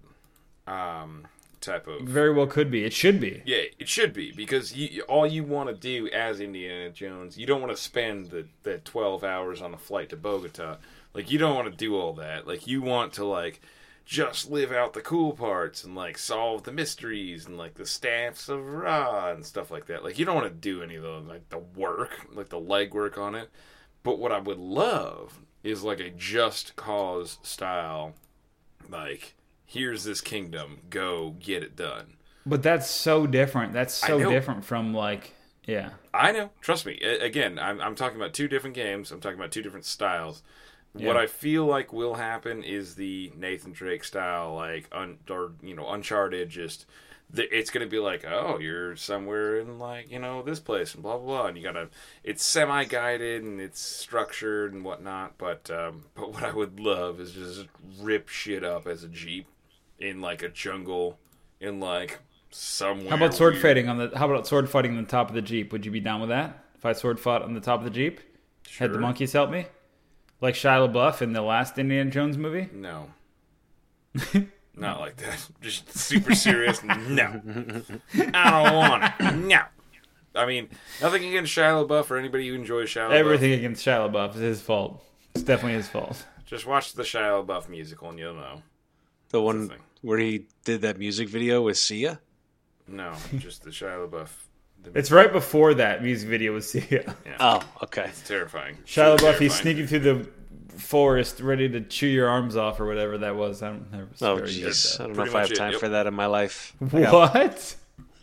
um, 0.67 1.27
type 1.65 1.87
of 1.87 2.03
Very 2.03 2.33
well 2.33 2.47
could 2.47 2.71
be. 2.71 2.85
It 2.85 2.93
should 2.93 3.21
be. 3.21 3.43
Yeah, 3.45 3.63
it 3.79 3.89
should 3.89 4.13
be 4.13 4.33
because 4.33 4.75
you, 4.75 5.03
all 5.03 5.27
you 5.27 5.45
want 5.45 5.69
to 5.69 5.75
do 5.75 6.09
as 6.11 6.41
Indiana 6.41 6.91
Jones, 6.91 7.39
you 7.39 7.47
don't 7.47 7.61
want 7.61 7.75
to 7.75 7.83
spend 7.83 8.31
the, 8.31 8.47
the 8.63 8.79
twelve 8.79 9.25
hours 9.25 9.63
on 9.63 9.75
a 9.75 9.79
flight 9.79 10.11
to 10.11 10.17
Bogota. 10.17 10.77
Like 11.15 11.31
you 11.31 11.39
don't 11.39 11.55
want 11.55 11.71
to 11.71 11.77
do 11.77 11.97
all 11.97 12.13
that. 12.15 12.47
Like 12.47 12.67
you 12.67 12.83
want 12.83 13.13
to 13.15 13.25
like 13.25 13.61
just 14.05 14.51
live 14.51 14.71
out 14.71 14.93
the 14.93 15.01
cool 15.01 15.33
parts 15.33 15.83
and 15.83 15.95
like 15.95 16.19
solve 16.19 16.65
the 16.65 16.73
mysteries 16.73 17.47
and 17.47 17.57
like 17.57 17.75
the 17.75 17.87
staffs 17.87 18.49
of 18.49 18.65
Ra 18.67 19.31
and 19.31 19.47
stuff 19.47 19.71
like 19.71 19.87
that. 19.87 20.05
Like 20.05 20.19
you 20.19 20.25
don't 20.25 20.35
want 20.35 20.49
to 20.49 20.55
do 20.55 20.83
any 20.83 20.97
of 20.97 21.03
the 21.03 21.21
like 21.21 21.49
the 21.49 21.59
work, 21.59 22.27
like 22.33 22.51
the 22.51 22.61
legwork 22.61 23.17
on 23.17 23.35
it. 23.35 23.51
But 24.03 24.19
what 24.19 24.33
I 24.33 24.39
would 24.39 24.59
love 24.59 25.41
is 25.63 25.83
like 25.83 26.01
a 26.01 26.11
just 26.11 26.77
cause 26.77 27.39
style, 27.43 28.15
like 28.91 29.35
here's 29.67 30.05
this 30.05 30.21
kingdom, 30.21 30.81
go 30.91 31.37
get 31.41 31.63
it 31.63 31.77
done. 31.77 32.15
But 32.47 32.63
that's 32.63 32.89
so 32.91 33.27
different. 33.27 33.73
That's 33.73 33.95
so 33.95 34.31
different 34.31 34.65
from 34.65 34.93
like 34.93 35.35
yeah. 35.67 35.91
I 36.13 36.33
know. 36.33 36.51
Trust 36.61 36.87
me. 36.87 37.01
Again, 37.01 37.59
I'm, 37.59 37.81
I'm 37.81 37.95
talking 37.95 38.17
about 38.17 38.35
two 38.35 38.49
different 38.49 38.77
games. 38.77 39.11
I'm 39.11 39.21
talking 39.21 39.39
about 39.39 39.51
two 39.51 39.63
different 39.63 39.87
styles. 39.87 40.43
What 40.93 41.17
I 41.17 41.27
feel 41.27 41.67
like 41.67 41.93
will 41.93 42.15
happen 42.15 42.63
is 42.63 42.95
the 42.95 43.33
Nathan 43.37 43.73
Drake 43.73 44.05
style, 44.05 44.55
like 44.55 44.89
un, 44.93 45.19
or 45.29 45.51
you 45.61 45.75
know, 45.75 45.89
Uncharted. 45.91 46.49
Just 46.51 46.87
the, 47.29 47.53
it's 47.53 47.71
going 47.71 47.85
to 47.85 47.91
be 47.91 47.99
like, 47.99 48.25
oh, 48.25 48.61
you're 48.61 48.95
somewhere 48.95 49.59
in 49.59 49.81
like 49.81 50.09
you 50.09 50.21
know 50.21 50.43
this 50.43 50.61
place 50.61 50.95
and 50.95 51.03
blah 51.03 51.17
blah 51.17 51.27
blah, 51.27 51.47
and 51.49 51.57
you 51.57 51.65
gotta. 51.65 51.89
It's 52.23 52.45
semi 52.45 52.85
guided 52.85 53.43
and 53.43 53.61
it's 53.61 53.81
structured 53.81 54.73
and 54.73 54.85
whatnot. 54.85 55.37
But 55.37 55.69
um, 55.69 56.05
but 56.15 56.33
what 56.33 56.45
I 56.45 56.53
would 56.53 56.79
love 56.79 57.19
is 57.19 57.33
just 57.33 57.67
rip 57.99 58.29
shit 58.29 58.63
up 58.63 58.87
as 58.87 59.03
a 59.03 59.09
jeep 59.09 59.49
in 59.99 60.21
like 60.21 60.43
a 60.43 60.49
jungle 60.49 61.19
in 61.61 61.81
like 61.81 62.21
somewhere. 62.51 63.11
How 63.11 63.17
about 63.17 63.35
sword 63.35 63.55
weird. 63.55 63.63
fighting 63.63 63.89
on 63.89 63.99
the 63.99 64.13
how 64.17 64.31
about 64.31 64.47
sword 64.47 64.69
fighting 64.69 64.97
on 64.97 65.03
the 65.03 65.09
top 65.11 65.29
of 65.29 65.35
the 65.35 65.43
Jeep? 65.43 65.73
Would 65.73 65.85
you 65.85 65.91
be 65.91 66.01
down 66.01 66.21
with 66.21 66.31
that? 66.31 66.65
If 66.77 66.85
I 66.85 66.93
sword 66.93 67.19
fought 67.19 67.43
on 67.43 67.55
the 67.55 67.61
top 67.61 67.81
of 67.81 67.85
the 67.85 67.91
Jeep? 67.91 68.21
Had 68.79 68.93
the 68.93 68.99
monkeys 68.99 69.33
help 69.33 69.51
me? 69.51 69.67
Like 70.41 70.55
Shia 70.55 70.91
LaBeouf 70.91 71.23
in 71.23 71.33
the 71.33 71.43
last 71.43 71.79
Indiana 71.79 72.11
Jones 72.11 72.37
movie? 72.37 72.69
No. 72.73 73.09
Not 74.77 75.01
like 75.01 75.17
that. 75.17 75.49
Just 75.61 75.97
super 75.97 76.35
serious. 76.35 76.83
no. 76.83 77.41
I 78.35 78.51
don't 78.51 78.75
want 78.75 79.05
it. 79.05 79.35
No. 79.37 79.61
I 80.35 80.47
mean, 80.47 80.69
nothing 81.01 81.25
against 81.25 81.55
Shia 81.55 81.87
LaBeouf 81.87 82.11
or 82.11 82.17
anybody 82.17 82.49
who 82.49 82.55
enjoys 82.55 82.89
Shia 82.91 83.09
LaBeouf. 83.09 83.15
Everything 83.15 83.53
against 83.53 83.87
Shia 83.87 84.11
LaBeouf 84.11 84.35
is 84.35 84.41
his 84.41 84.61
fault. 84.61 85.05
It's 85.35 85.45
definitely 85.45 85.75
his 85.75 85.89
fault. 85.89 86.27
Just 86.45 86.67
watch 86.67 86.95
the 86.95 87.05
Shia 87.05 87.47
LaBeouf 87.47 87.69
musical 87.69 88.11
and 88.11 88.19
you'll 88.19 88.35
know. 88.35 88.63
The 89.35 89.43
one 89.43 89.69
thing. 89.69 89.79
where 90.01 90.19
he 90.19 90.47
did 90.65 90.83
that 90.83 90.97
music 90.97 91.29
video 91.29 91.61
with 91.63 91.77
Sia. 91.77 92.21
No, 92.87 93.15
just 93.39 93.65
the 93.65 93.71
Shia 93.71 94.09
LaBeouf. 94.09 94.29
The, 94.85 94.97
It's 94.97 95.11
right 95.11 95.33
before 95.33 95.75
that 95.75 96.03
music 96.05 96.29
video 96.29 96.55
with 96.55 96.65
Sia. 96.65 97.17
Oh, 97.41 97.61
okay. 97.83 98.05
it's 98.05 98.23
terrifying. 98.23 98.77
Shia 98.87 99.15
It's 99.15 99.23
LaBeouf, 99.25 99.39
he's 99.41 99.55
sneaking 99.55 99.89
through 99.89 99.99
the 100.01 100.29
forest, 100.79 101.41
ready 101.41 101.69
to 101.69 101.81
chew 101.81 102.07
your 102.07 102.29
arms 102.29 102.57
off 102.57 102.79
or 102.79 102.87
whatever 102.87 103.19
that 103.19 103.35
was. 103.35 103.61
I 103.63 103.71
don't 103.71 103.93
know. 103.93 104.07
Oh, 104.23 104.37
very 104.37 104.55
good 104.55 104.71
jeez. 104.73 105.01
I 105.01 105.05
don't 105.05 105.13
know 105.17 105.23
Pretty 105.25 105.31
if 105.31 105.35
I 105.35 105.41
have 105.41 105.51
it, 105.51 105.57
time 105.57 105.73
yep. 105.73 105.81
for 105.81 105.89
that 105.89 106.07
in 106.07 106.15
my 106.15 106.27
life. 106.27 106.73
I 106.93 107.11
What? 107.11 107.77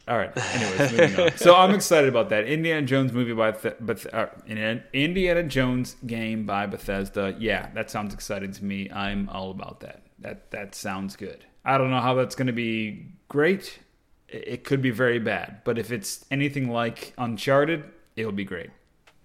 All 0.08 0.18
right. 0.18 0.32
Anyways, 0.56 0.92
moving 0.94 1.20
on. 1.26 1.32
So 1.38 1.56
I'm 1.56 1.72
excited 1.76 2.08
about 2.08 2.30
that 2.30 2.46
Indiana 2.46 2.86
Jones 2.88 3.12
movie 3.12 3.34
by 3.34 3.52
Beth- 3.52 3.86
Beth- 3.86 4.14
uh, 4.14 4.28
Indiana- 4.48 4.84
Indiana 4.94 5.44
Jones 5.44 5.98
game 6.06 6.46
by 6.46 6.68
Bethesda. 6.68 7.36
Yeah, 7.38 7.70
that 7.74 7.92
sounds 7.92 8.14
exciting 8.14 8.54
to 8.54 8.64
me. 8.64 8.90
I'm 8.92 9.28
all 9.30 9.52
about 9.52 9.82
that. 9.82 10.04
That 10.22 10.52
that 10.52 10.76
sounds 10.76 11.16
good. 11.16 11.46
I 11.66 11.78
don't 11.78 11.90
know 11.92 12.00
how 12.00 12.16
that's 12.16 12.36
going 12.36 12.48
to 12.48 12.54
be 12.54 13.06
great. 13.28 13.80
It 14.28 14.48
it 14.48 14.64
could 14.64 14.82
be 14.82 14.92
very 14.92 15.20
bad, 15.20 15.62
but 15.64 15.78
if 15.78 15.92
it's 15.92 16.26
anything 16.32 16.72
like 16.72 17.14
Uncharted, 17.18 17.84
it'll 18.16 18.32
be 18.32 18.46
great. 18.46 18.70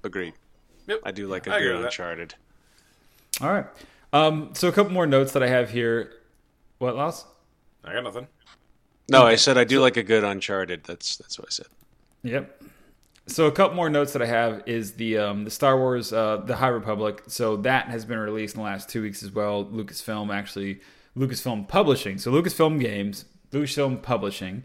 Agreed. 0.05 0.35
Yep. 0.87 1.01
I 1.05 1.11
do 1.11 1.27
like 1.27 1.47
a 1.47 1.55
I 1.55 1.61
good. 1.61 1.85
Uncharted. 1.85 2.35
All 3.41 3.53
right. 3.53 3.67
Um, 4.13 4.51
so 4.55 4.69
a 4.69 4.73
couple 4.73 4.93
more 4.93 5.07
notes 5.07 5.33
that 5.33 5.43
I 5.43 5.49
have 5.49 5.71
here. 5.71 6.13
What, 6.79 6.97
Loss? 6.97 7.25
I 7.85 7.93
got 7.93 8.05
nothing. 8.05 8.29
No, 9.09 9.25
I 9.25 9.37
said 9.37 9.59
I 9.59 9.65
do 9.65 9.81
like 9.81 9.97
a 9.97 10.03
good 10.03 10.25
Uncharted. 10.25 10.85
That's 10.85 11.17
that's 11.17 11.39
what 11.39 11.49
I 11.49 11.51
said. 11.51 11.67
Yep. 12.23 12.63
So 13.29 13.47
a 13.47 13.53
couple 13.53 13.75
more 13.75 13.91
notes 13.91 14.13
that 14.13 14.23
I 14.23 14.27
have 14.27 14.63
is 14.67 14.93
the 14.93 15.19
um, 15.19 15.45
the 15.45 15.51
Star 15.51 15.77
Wars 15.77 16.13
uh, 16.13 16.39
the 16.39 16.57
High 16.57 16.69
Republic. 16.69 17.25
So 17.27 17.57
that 17.59 17.89
has 17.89 18.05
been 18.05 18.19
released 18.19 18.55
in 18.55 18.61
the 18.61 18.65
last 18.65 18.89
two 18.89 19.03
weeks 19.03 19.23
as 19.23 19.33
well. 19.33 19.65
Lucasfilm 19.65 20.33
actually 20.33 20.81
Lucasfilm 21.17 21.67
Publishing. 21.67 22.19
So 22.19 22.31
Lucasfilm 22.31 22.81
Games, 22.81 23.25
Lucasfilm 23.51 24.03
Publishing, 24.03 24.63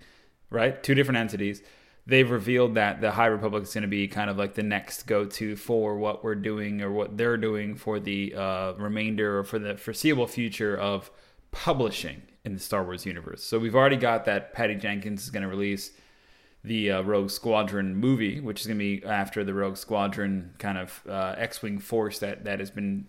right? 0.50 0.82
Two 0.84 0.94
different 0.94 1.18
entities. 1.18 1.64
They've 2.06 2.30
revealed 2.30 2.76
that 2.76 3.00
the 3.00 3.12
High 3.12 3.28
Republic 3.28 3.64
is 3.64 3.74
going 3.74 3.84
to 3.84 3.88
be 3.88 4.08
kind 4.08 4.30
of 4.30 4.38
like 4.38 4.56
the 4.56 4.64
next 4.64 5.04
go-to 5.04 5.56
for 5.56 5.98
what 5.98 6.24
we're 6.24 6.36
doing 6.36 6.82
or 6.82 6.92
what 6.92 7.16
they're 7.16 7.38
doing 7.38 7.76
for 7.76 8.00
the 8.00 8.34
uh, 8.36 8.74
remainder 8.74 9.40
or 9.40 9.44
for 9.44 9.60
the 9.60 9.78
foreseeable 9.78 10.28
future 10.28 10.76
of 10.76 11.12
publishing 11.52 12.24
in 12.44 12.54
the 12.54 12.60
Star 12.60 12.84
Wars 12.84 13.06
universe. 13.06 13.44
So 13.44 13.60
we've 13.60 13.76
already 13.76 13.98
got 13.98 14.26
that 14.26 14.52
Patty 14.54 14.76
Jenkins 14.76 15.24
is 15.24 15.30
going 15.30 15.44
to 15.44 15.50
release 15.50 15.92
the 16.64 16.92
uh, 16.92 17.02
Rogue 17.02 17.30
Squadron 17.30 17.96
movie, 17.96 18.40
which 18.40 18.62
is 18.62 18.68
going 18.68 18.78
to 18.78 19.00
be 19.00 19.06
after 19.06 19.44
the 19.44 19.54
Rogue 19.54 19.78
Squadron 19.78 20.54
kind 20.60 20.78
of 20.78 21.02
uh, 21.10 21.36
X-wing 21.38 21.80
force 21.80 22.20
that 22.20 22.44
that 22.44 22.60
has 22.60 22.72
been 22.72 23.08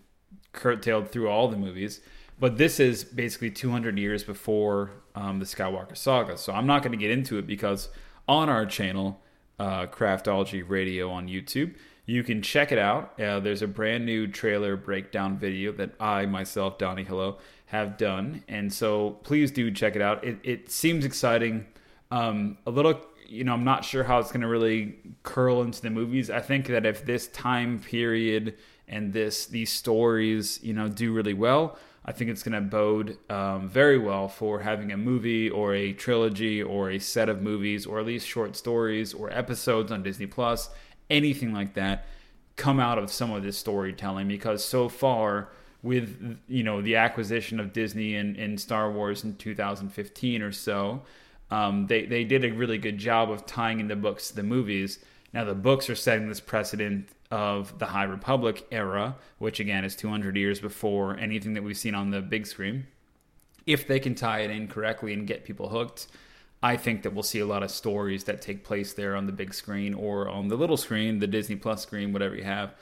curtailed 0.51 1.09
through 1.09 1.29
all 1.29 1.47
the 1.47 1.57
movies. 1.57 2.01
But 2.39 2.57
this 2.57 2.79
is 2.79 3.03
basically 3.03 3.51
200 3.51 3.97
years 3.97 4.23
before 4.23 4.91
um, 5.15 5.39
the 5.39 5.45
Skywalker 5.45 5.95
saga. 5.95 6.37
So 6.37 6.53
I'm 6.53 6.65
not 6.65 6.81
going 6.81 6.91
to 6.91 6.97
get 6.97 7.11
into 7.11 7.37
it 7.37 7.45
because 7.45 7.89
on 8.27 8.49
our 8.49 8.65
channel, 8.65 9.21
uh, 9.59 9.85
Craftology 9.85 10.67
Radio 10.67 11.09
on 11.09 11.27
YouTube, 11.27 11.75
you 12.05 12.23
can 12.23 12.41
check 12.41 12.71
it 12.71 12.79
out. 12.79 13.19
Uh, 13.19 13.39
there's 13.39 13.61
a 13.61 13.67
brand 13.67 14.05
new 14.05 14.27
trailer 14.27 14.75
breakdown 14.75 15.37
video 15.37 15.71
that 15.73 15.91
I 15.99 16.25
myself, 16.25 16.77
Donnie 16.77 17.03
Hello, 17.03 17.37
have 17.67 17.97
done, 17.97 18.43
and 18.47 18.71
so 18.71 19.11
please 19.23 19.51
do 19.51 19.71
check 19.71 19.95
it 19.95 20.01
out. 20.01 20.23
It, 20.23 20.37
it 20.43 20.71
seems 20.71 21.05
exciting. 21.05 21.65
Um, 22.11 22.57
a 22.67 22.71
little, 22.71 22.99
you 23.27 23.43
know, 23.43 23.53
I'm 23.53 23.63
not 23.63 23.85
sure 23.85 24.03
how 24.03 24.19
it's 24.19 24.31
going 24.31 24.41
to 24.41 24.47
really 24.47 24.97
curl 25.23 25.61
into 25.61 25.81
the 25.81 25.89
movies. 25.89 26.29
I 26.29 26.39
think 26.39 26.67
that 26.67 26.85
if 26.85 27.05
this 27.05 27.27
time 27.27 27.79
period 27.79 28.55
and 28.87 29.13
this 29.13 29.45
these 29.45 29.71
stories, 29.71 30.59
you 30.63 30.73
know, 30.73 30.87
do 30.87 31.13
really 31.13 31.33
well, 31.33 31.77
I 32.05 32.11
think 32.11 32.29
it's 32.29 32.43
going 32.43 32.53
to 32.53 32.61
bode 32.61 33.17
um, 33.29 33.69
very 33.69 33.97
well 33.97 34.27
for 34.27 34.59
having 34.59 34.91
a 34.91 34.97
movie 34.97 35.49
or 35.49 35.73
a 35.73 35.93
trilogy 35.93 36.61
or 36.61 36.91
a 36.91 36.99
set 36.99 37.29
of 37.29 37.41
movies 37.41 37.85
or 37.85 37.99
at 37.99 38.05
least 38.05 38.27
short 38.27 38.55
stories 38.55 39.13
or 39.13 39.31
episodes 39.31 39.91
on 39.91 40.03
Disney 40.03 40.25
Plus, 40.25 40.69
anything 41.09 41.53
like 41.53 41.75
that, 41.75 42.05
come 42.55 42.79
out 42.79 42.97
of 42.97 43.11
some 43.11 43.31
of 43.31 43.43
this 43.43 43.57
storytelling 43.57 44.27
because 44.27 44.63
so 44.63 44.89
far 44.89 45.49
with 45.81 46.39
you 46.47 46.63
know 46.63 46.81
the 46.81 46.95
acquisition 46.95 47.59
of 47.59 47.73
Disney 47.73 48.15
and, 48.15 48.37
and 48.37 48.59
Star 48.59 48.91
Wars 48.91 49.23
in 49.23 49.35
2015 49.35 50.41
or 50.41 50.51
so, 50.51 51.03
um, 51.53 51.85
they 51.85 52.07
they 52.07 52.23
did 52.23 52.43
a 52.43 52.51
really 52.51 52.79
good 52.79 52.97
job 52.97 53.29
of 53.29 53.45
tying 53.45 53.79
in 53.79 53.87
the 53.87 53.95
books 53.95 54.29
to 54.29 54.35
the 54.35 54.41
movies. 54.41 54.97
Now 55.33 55.43
the 55.43 55.53
books 55.53 55.87
are 55.87 55.95
setting 55.95 56.27
this 56.27 56.39
precedent 56.39 57.09
of 57.29 57.77
the 57.77 57.85
High 57.85 58.05
Republic 58.05 58.65
era, 58.71 59.17
which 59.37 59.59
again 59.59 59.85
is 59.85 59.95
200 59.95 60.35
years 60.35 60.59
before 60.59 61.15
anything 61.17 61.53
that 61.53 61.61
we've 61.61 61.77
seen 61.77 61.93
on 61.93 62.09
the 62.09 62.21
big 62.21 62.47
screen. 62.47 62.87
If 63.67 63.87
they 63.87 63.99
can 63.99 64.15
tie 64.15 64.39
it 64.39 64.49
in 64.49 64.67
correctly 64.67 65.13
and 65.13 65.27
get 65.27 65.45
people 65.45 65.69
hooked, 65.69 66.07
I 66.63 66.75
think 66.75 67.03
that 67.03 67.13
we'll 67.13 67.21
see 67.21 67.39
a 67.39 67.45
lot 67.45 67.61
of 67.61 67.69
stories 67.69 68.23
that 68.23 68.41
take 68.41 68.63
place 68.63 68.93
there 68.93 69.15
on 69.15 69.27
the 69.27 69.31
big 69.31 69.53
screen 69.53 69.93
or 69.93 70.27
on 70.27 70.47
the 70.47 70.55
little 70.55 70.77
screen, 70.77 71.19
the 71.19 71.27
Disney 71.27 71.55
Plus 71.55 71.83
screen, 71.83 72.13
whatever 72.13 72.35
you 72.35 72.45
have. 72.45 72.73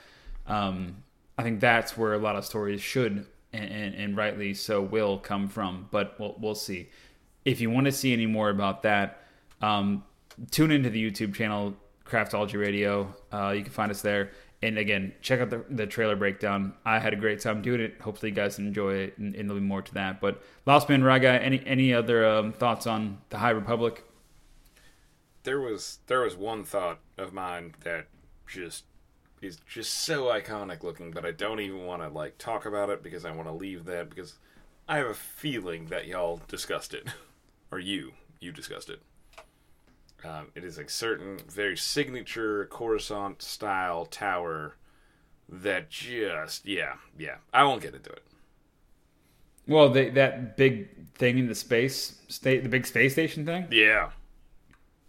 Um, 0.47 1.03
I 1.37 1.43
think 1.43 1.59
that's 1.59 1.97
where 1.97 2.13
a 2.13 2.19
lot 2.19 2.37
of 2.37 2.45
stories 2.45 2.81
should 2.81 3.25
and, 3.51 3.69
and, 3.69 3.95
and 3.95 4.17
rightly 4.17 4.53
so 4.53 4.81
will 4.81 5.17
come 5.17 5.49
from. 5.49 5.89
But 5.91 6.17
we'll 6.19 6.37
we'll 6.39 6.55
see. 6.55 6.89
If 7.45 7.61
you 7.61 7.69
want 7.69 7.85
to 7.85 7.91
see 7.91 8.13
any 8.13 8.25
more 8.25 8.49
about 8.49 8.83
that, 8.83 9.23
um, 9.61 10.03
tune 10.51 10.71
into 10.71 10.89
the 10.89 11.11
YouTube 11.11 11.33
channel 11.33 11.75
Craftology 12.05 12.59
Radio. 12.59 13.15
Uh, 13.31 13.53
you 13.55 13.63
can 13.63 13.71
find 13.71 13.91
us 13.91 14.01
there. 14.01 14.31
And 14.63 14.77
again, 14.77 15.13
check 15.21 15.39
out 15.39 15.49
the, 15.49 15.65
the 15.71 15.87
trailer 15.87 16.15
breakdown. 16.15 16.73
I 16.85 16.99
had 16.99 17.13
a 17.13 17.15
great 17.15 17.39
time 17.39 17.63
doing 17.63 17.81
it. 17.81 17.99
Hopefully, 17.99 18.29
you 18.29 18.35
guys 18.35 18.59
enjoy 18.59 18.93
it, 18.93 19.17
and, 19.17 19.33
and 19.33 19.49
there'll 19.49 19.59
be 19.59 19.65
more 19.65 19.81
to 19.81 19.93
that. 19.95 20.21
But 20.21 20.43
Lost 20.67 20.87
Man 20.87 21.03
Raga, 21.03 21.29
any 21.29 21.63
any 21.65 21.93
other 21.93 22.27
um, 22.27 22.53
thoughts 22.53 22.85
on 22.85 23.17
the 23.29 23.39
High 23.39 23.49
Republic? 23.49 24.03
there 25.43 25.59
was 25.59 25.99
there 26.07 26.21
was 26.21 26.35
one 26.35 26.63
thought 26.63 26.99
of 27.17 27.33
mine 27.33 27.73
that 27.83 28.07
just 28.47 28.85
is 29.41 29.57
just 29.67 29.93
so 29.93 30.25
iconic 30.25 30.83
looking, 30.83 31.11
but 31.11 31.25
I 31.25 31.31
don't 31.31 31.59
even 31.59 31.85
want 31.85 32.01
to 32.03 32.09
like 32.09 32.37
talk 32.37 32.65
about 32.65 32.89
it 32.89 33.01
because 33.01 33.25
I 33.25 33.31
want 33.31 33.47
to 33.47 33.53
leave 33.53 33.85
that 33.85 34.09
because 34.09 34.35
I 34.87 34.97
have 34.97 35.07
a 35.07 35.13
feeling 35.15 35.87
that 35.87 36.05
y'all 36.05 36.41
discussed 36.47 36.93
it, 36.93 37.07
or 37.71 37.79
you 37.79 38.13
you 38.39 38.51
discussed 38.51 38.89
it. 38.89 39.01
Um, 40.23 40.47
it 40.53 40.63
is 40.63 40.77
a 40.77 40.87
certain 40.87 41.39
very 41.49 41.75
signature 41.77 42.67
Coruscant 42.69 43.41
style 43.41 44.05
tower 44.05 44.75
that 45.49 45.89
just 45.89 46.65
yeah 46.65 46.93
yeah 47.17 47.35
I 47.53 47.63
won't 47.63 47.81
get 47.81 47.95
into 47.95 48.11
it. 48.11 48.23
Well, 49.67 49.89
they, 49.89 50.09
that 50.09 50.57
big 50.57 51.07
thing 51.13 51.37
in 51.37 51.47
the 51.47 51.55
space 51.55 52.19
state, 52.27 52.63
the 52.63 52.69
big 52.69 52.85
space 52.85 53.13
station 53.13 53.45
thing. 53.45 53.67
Yeah, 53.71 54.09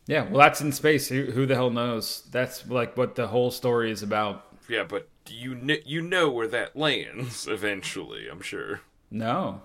Yeah, 0.06 0.28
well, 0.28 0.40
that's 0.40 0.60
in 0.60 0.72
space. 0.72 1.08
Who, 1.08 1.24
who 1.32 1.46
the 1.46 1.54
hell 1.54 1.70
knows? 1.70 2.22
That's 2.30 2.68
like 2.68 2.96
what 2.96 3.14
the 3.14 3.28
whole 3.28 3.50
story 3.50 3.90
is 3.90 4.02
about. 4.02 4.44
yeah, 4.68 4.84
but 4.84 5.08
you 5.28 5.56
kn- 5.56 5.82
you 5.86 6.02
know 6.02 6.30
where 6.30 6.48
that 6.48 6.76
lands 6.76 7.46
eventually. 7.50 8.28
I'm 8.28 8.40
sure. 8.42 8.80
No, 9.10 9.62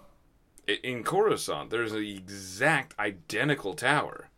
in 0.67 1.03
Coruscant, 1.03 1.69
there's 1.69 1.93
an 1.93 2.03
exact 2.03 2.97
identical 2.99 3.73
tower. 3.73 4.29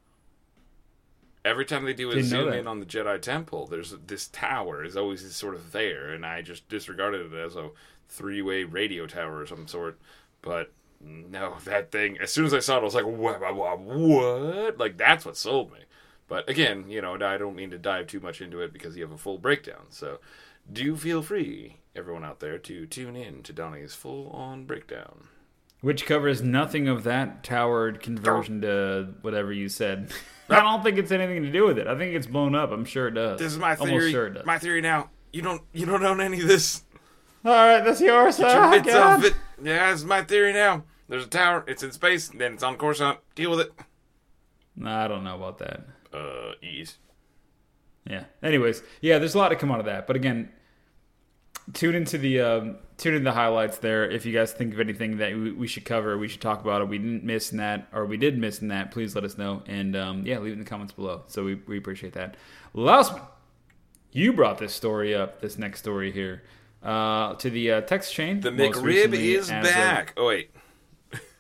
Every 1.43 1.65
time 1.65 1.85
they 1.85 1.93
do 1.93 2.11
a 2.11 2.21
zoom 2.21 2.53
in 2.53 2.67
on 2.67 2.79
the 2.79 2.85
Jedi 2.85 3.21
Temple, 3.21 3.67
there's 3.67 3.95
this 4.05 4.27
tower 4.27 4.83
is 4.83 4.97
always 4.97 5.33
sort 5.33 5.55
of 5.55 5.71
there, 5.71 6.11
and 6.11 6.25
I 6.25 6.41
just 6.41 6.67
disregarded 6.67 7.33
it 7.33 7.37
as 7.37 7.55
a 7.55 7.69
three-way 8.09 8.65
radio 8.65 9.07
tower 9.07 9.41
of 9.41 9.49
some 9.49 9.67
sort. 9.67 9.99
But 10.41 10.71
no, 11.01 11.55
that 11.63 11.91
thing. 11.91 12.17
As 12.19 12.31
soon 12.31 12.45
as 12.45 12.53
I 12.53 12.59
saw 12.59 12.75
it, 12.75 12.81
I 12.81 12.83
was 12.83 12.93
like, 12.93 13.05
"What? 13.05 13.39
What? 13.79 14.77
Like 14.77 14.97
that's 14.97 15.25
what 15.25 15.37
sold 15.37 15.71
me." 15.71 15.79
But 16.27 16.47
again, 16.47 16.89
you 16.89 17.01
know, 17.01 17.15
I 17.15 17.37
don't 17.37 17.55
mean 17.55 17.71
to 17.71 17.77
dive 17.77 18.07
too 18.07 18.19
much 18.19 18.41
into 18.41 18.61
it 18.61 18.71
because 18.71 18.95
you 18.95 19.03
have 19.03 19.11
a 19.11 19.17
full 19.17 19.39
breakdown. 19.39 19.87
So, 19.89 20.19
do 20.71 20.95
feel 20.95 21.23
free, 21.23 21.77
everyone 21.95 22.23
out 22.23 22.39
there, 22.39 22.59
to 22.59 22.85
tune 22.85 23.15
in 23.15 23.41
to 23.43 23.53
Donnie's 23.53 23.95
full-on 23.95 24.65
breakdown. 24.65 25.29
Which 25.81 26.05
covers 26.05 26.41
nothing 26.41 26.87
of 26.87 27.03
that 27.05 27.43
towered 27.43 28.01
conversion 28.01 28.61
to 28.61 29.13
whatever 29.21 29.51
you 29.51 29.69
said. 29.69 30.11
I 30.49 30.61
don't 30.61 30.83
think 30.83 30.97
it's 30.97 31.11
anything 31.11 31.43
to 31.43 31.51
do 31.51 31.65
with 31.65 31.77
it. 31.77 31.87
I 31.87 31.97
think 31.97 32.15
it's 32.15 32.27
blown 32.27 32.55
up. 32.55 32.71
I'm 32.71 32.85
sure 32.85 33.07
it 33.07 33.11
does. 33.13 33.39
This 33.39 33.51
is 33.51 33.59
my 33.59 33.75
Almost 33.75 33.89
theory. 33.89 34.11
sure 34.11 34.27
it 34.27 34.33
does. 34.33 34.45
My 34.45 34.57
theory 34.57 34.81
now. 34.81 35.09
You 35.31 35.43
don't 35.43 35.61
you 35.73 35.85
don't 35.85 36.03
own 36.03 36.21
any 36.21 36.41
of 36.41 36.47
this. 36.47 36.83
All 37.45 37.51
right, 37.53 37.81
that's 37.81 38.01
yours. 38.01 38.37
Get 38.37 38.51
your 38.53 38.71
bits 38.71 38.95
off 38.95 39.23
it. 39.23 39.33
Yeah, 39.63 39.91
is 39.93 40.03
my 40.03 40.23
theory 40.23 40.51
now. 40.53 40.83
There's 41.07 41.25
a 41.25 41.29
tower. 41.29 41.63
It's 41.67 41.83
in 41.83 41.91
space. 41.91 42.29
Then 42.29 42.53
it's 42.53 42.63
on 42.63 42.77
Coruscant. 42.77 43.19
Deal 43.35 43.51
with 43.51 43.61
it. 43.61 43.73
Nah, 44.75 45.05
I 45.05 45.07
don't 45.07 45.23
know 45.23 45.35
about 45.35 45.59
that. 45.59 45.81
Uh, 46.13 46.53
ease. 46.63 46.97
Yeah. 48.09 48.23
Anyways, 48.41 48.81
yeah, 49.01 49.19
there's 49.19 49.35
a 49.35 49.37
lot 49.37 49.49
to 49.49 49.55
come 49.55 49.71
out 49.71 49.79
of 49.79 49.85
that. 49.85 50.07
But 50.07 50.15
again, 50.15 50.49
tune 51.73 51.95
into 51.95 52.17
the 52.17 52.41
um, 52.41 52.77
tune 52.99 53.15
in 53.15 53.23
the 53.23 53.31
highlights 53.31 53.77
there. 53.79 54.09
If 54.09 54.25
you 54.25 54.33
guys 54.33 54.51
think 54.51 54.73
of 54.73 54.79
anything 54.79 55.17
that 55.17 55.33
we, 55.35 55.67
should 55.67 55.85
cover, 55.85 56.17
we 56.17 56.27
should 56.27 56.41
talk 56.41 56.61
about 56.61 56.81
it. 56.81 56.89
We 56.89 56.97
didn't 56.97 57.23
miss 57.23 57.51
in 57.51 57.57
that, 57.57 57.87
or 57.93 58.05
we 58.05 58.17
did 58.17 58.37
miss 58.37 58.61
in 58.61 58.67
that. 58.67 58.91
Please 58.91 59.15
let 59.15 59.23
us 59.23 59.37
know, 59.37 59.63
and 59.65 59.95
um, 59.95 60.25
yeah, 60.25 60.37
leave 60.39 60.51
it 60.51 60.53
in 60.53 60.59
the 60.59 60.65
comments 60.65 60.93
below. 60.93 61.23
So 61.27 61.43
we, 61.43 61.55
we 61.55 61.77
appreciate 61.77 62.13
that. 62.13 62.35
Lousman, 62.75 63.21
you 64.11 64.33
brought 64.33 64.59
this 64.59 64.73
story 64.73 65.15
up. 65.15 65.41
This 65.41 65.57
next 65.57 65.79
story 65.79 66.11
here 66.11 66.43
uh, 66.83 67.35
to 67.35 67.49
the 67.49 67.71
uh, 67.71 67.81
text 67.81 68.13
chain. 68.13 68.41
The 68.41 68.51
McRib 68.51 69.13
is 69.13 69.49
as 69.49 69.65
of- 69.65 69.73
back. 69.73 70.13
oh 70.17 70.27
wait, 70.27 70.51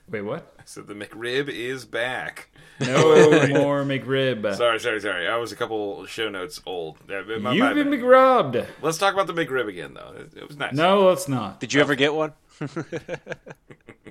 wait, 0.09 0.21
what? 0.21 0.55
I 0.69 0.71
said 0.71 0.85
the 0.87 0.93
McRib 0.93 1.49
is 1.49 1.83
back. 1.85 2.51
No 2.79 3.47
more 3.49 3.83
McRib. 3.83 4.55
Sorry, 4.55 4.79
sorry, 4.79 5.01
sorry. 5.01 5.27
I 5.27 5.35
was 5.37 5.51
a 5.51 5.55
couple 5.55 6.05
show 6.05 6.29
notes 6.29 6.61
old. 6.63 6.99
Yeah, 7.09 7.23
my 7.39 7.53
You've 7.53 7.61
bad. 7.61 7.73
been 7.73 7.87
McRubbed. 7.87 8.67
Let's 8.79 8.99
talk 8.99 9.15
about 9.15 9.25
the 9.25 9.33
McRib 9.33 9.67
again, 9.67 9.95
though. 9.95 10.13
It, 10.15 10.37
it 10.37 10.47
was 10.47 10.57
nice. 10.57 10.75
No, 10.75 11.07
let's 11.07 11.27
not. 11.27 11.59
Did 11.59 11.73
you 11.73 11.81
ever 11.81 11.95
get 11.95 12.13
one? 12.13 12.33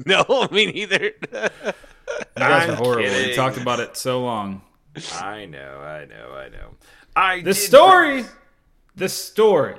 no, 0.05 0.49
me 0.51 0.67
neither. 0.73 1.05
You 1.05 1.11
guys 1.31 2.69
are 2.69 2.73
I'm 2.73 2.75
horrible. 2.75 3.05
We 3.09 3.35
talked 3.37 3.59
about 3.59 3.79
it 3.79 3.97
so 3.97 4.23
long. 4.23 4.63
I 5.15 5.45
know, 5.47 5.79
I 5.79 6.07
know, 6.07 6.33
I 6.35 6.49
know. 6.49 6.71
I 7.15 7.37
The 7.37 7.53
did 7.53 7.55
story, 7.55 8.25
the 8.97 9.09
story 9.09 9.77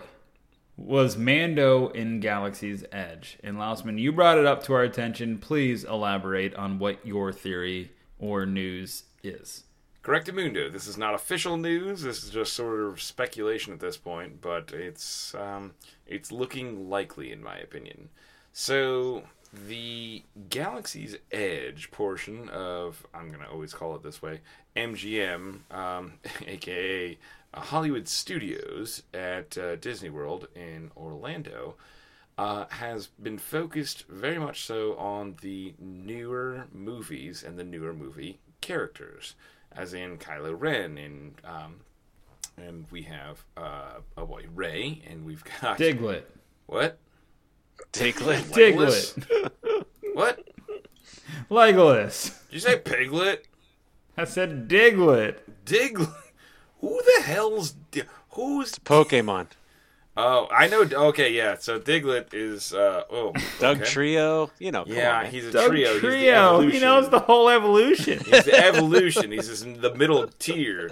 was 0.79 1.17
Mando 1.17 1.89
in 1.89 2.19
Galaxy's 2.19 2.85
Edge. 2.91 3.37
And 3.43 3.57
Lausman, 3.57 3.99
you 3.99 4.11
brought 4.11 4.37
it 4.37 4.45
up 4.45 4.63
to 4.63 4.73
our 4.73 4.83
attention. 4.83 5.37
Please 5.37 5.83
elaborate 5.83 6.55
on 6.55 6.79
what 6.79 7.05
your 7.05 7.31
theory 7.33 7.91
or 8.17 8.45
news 8.45 9.03
is. 9.21 9.63
Correctamundo. 10.03 10.71
This 10.71 10.87
is 10.87 10.97
not 10.97 11.13
official 11.13 11.57
news. 11.57 12.01
This 12.01 12.23
is 12.23 12.29
just 12.29 12.53
sort 12.53 12.79
of 12.79 13.01
speculation 13.01 13.73
at 13.73 13.81
this 13.81 13.97
point, 13.97 14.41
but 14.41 14.71
it's 14.71 15.35
um, 15.35 15.73
it's 16.07 16.31
looking 16.31 16.89
likely 16.89 17.31
in 17.31 17.43
my 17.43 17.57
opinion. 17.57 18.09
So 18.53 19.23
the 19.51 20.23
Galaxy's 20.49 21.17
Edge 21.31 21.91
portion 21.91 22.49
of 22.49 23.05
I'm 23.13 23.31
gonna 23.31 23.49
always 23.51 23.73
call 23.73 23.95
it 23.95 24.03
this 24.03 24.21
way 24.21 24.41
MGM, 24.75 25.71
um, 25.71 26.13
aka 26.47 27.17
uh, 27.53 27.59
Hollywood 27.61 28.07
Studios 28.07 29.03
at 29.13 29.57
uh, 29.57 29.75
Disney 29.77 30.09
World 30.09 30.47
in 30.55 30.91
Orlando. 30.95 31.75
Uh, 32.37 32.65
has 32.69 33.07
been 33.21 33.37
focused 33.37 34.05
very 34.07 34.39
much 34.39 34.63
so 34.63 34.95
on 34.95 35.35
the 35.41 35.73
newer 35.77 36.67
movies 36.71 37.43
and 37.43 37.59
the 37.59 37.65
newer 37.65 37.93
movie 37.93 38.39
characters, 38.61 39.35
as 39.73 39.93
in 39.93 40.17
Kylo 40.17 40.55
Ren 40.57 40.97
and 40.97 41.33
um, 41.43 41.81
and 42.55 42.85
we 42.91 43.01
have 43.03 43.43
uh, 43.57 43.99
oh 44.17 44.25
boy 44.25 44.45
Rey 44.53 45.01
and 45.09 45.25
we've 45.25 45.43
got 45.61 45.77
Diglett. 45.77 46.23
what 46.65 46.97
Diglett. 47.93 48.43
Diglett. 48.51 49.53
what 50.13 50.39
Legolas. 51.49 52.35
did 52.47 52.53
you 52.55 52.59
say 52.59 52.77
Piglet 52.79 53.45
I 54.17 54.25
said 54.25 54.67
Diglett. 54.67 55.37
Diglet 55.65 56.13
who 56.81 57.01
the 57.17 57.23
hell's 57.23 57.71
Di- 57.91 58.03
who's 58.31 58.73
Pokemon. 58.73 59.47
oh 60.17 60.47
I 60.51 60.67
know 60.67 60.81
okay 61.09 61.31
yeah 61.33 61.55
so 61.59 61.79
Diglett 61.79 62.33
is 62.33 62.73
uh 62.73 63.03
oh 63.09 63.33
Doug 63.59 63.77
okay. 63.81 63.85
Trio. 63.89 64.51
You 64.59 64.71
know. 64.71 64.83
Come 64.85 64.93
yeah 64.93 65.19
on, 65.19 65.25
he's 65.27 65.47
a 65.47 65.51
Dugtrio 65.51 65.93
He's 65.93 66.01
the 66.01 66.07
Trio. 66.07 66.59
He 66.61 66.79
knows 66.79 67.09
the 67.09 67.19
whole 67.19 67.49
evolution. 67.49 68.19
He's 68.19 68.45
the 68.45 68.57
evolution. 68.65 69.31
He's 69.31 69.47
just 69.47 69.63
in 69.65 69.81
the 69.81 69.93
middle 69.95 70.27
tier 70.39 70.91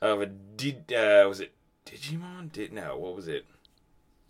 of 0.00 0.20
a 0.20 0.26
di- 0.26 0.76
uh, 0.94 1.28
was 1.28 1.40
it 1.40 1.52
Digimon? 1.86 2.52
Did 2.52 2.72
no, 2.72 2.96
what 2.98 3.14
was 3.16 3.28
it? 3.28 3.46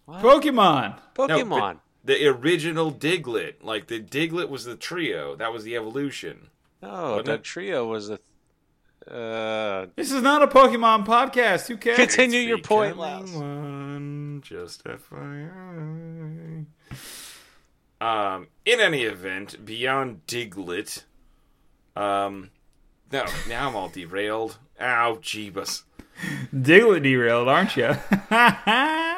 Pokemon. 0.09 0.91
No, 0.97 1.03
but 1.15 1.31
Pokemon. 1.31 1.79
The 2.07 2.27
original 2.27 2.91
Diglett. 2.93 3.63
Like 3.63 3.87
the 3.89 4.01
Diglett 4.01 4.49
was 4.49 4.65
the 4.65 4.77
trio. 4.77 5.37
That 5.37 5.53
was 5.53 5.65
the 5.65 5.77
evolution. 5.77 6.49
No, 6.83 7.13
Wasn't 7.17 7.29
it? 7.29 7.43
Trio 7.45 7.87
was 7.87 8.09
the. 8.09 8.21
Uh, 9.11 9.87
This 9.97 10.11
is 10.13 10.23
not 10.23 10.43
a 10.43 10.47
Pokemon 10.47 11.07
podcast. 11.07 11.69
Who 11.69 11.77
cares? 11.77 11.97
continue 11.97 12.41
your 12.41 12.59
point, 12.59 12.97
Becoming 12.97 13.35
One, 13.39 14.41
just 14.45 14.83
FYI. 14.85 16.67
Um, 18.01 18.49
in 18.65 18.81
any 18.81 19.03
event, 19.05 19.65
beyond 19.65 20.27
Diglett, 20.27 21.05
um, 21.95 22.51
no, 23.11 23.25
now 23.49 23.69
I'm 23.69 23.77
all 23.77 23.89
derailed. 23.89 24.59
Ow, 24.81 25.19
Jeebus. 25.23 25.85
Diglett 26.55 27.03
derailed, 27.05 27.49
aren't 27.49 27.77
you? 27.77 27.95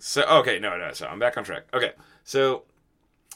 So 0.00 0.22
okay, 0.40 0.58
no, 0.58 0.76
no. 0.78 0.92
So 0.92 1.06
I'm 1.06 1.18
back 1.20 1.36
on 1.36 1.44
track. 1.44 1.64
Okay, 1.74 1.92
so 2.24 2.64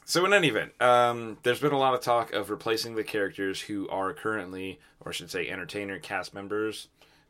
so 0.04 0.24
in 0.24 0.32
any 0.32 0.48
event, 0.48 0.72
um, 0.80 1.38
there's 1.44 1.60
been 1.60 1.72
a 1.72 1.78
lot 1.78 1.94
of 1.94 2.00
talk 2.00 2.32
of 2.32 2.50
replacing 2.50 2.94
the 2.96 3.04
characters 3.04 3.60
who 3.62 3.88
are 3.88 4.12
currently, 4.14 4.80
or 5.00 5.10
I 5.10 5.12
should 5.12 5.30
say, 5.30 5.48
entertainer 5.48 5.98
cast 5.98 6.34
members 6.34 6.88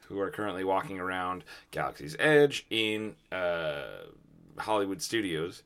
who 0.09 0.21
are 0.21 0.31
currently 0.31 0.65
walking 0.65 1.01
around 1.01 1.45
Galaxy's 1.73 2.17
Edge 2.19 2.67
in 2.71 3.17
uh, 3.33 3.85
Hollywood 4.59 5.03
studios. 5.03 5.63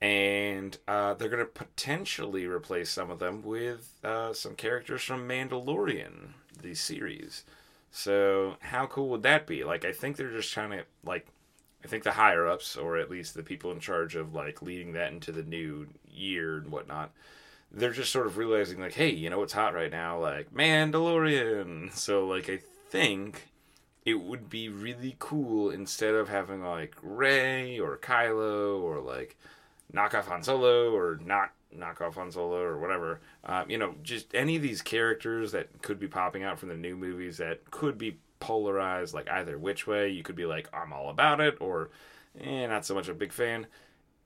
and 0.00 0.78
uh, 0.88 1.14
they're 1.14 1.28
going 1.28 1.40
to 1.40 1.46
potentially 1.46 2.46
replace 2.46 2.90
some 2.90 3.10
of 3.10 3.18
them 3.18 3.42
with 3.42 3.94
uh, 4.02 4.32
some 4.32 4.54
characters 4.54 5.02
from 5.02 5.28
Mandalorian, 5.28 6.30
the 6.62 6.74
series. 6.74 7.44
So 7.90 8.56
how 8.60 8.86
cool 8.86 9.08
would 9.10 9.22
that 9.24 9.46
be? 9.46 9.64
Like, 9.64 9.84
I 9.84 9.92
think 9.92 10.16
they're 10.16 10.30
just 10.30 10.52
trying 10.52 10.70
to 10.70 10.84
like, 11.04 11.26
I 11.84 11.88
think 11.88 12.04
the 12.04 12.12
higher 12.12 12.46
ups, 12.46 12.76
or 12.76 12.96
at 12.96 13.10
least 13.10 13.34
the 13.34 13.42
people 13.42 13.72
in 13.72 13.80
charge 13.80 14.14
of 14.14 14.34
like 14.34 14.62
leading 14.62 14.92
that 14.92 15.12
into 15.12 15.32
the 15.32 15.42
new 15.42 15.88
year 16.08 16.58
and 16.58 16.70
whatnot, 16.70 17.10
they're 17.72 17.92
just 17.92 18.12
sort 18.12 18.26
of 18.26 18.36
realizing 18.36 18.80
like, 18.80 18.92
hey, 18.92 19.10
you 19.10 19.30
know 19.30 19.38
what's 19.38 19.52
hot 19.52 19.74
right 19.74 19.90
now? 19.90 20.18
Like 20.20 20.52
Mandalorian. 20.52 21.92
So 21.94 22.26
like, 22.26 22.50
I 22.50 22.58
think 22.90 23.48
it 24.04 24.14
would 24.14 24.50
be 24.50 24.68
really 24.68 25.16
cool 25.18 25.70
instead 25.70 26.14
of 26.14 26.28
having 26.28 26.62
like 26.62 26.96
Rey 27.02 27.78
or 27.78 27.96
Kylo 27.96 28.80
or 28.82 29.00
like 29.00 29.36
knock 29.92 30.14
off 30.14 30.28
Han 30.28 30.42
Solo 30.42 30.94
or 30.94 31.18
not 31.24 31.52
knock 31.72 32.00
off 32.00 32.16
Han 32.16 32.32
Solo 32.32 32.60
or 32.60 32.78
whatever. 32.78 33.20
Um, 33.44 33.70
you 33.70 33.78
know, 33.78 33.94
just 34.02 34.34
any 34.34 34.56
of 34.56 34.62
these 34.62 34.82
characters 34.82 35.52
that 35.52 35.82
could 35.82 36.00
be 36.00 36.08
popping 36.08 36.42
out 36.42 36.58
from 36.58 36.68
the 36.68 36.76
new 36.76 36.96
movies 36.96 37.38
that 37.38 37.70
could 37.70 37.98
be 37.98 38.18
polarized 38.40 39.14
like 39.14 39.30
either 39.30 39.58
which 39.58 39.86
way. 39.86 40.08
You 40.08 40.22
could 40.22 40.36
be 40.36 40.46
like, 40.46 40.68
I'm 40.72 40.92
all 40.92 41.10
about 41.10 41.40
it, 41.40 41.58
or 41.60 41.90
eh, 42.40 42.66
not 42.66 42.84
so 42.84 42.94
much 42.94 43.08
a 43.08 43.14
big 43.14 43.32
fan. 43.32 43.66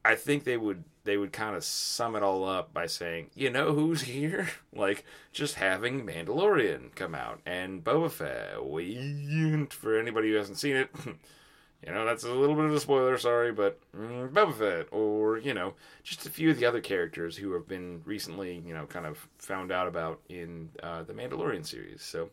I 0.05 0.15
think 0.17 0.45
they 0.45 0.57
would 0.57 0.85
they 1.05 1.17
would 1.17 1.33
kind 1.33 1.57
of 1.57 1.65
sum 1.65 2.17
it 2.17 2.23
all 2.23 2.49
up 2.49 2.73
by 2.73 2.87
saying, 2.87 3.31
you 3.35 3.51
know 3.51 3.73
who's 3.73 4.03
here? 4.03 4.49
like 4.75 5.05
just 5.33 5.57
having 5.57 6.07
Mandalorian 6.07 6.95
come 6.95 7.15
out 7.15 7.41
and 7.47 7.83
Boba 7.83 8.11
Fett. 8.11 8.65
We, 8.65 9.67
for 9.71 9.99
anybody 9.99 10.31
who 10.31 10.37
hasn't 10.37 10.59
seen 10.59 10.77
it, 10.77 10.91
you 11.07 11.93
know 11.93 12.05
that's 12.05 12.25
a 12.25 12.33
little 12.33 12.55
bit 12.55 12.67
of 12.67 12.75
a 12.75 12.81
spoiler. 12.81 13.17
Sorry, 13.17 13.53
but 13.53 13.81
mm, 13.97 14.31
Boba 14.31 14.55
Fett, 14.55 14.87
or 14.91 15.39
you 15.39 15.55
know, 15.55 15.75
just 16.03 16.27
a 16.27 16.31
few 16.31 16.51
of 16.51 16.59
the 16.59 16.67
other 16.67 16.81
characters 16.81 17.37
who 17.37 17.53
have 17.53 17.67
been 17.67 18.03
recently, 18.05 18.63
you 18.67 18.75
know, 18.75 18.87
kind 18.87 19.07
of 19.07 19.27
found 19.39 19.73
out 19.73 19.89
about 19.89 20.21
in 20.29 20.71
uh, 20.83 21.03
the 21.03 21.15
Mandalorian 21.15 21.65
series. 21.65 22.03
So 22.03 22.29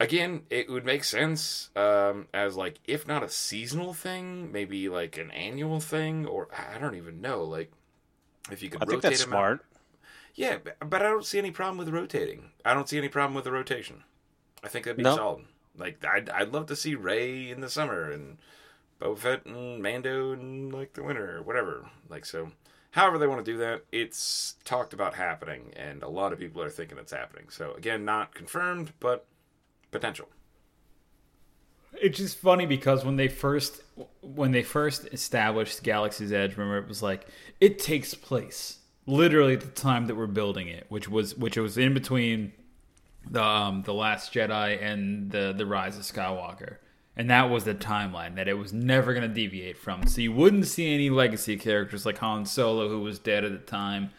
again, 0.00 0.42
it 0.50 0.68
would 0.68 0.84
make 0.84 1.04
sense 1.04 1.70
um, 1.76 2.26
as 2.34 2.56
like 2.56 2.80
if 2.86 3.06
not 3.06 3.22
a 3.22 3.28
seasonal 3.28 3.94
thing, 3.94 4.50
maybe 4.50 4.88
like 4.88 5.18
an 5.18 5.30
annual 5.30 5.78
thing, 5.78 6.26
or 6.26 6.48
I 6.74 6.78
don't 6.78 6.96
even 6.96 7.20
know. 7.20 7.44
Like 7.44 7.70
if 8.50 8.62
you 8.62 8.70
could 8.70 8.82
I 8.82 8.86
think 8.86 9.04
rotate 9.04 9.10
that's 9.12 9.24
them 9.24 9.32
out. 9.34 9.36
smart. 9.36 9.64
Yeah, 10.34 10.58
but, 10.80 11.02
I 11.02 11.04
don't 11.04 11.26
see 11.26 11.38
any 11.38 11.50
problem 11.50 11.76
with 11.78 11.88
rotating. 11.88 12.50
I 12.64 12.72
don't 12.72 12.88
see 12.88 12.96
any 12.98 13.08
problem 13.08 13.34
with 13.34 13.44
the 13.44 13.52
rotation. 13.52 14.04
I 14.64 14.68
think 14.68 14.84
that'd 14.84 14.96
be 14.96 15.02
No. 15.02 15.16
solid. 15.16 15.44
Like 15.76 16.04
I'd 16.04 16.30
I'd 16.30 16.52
love 16.52 16.66
to 16.66 16.76
see 16.76 16.94
Rey 16.94 17.50
in 17.50 17.60
the 17.60 17.68
summer 17.68 18.10
and 18.10 18.38
Boba 19.00 19.18
Fett 19.18 19.46
and 19.46 19.82
Mando 19.82 20.32
in 20.32 20.70
like 20.70 20.94
the 20.94 21.02
winter 21.02 21.38
or 21.38 21.42
whatever. 21.42 21.88
Like 22.08 22.24
so. 22.24 22.52
However 22.92 23.18
they 23.18 23.28
want 23.28 23.44
to 23.44 23.52
do 23.52 23.56
that, 23.58 23.82
it's 23.92 24.56
talked 24.64 24.92
about 24.92 25.14
happening, 25.14 25.72
and 25.76 26.02
a 26.02 26.08
lot 26.08 26.32
of 26.32 26.40
people 26.40 26.60
are 26.60 26.70
thinking 26.70 26.98
it's 26.98 27.12
happening. 27.12 27.46
So 27.48 27.72
again, 27.74 28.04
not 28.04 28.34
confirmed, 28.34 28.92
but 28.98 29.26
potential. 29.90 30.28
It's 32.00 32.18
just 32.18 32.38
funny 32.38 32.66
because 32.66 33.04
when 33.04 33.16
they 33.16 33.28
first 33.28 33.82
when 34.22 34.52
they 34.52 34.62
first 34.62 35.06
established 35.12 35.82
Galaxy's 35.82 36.32
Edge, 36.32 36.56
remember 36.56 36.78
it 36.78 36.88
was 36.88 37.02
like 37.02 37.26
it 37.60 37.78
takes 37.78 38.14
place 38.14 38.78
literally 39.06 39.54
at 39.54 39.60
the 39.60 39.68
time 39.68 40.06
that 40.06 40.16
we're 40.16 40.26
building 40.26 40.68
it, 40.68 40.86
which 40.88 41.08
was 41.08 41.36
which 41.36 41.56
was 41.56 41.76
in 41.76 41.92
between 41.92 42.52
the 43.28 43.42
um, 43.42 43.82
the 43.82 43.92
Last 43.92 44.32
Jedi 44.32 44.82
and 44.82 45.30
the 45.30 45.52
the 45.56 45.66
Rise 45.66 45.96
of 45.96 46.04
Skywalker, 46.04 46.76
and 47.16 47.28
that 47.28 47.50
was 47.50 47.64
the 47.64 47.74
timeline 47.74 48.36
that 48.36 48.48
it 48.48 48.54
was 48.54 48.72
never 48.72 49.12
going 49.12 49.28
to 49.28 49.34
deviate 49.34 49.76
from. 49.76 50.06
So 50.06 50.20
you 50.20 50.32
wouldn't 50.32 50.66
see 50.66 50.94
any 50.94 51.10
legacy 51.10 51.56
characters 51.56 52.06
like 52.06 52.18
Han 52.18 52.46
Solo, 52.46 52.88
who 52.88 53.00
was 53.00 53.18
dead 53.18 53.44
at 53.44 53.52
the 53.52 53.58
time, 53.58 54.10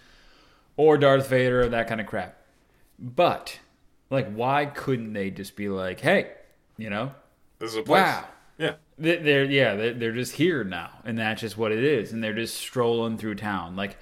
or 0.78 0.98
Darth 0.98 1.30
Vader, 1.30 1.62
or 1.62 1.70
that 1.70 1.88
kind 1.88 2.02
of 2.02 2.08
crap. 2.08 2.38
But 3.00 3.60
like, 4.12 4.32
why 4.34 4.66
couldn't 4.68 5.14
they 5.14 5.32
just 5.32 5.56
be 5.56 5.68
like, 5.70 6.00
hey, 6.00 6.32
you 6.78 6.90
know, 6.92 7.12
This 7.58 7.72
is 7.72 7.78
a 7.78 7.82
place. 7.84 8.02
Wow. 8.04 8.26
Yeah. 8.60 8.74
they- 9.00 9.18
they're 9.18 9.46
yeah 9.46 9.74
they're 9.76 10.12
just 10.12 10.36
here 10.36 10.64
now 10.64 10.92
and 11.04 11.18
that's 11.18 11.42
just 11.42 11.58
what 11.58 11.72
it 11.72 11.84
is 11.84 12.12
and 12.14 12.24
they're 12.24 12.36
just 12.36 12.56
strolling 12.58 13.18
through 13.18 13.34
town 13.34 13.76
like 13.76 13.98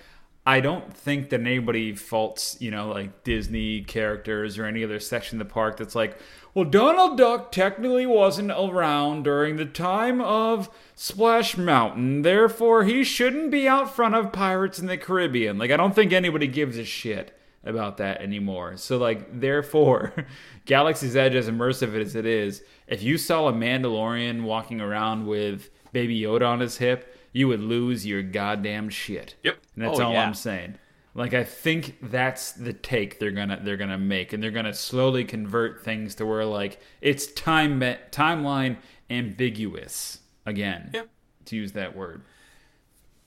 i 0.46 0.60
don't 0.60 0.94
think 0.94 1.30
that 1.30 1.40
anybody 1.40 1.96
faults 1.96 2.58
you 2.60 2.70
know 2.70 2.90
like 2.90 3.24
disney 3.24 3.80
characters 3.82 4.58
or 4.58 4.66
any 4.66 4.84
other 4.84 5.00
section 5.00 5.40
of 5.40 5.48
the 5.48 5.54
park 5.54 5.78
that's 5.78 5.96
like 5.96 6.18
well 6.54 6.66
donald 6.66 7.18
duck 7.18 7.54
technically 7.54 8.06
wasn't 8.06 8.52
around 8.52 9.24
during 9.24 9.56
the 9.56 9.64
time 9.66 10.20
of 10.20 10.70
splash 10.94 11.56
mountain 11.56 12.22
therefore 12.24 12.84
he 12.84 13.02
shouldn't 13.02 13.50
be 13.52 13.66
out 13.66 13.96
front 13.96 14.14
of 14.16 14.34
pirates 14.34 14.78
in 14.80 14.88
the 14.88 14.98
caribbean 14.98 15.58
like 15.58 15.72
i 15.72 15.78
don't 15.78 15.96
think 15.96 16.12
anybody 16.12 16.48
gives 16.48 16.78
a 16.78 16.84
shit 16.84 17.34
about 17.70 17.98
that 17.98 18.22
anymore. 18.22 18.78
So 18.78 18.98
like 18.98 19.40
therefore, 19.40 20.14
Galaxy's 20.66 21.16
Edge 21.16 21.36
as 21.36 21.48
immersive 21.50 22.00
as 22.00 22.16
it 22.16 22.26
is, 22.26 22.64
if 22.88 23.02
you 23.04 23.18
saw 23.18 23.48
a 23.48 23.54
Mandalorian 23.54 24.44
walking 24.44 24.82
around 24.82 25.28
with 25.28 25.70
Baby 25.94 26.20
Yoda 26.22 26.48
on 26.48 26.60
his 26.60 26.78
hip, 26.78 27.16
you 27.32 27.48
would 27.48 27.62
lose 27.62 28.06
your 28.06 28.22
goddamn 28.24 28.90
shit. 28.90 29.36
Yep. 29.44 29.58
And 29.76 29.84
that's 29.86 30.00
Oh, 30.00 30.06
all 30.06 30.14
yeah. 30.14 30.26
I'm 30.26 30.34
saying. 30.34 30.76
Like 31.16 31.34
I 31.34 31.44
think 31.44 31.98
that's 32.02 32.52
the 32.52 32.72
take 32.72 33.20
they're 33.20 33.32
gonna 33.32 33.60
they're 33.64 33.78
gonna 33.78 33.98
make, 33.98 34.32
and 34.32 34.42
they're 34.42 34.52
gonna 34.52 34.74
slowly 34.74 35.24
convert 35.26 35.84
things 35.84 36.16
to 36.16 36.26
where 36.26 36.46
like 36.46 36.80
it's 37.02 37.28
time 37.34 37.80
timeline 38.12 38.78
ambiguous 39.10 40.20
again. 40.46 40.92
Yeah. 40.94 41.04
To 41.46 41.56
use 41.56 41.72
that 41.74 41.96
word. 41.96 42.22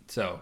So 0.07 0.41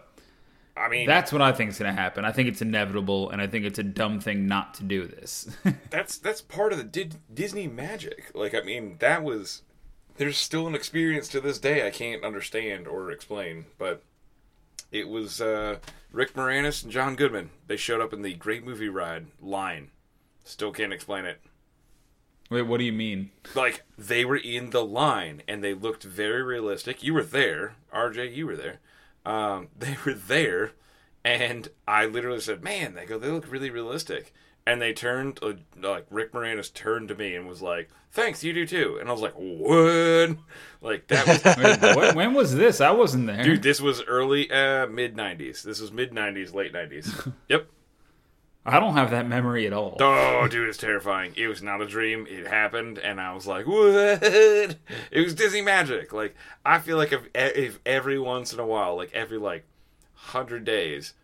I 0.81 0.89
mean, 0.89 1.07
that's 1.07 1.33
what 1.33 1.43
I 1.43 1.53
think 1.53 1.71
is 1.71 1.79
going 1.79 1.95
to 1.95 2.01
happen. 2.01 2.25
I 2.25 2.33
think 2.33 2.49
it's 2.49 2.63
inevitable, 2.63 3.31
and 3.31 3.41
I 3.43 3.47
think 3.47 3.65
it's 3.65 3.79
a 3.79 3.85
dumb 3.85 4.21
thing 4.21 4.47
not 4.47 4.75
to 4.75 4.85
do 4.85 5.07
this. 5.07 5.49
that's 5.91 6.19
that's 6.19 6.41
part 6.41 6.73
of 6.73 6.79
the 6.79 6.85
Did- 6.85 7.19
Disney 7.33 7.67
magic. 7.67 8.31
Like, 8.35 8.55
I 8.55 8.61
mean, 8.63 8.97
that 9.01 9.23
was. 9.23 9.63
There's 10.17 10.37
still 10.37 10.67
an 10.67 10.75
experience 10.75 11.29
to 11.29 11.41
this 11.41 11.59
day 11.59 11.87
I 11.87 11.91
can't 11.91 12.25
understand 12.25 12.87
or 12.87 13.11
explain, 13.11 13.67
but 13.79 14.03
it 14.93 15.09
was 15.09 15.41
uh, 15.41 15.77
Rick 16.13 16.35
Moranis 16.35 16.83
and 16.83 16.93
John 16.93 17.17
Goodman. 17.17 17.51
They 17.67 17.77
showed 17.77 18.01
up 18.01 18.13
in 18.13 18.23
the 18.23 18.35
Great 18.35 18.65
Movie 18.65 18.89
Ride 18.89 19.29
line. 19.41 19.91
Still 20.45 20.73
can't 20.73 20.93
explain 20.93 21.25
it. 21.25 21.41
Wait, 22.51 22.63
what 22.63 22.79
do 22.79 22.85
you 22.85 22.93
mean? 22.93 23.31
Like 23.55 23.83
they 23.97 24.25
were 24.25 24.37
in 24.37 24.71
the 24.71 24.85
line 24.85 25.43
and 25.47 25.63
they 25.63 25.73
looked 25.73 26.03
very 26.03 26.43
realistic. 26.43 27.03
You 27.03 27.15
were 27.15 27.23
there, 27.23 27.77
RJ. 27.95 28.35
You 28.35 28.47
were 28.47 28.57
there. 28.57 28.81
Um, 29.25 29.69
they 29.79 29.97
were 30.05 30.15
there, 30.15 30.73
and 31.25 31.69
I 31.87 32.07
literally 32.07 32.41
said, 32.41 32.63
"Man, 32.63 32.95
they 32.95 33.07
go. 33.07 33.19
They 33.19 33.29
look 33.29 33.51
really 33.51 33.71
realistic." 33.71 34.33
And 34.67 34.81
they 34.81 34.93
turned, 34.93 35.39
uh, 35.43 35.55
like 35.81 36.07
Rick 36.11 36.33
Moranis 36.33 36.73
turned 36.73 37.09
to 37.09 37.15
me 37.15 37.35
and 37.35 37.49
was 37.49 37.63
like, 37.63 37.89
"Thanks, 38.11 38.45
you 38.45 38.53
do 38.53 38.67
too." 38.67 38.99
And 39.01 39.09
I 39.09 39.13
was 39.13 39.23
like, 39.23 39.33
"What?" 39.35 40.37
Like 40.83 41.09
that 41.09 41.27
was, 41.27 41.45
Wait, 41.83 41.97
what, 41.97 42.15
when 42.15 42.33
was 42.35 42.55
this? 42.55 42.81
I 42.81 42.91
wasn't 42.91 43.27
there. 43.27 43.43
dude. 43.43 43.63
This 43.63 43.81
was 43.83 44.03
early, 44.05 44.51
uh, 44.51 44.87
mid 44.87 45.15
'90s. 45.17 45.63
This 45.63 45.81
was 45.81 45.93
mid 45.93 46.13
'90s, 46.13 46.55
late 46.55 46.73
'90s. 46.73 47.33
Yep. 47.49 47.69
I 48.65 48.79
don't 48.79 48.93
have 48.95 49.11
that 49.11 49.27
memory 49.27 49.67
at 49.67 49.73
all. 49.73 49.97
Oh, 50.01 50.47
dude, 50.49 50.69
it's 50.69 50.77
terrifying. 50.77 51.33
It 51.37 51.49
was 51.49 51.63
not 51.63 51.81
a 51.81 51.87
dream. 51.87 52.27
It 52.29 52.47
happened, 52.47 52.99
and 52.99 53.19
I 53.21 53.33
was 53.35 53.47
like, 53.47 53.67
"What?" 53.67 54.23
It 55.11 55.25
was 55.25 55.35
Disney 55.35 55.63
magic. 55.63 56.13
Like, 56.13 56.35
I 56.65 56.79
feel 56.79 56.97
like 56.99 57.13
if, 57.13 57.23
if 57.35 57.79
every 57.87 58.19
once 58.19 58.53
in 58.53 58.61
a 58.61 58.67
while, 58.67 58.97
like 58.97 59.13
every 59.15 59.39
like 59.39 59.65
hundred 60.15 60.65
days, 60.65 61.15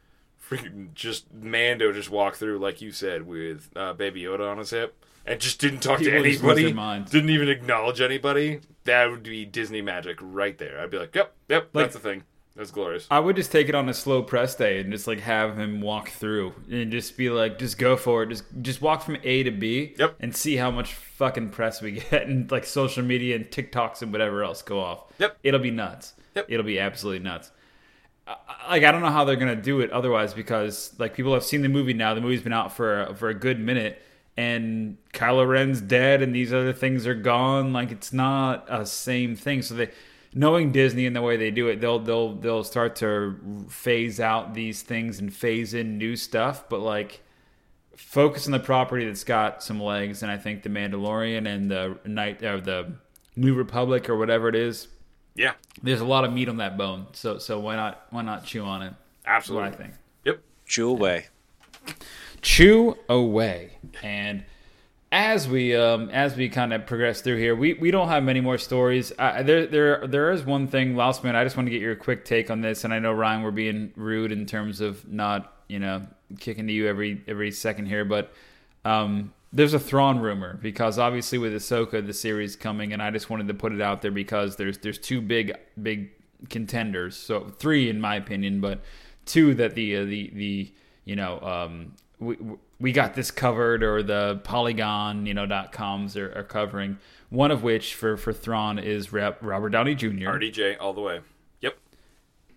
freaking 0.48 0.94
just 0.94 1.32
Mando 1.32 1.92
just 1.92 2.10
walked 2.10 2.36
through, 2.38 2.58
like 2.58 2.80
you 2.80 2.90
said, 2.90 3.26
with 3.26 3.68
uh, 3.76 3.92
Baby 3.92 4.22
Yoda 4.22 4.50
on 4.50 4.56
his 4.58 4.70
hip, 4.70 5.04
and 5.26 5.38
just 5.38 5.60
didn't 5.60 5.80
talk 5.80 5.98
to 5.98 6.04
People 6.04 6.24
anybody, 6.24 6.72
mind. 6.72 7.10
didn't 7.10 7.30
even 7.30 7.48
acknowledge 7.48 8.00
anybody. 8.00 8.60
That 8.84 9.10
would 9.10 9.24
be 9.24 9.44
Disney 9.44 9.82
magic 9.82 10.18
right 10.22 10.56
there. 10.56 10.80
I'd 10.80 10.90
be 10.90 10.98
like, 10.98 11.14
"Yep, 11.14 11.34
yep, 11.48 11.68
Like- 11.74 11.84
that's 11.84 11.94
the 11.94 12.00
thing. 12.00 12.22
That's 12.56 12.70
glorious." 12.70 13.06
I 13.10 13.20
would 13.20 13.36
just 13.36 13.52
take 13.52 13.68
it 13.68 13.74
on 13.74 13.88
a 13.88 13.94
slow 13.94 14.22
press 14.22 14.54
day 14.54 14.80
and 14.80 14.90
just 14.90 15.06
like 15.06 15.20
have 15.20 15.58
him 15.58 15.80
walk 15.80 16.08
through 16.08 16.54
and 16.70 16.90
just 16.90 17.16
be 17.16 17.28
like, 17.30 17.58
just 17.58 17.78
go 17.78 17.96
for 17.96 18.22
it. 18.22 18.30
Just 18.30 18.44
just 18.62 18.80
walk 18.82 19.02
from 19.02 19.18
A 19.22 19.42
to 19.42 19.50
B 19.50 19.94
Yep. 19.98 20.16
and 20.20 20.34
see 20.34 20.56
how 20.56 20.70
much 20.70 20.94
fucking 20.94 21.50
press 21.50 21.82
we 21.82 21.90
get 22.10 22.26
and 22.26 22.50
like 22.50 22.64
social 22.64 23.02
media 23.04 23.36
and 23.36 23.46
TikToks 23.50 24.02
and 24.02 24.10
whatever 24.12 24.42
else 24.42 24.62
go 24.62 24.80
off. 24.80 25.04
Yep. 25.18 25.36
It'll 25.42 25.60
be 25.60 25.70
nuts. 25.70 26.14
Yep. 26.34 26.46
It'll 26.48 26.66
be 26.66 26.78
absolutely 26.80 27.22
nuts. 27.22 27.50
I- 28.26 28.36
Like 28.70 28.84
I 28.84 28.90
don't 28.92 29.02
know 29.02 29.10
how 29.10 29.24
they're 29.24 29.36
gonna 29.36 29.54
do 29.54 29.80
it 29.80 29.90
otherwise 29.92 30.34
because 30.34 30.94
like 30.98 31.14
people 31.14 31.34
have 31.34 31.44
seen 31.44 31.62
the 31.62 31.68
movie 31.68 31.92
now. 31.94 32.14
The 32.14 32.20
movie's 32.20 32.42
been 32.42 32.52
out 32.52 32.72
for 32.72 33.14
for 33.16 33.28
a 33.28 33.34
good 33.34 33.60
minute, 33.60 34.02
and 34.36 34.96
Kylo 35.12 35.46
Ren's 35.48 35.80
dead, 35.80 36.22
and 36.22 36.34
these 36.34 36.52
other 36.52 36.72
things 36.72 37.06
are 37.06 37.14
gone. 37.14 37.72
Like 37.72 37.92
it's 37.92 38.12
not 38.12 38.66
a 38.68 38.84
same 38.86 39.36
thing. 39.36 39.62
So 39.62 39.74
they, 39.74 39.90
knowing 40.36 40.70
Disney 40.70 41.06
and 41.06 41.16
the 41.16 41.22
way 41.22 41.38
they 41.38 41.50
do 41.50 41.66
it, 41.68 41.80
they'll 41.80 41.98
they'll 41.98 42.34
they'll 42.34 42.62
start 42.62 42.94
to 42.96 43.36
phase 43.68 44.20
out 44.20 44.54
these 44.54 44.82
things 44.82 45.18
and 45.18 45.34
phase 45.34 45.74
in 45.74 45.98
new 45.98 46.14
stuff. 46.14 46.68
But 46.68 46.80
like 46.80 47.22
focus 47.96 48.46
on 48.46 48.52
the 48.52 48.60
property 48.60 49.06
that's 49.06 49.24
got 49.24 49.62
some 49.62 49.82
legs, 49.82 50.22
and 50.22 50.30
I 50.30 50.36
think 50.36 50.62
the 50.62 50.68
Mandalorian 50.68 51.48
and 51.48 51.70
the 51.70 51.98
Night 52.04 52.42
or 52.44 52.60
the 52.60 52.92
New 53.34 53.54
Republic 53.54 54.08
or 54.08 54.16
whatever 54.16 54.48
it 54.48 54.54
is 54.54 54.88
Yeah, 55.34 55.54
there's 55.82 56.00
a 56.00 56.06
lot 56.06 56.24
of 56.24 56.32
meat 56.32 56.48
on 56.48 56.58
that 56.58 56.76
bone. 56.76 57.06
So 57.12 57.38
so 57.38 57.58
why 57.58 57.74
not 57.74 58.06
why 58.10 58.22
not 58.22 58.44
chew 58.44 58.62
on 58.62 58.82
it? 58.82 58.92
Absolutely. 59.26 59.70
What 59.70 59.74
I 59.74 59.82
think. 59.82 59.94
Yep. 60.24 60.40
Chew 60.66 60.90
away. 60.90 61.26
chew 62.42 62.96
away 63.08 63.78
and 64.02 64.44
as 65.16 65.48
we 65.48 65.74
um 65.74 66.10
as 66.10 66.36
we 66.36 66.46
kind 66.46 66.74
of 66.74 66.84
progress 66.84 67.22
through 67.22 67.38
here 67.38 67.56
we 67.56 67.72
we 67.72 67.90
don't 67.90 68.08
have 68.08 68.22
many 68.22 68.42
more 68.42 68.58
stories. 68.58 69.12
Uh, 69.18 69.42
there 69.42 69.66
there 69.66 70.06
there 70.06 70.30
is 70.30 70.44
one 70.44 70.68
thing 70.68 70.94
Lausman 70.94 71.34
I 71.34 71.42
just 71.42 71.56
want 71.56 71.66
to 71.66 71.70
get 71.70 71.80
your 71.80 71.96
quick 71.96 72.26
take 72.26 72.50
on 72.50 72.60
this 72.60 72.84
and 72.84 72.92
I 72.92 72.98
know 72.98 73.12
Ryan 73.12 73.42
we're 73.42 73.50
being 73.50 73.92
rude 73.96 74.30
in 74.30 74.44
terms 74.44 74.82
of 74.82 75.10
not 75.10 75.54
you 75.68 75.78
know 75.78 76.06
kicking 76.38 76.66
to 76.66 76.72
you 76.72 76.86
every 76.86 77.22
every 77.26 77.50
second 77.50 77.86
here 77.86 78.04
but 78.04 78.34
um 78.84 79.32
there's 79.54 79.72
a 79.72 79.78
Thrawn 79.80 80.18
rumor 80.18 80.58
because 80.60 80.98
obviously 80.98 81.38
with 81.38 81.54
Ahsoka 81.54 82.06
the 82.06 82.12
series 82.12 82.54
coming 82.54 82.92
and 82.92 83.02
I 83.02 83.10
just 83.10 83.30
wanted 83.30 83.48
to 83.48 83.54
put 83.54 83.72
it 83.72 83.80
out 83.80 84.02
there 84.02 84.10
because 84.10 84.56
there's 84.56 84.76
there's 84.78 84.98
two 84.98 85.22
big 85.22 85.56
big 85.82 86.10
contenders 86.50 87.16
so 87.16 87.48
three 87.58 87.88
in 87.88 88.02
my 88.02 88.16
opinion 88.16 88.60
but 88.60 88.80
two 89.24 89.54
that 89.54 89.74
the 89.74 89.96
uh, 89.96 90.04
the 90.04 90.30
the 90.34 90.72
you 91.06 91.16
know 91.16 91.40
um 91.40 91.94
we 92.18 92.36
we 92.78 92.92
got 92.92 93.14
this 93.14 93.30
covered 93.30 93.82
or 93.82 94.02
the 94.02 94.40
polygon 94.44 95.24
you 95.26 95.32
know 95.34 95.46
dot 95.46 95.72
coms 95.72 96.16
are, 96.16 96.32
are 96.38 96.42
covering 96.44 96.98
one 97.30 97.50
of 97.50 97.62
which 97.62 97.94
for 97.94 98.16
for 98.16 98.32
Thrawn 98.32 98.78
is 98.78 99.12
Rep, 99.12 99.38
Robert 99.42 99.70
Downey 99.70 99.94
Jr. 99.96 100.06
RDJ 100.28 100.76
all 100.78 100.92
the 100.92 101.00
way. 101.00 101.20
Yep. 101.60 101.76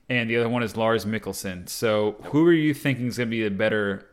and 0.10 0.30
the 0.30 0.38
other 0.38 0.50
one 0.50 0.62
is 0.64 0.76
Lars 0.78 1.06
Mikkelsen 1.06 1.68
so 1.70 2.16
who 2.26 2.46
are 2.46 2.54
you 2.54 2.74
thinking 2.74 3.08
is 3.08 3.18
going 3.18 3.30
to 3.30 3.32
be 3.32 3.44
the 3.44 3.50
better 3.50 4.06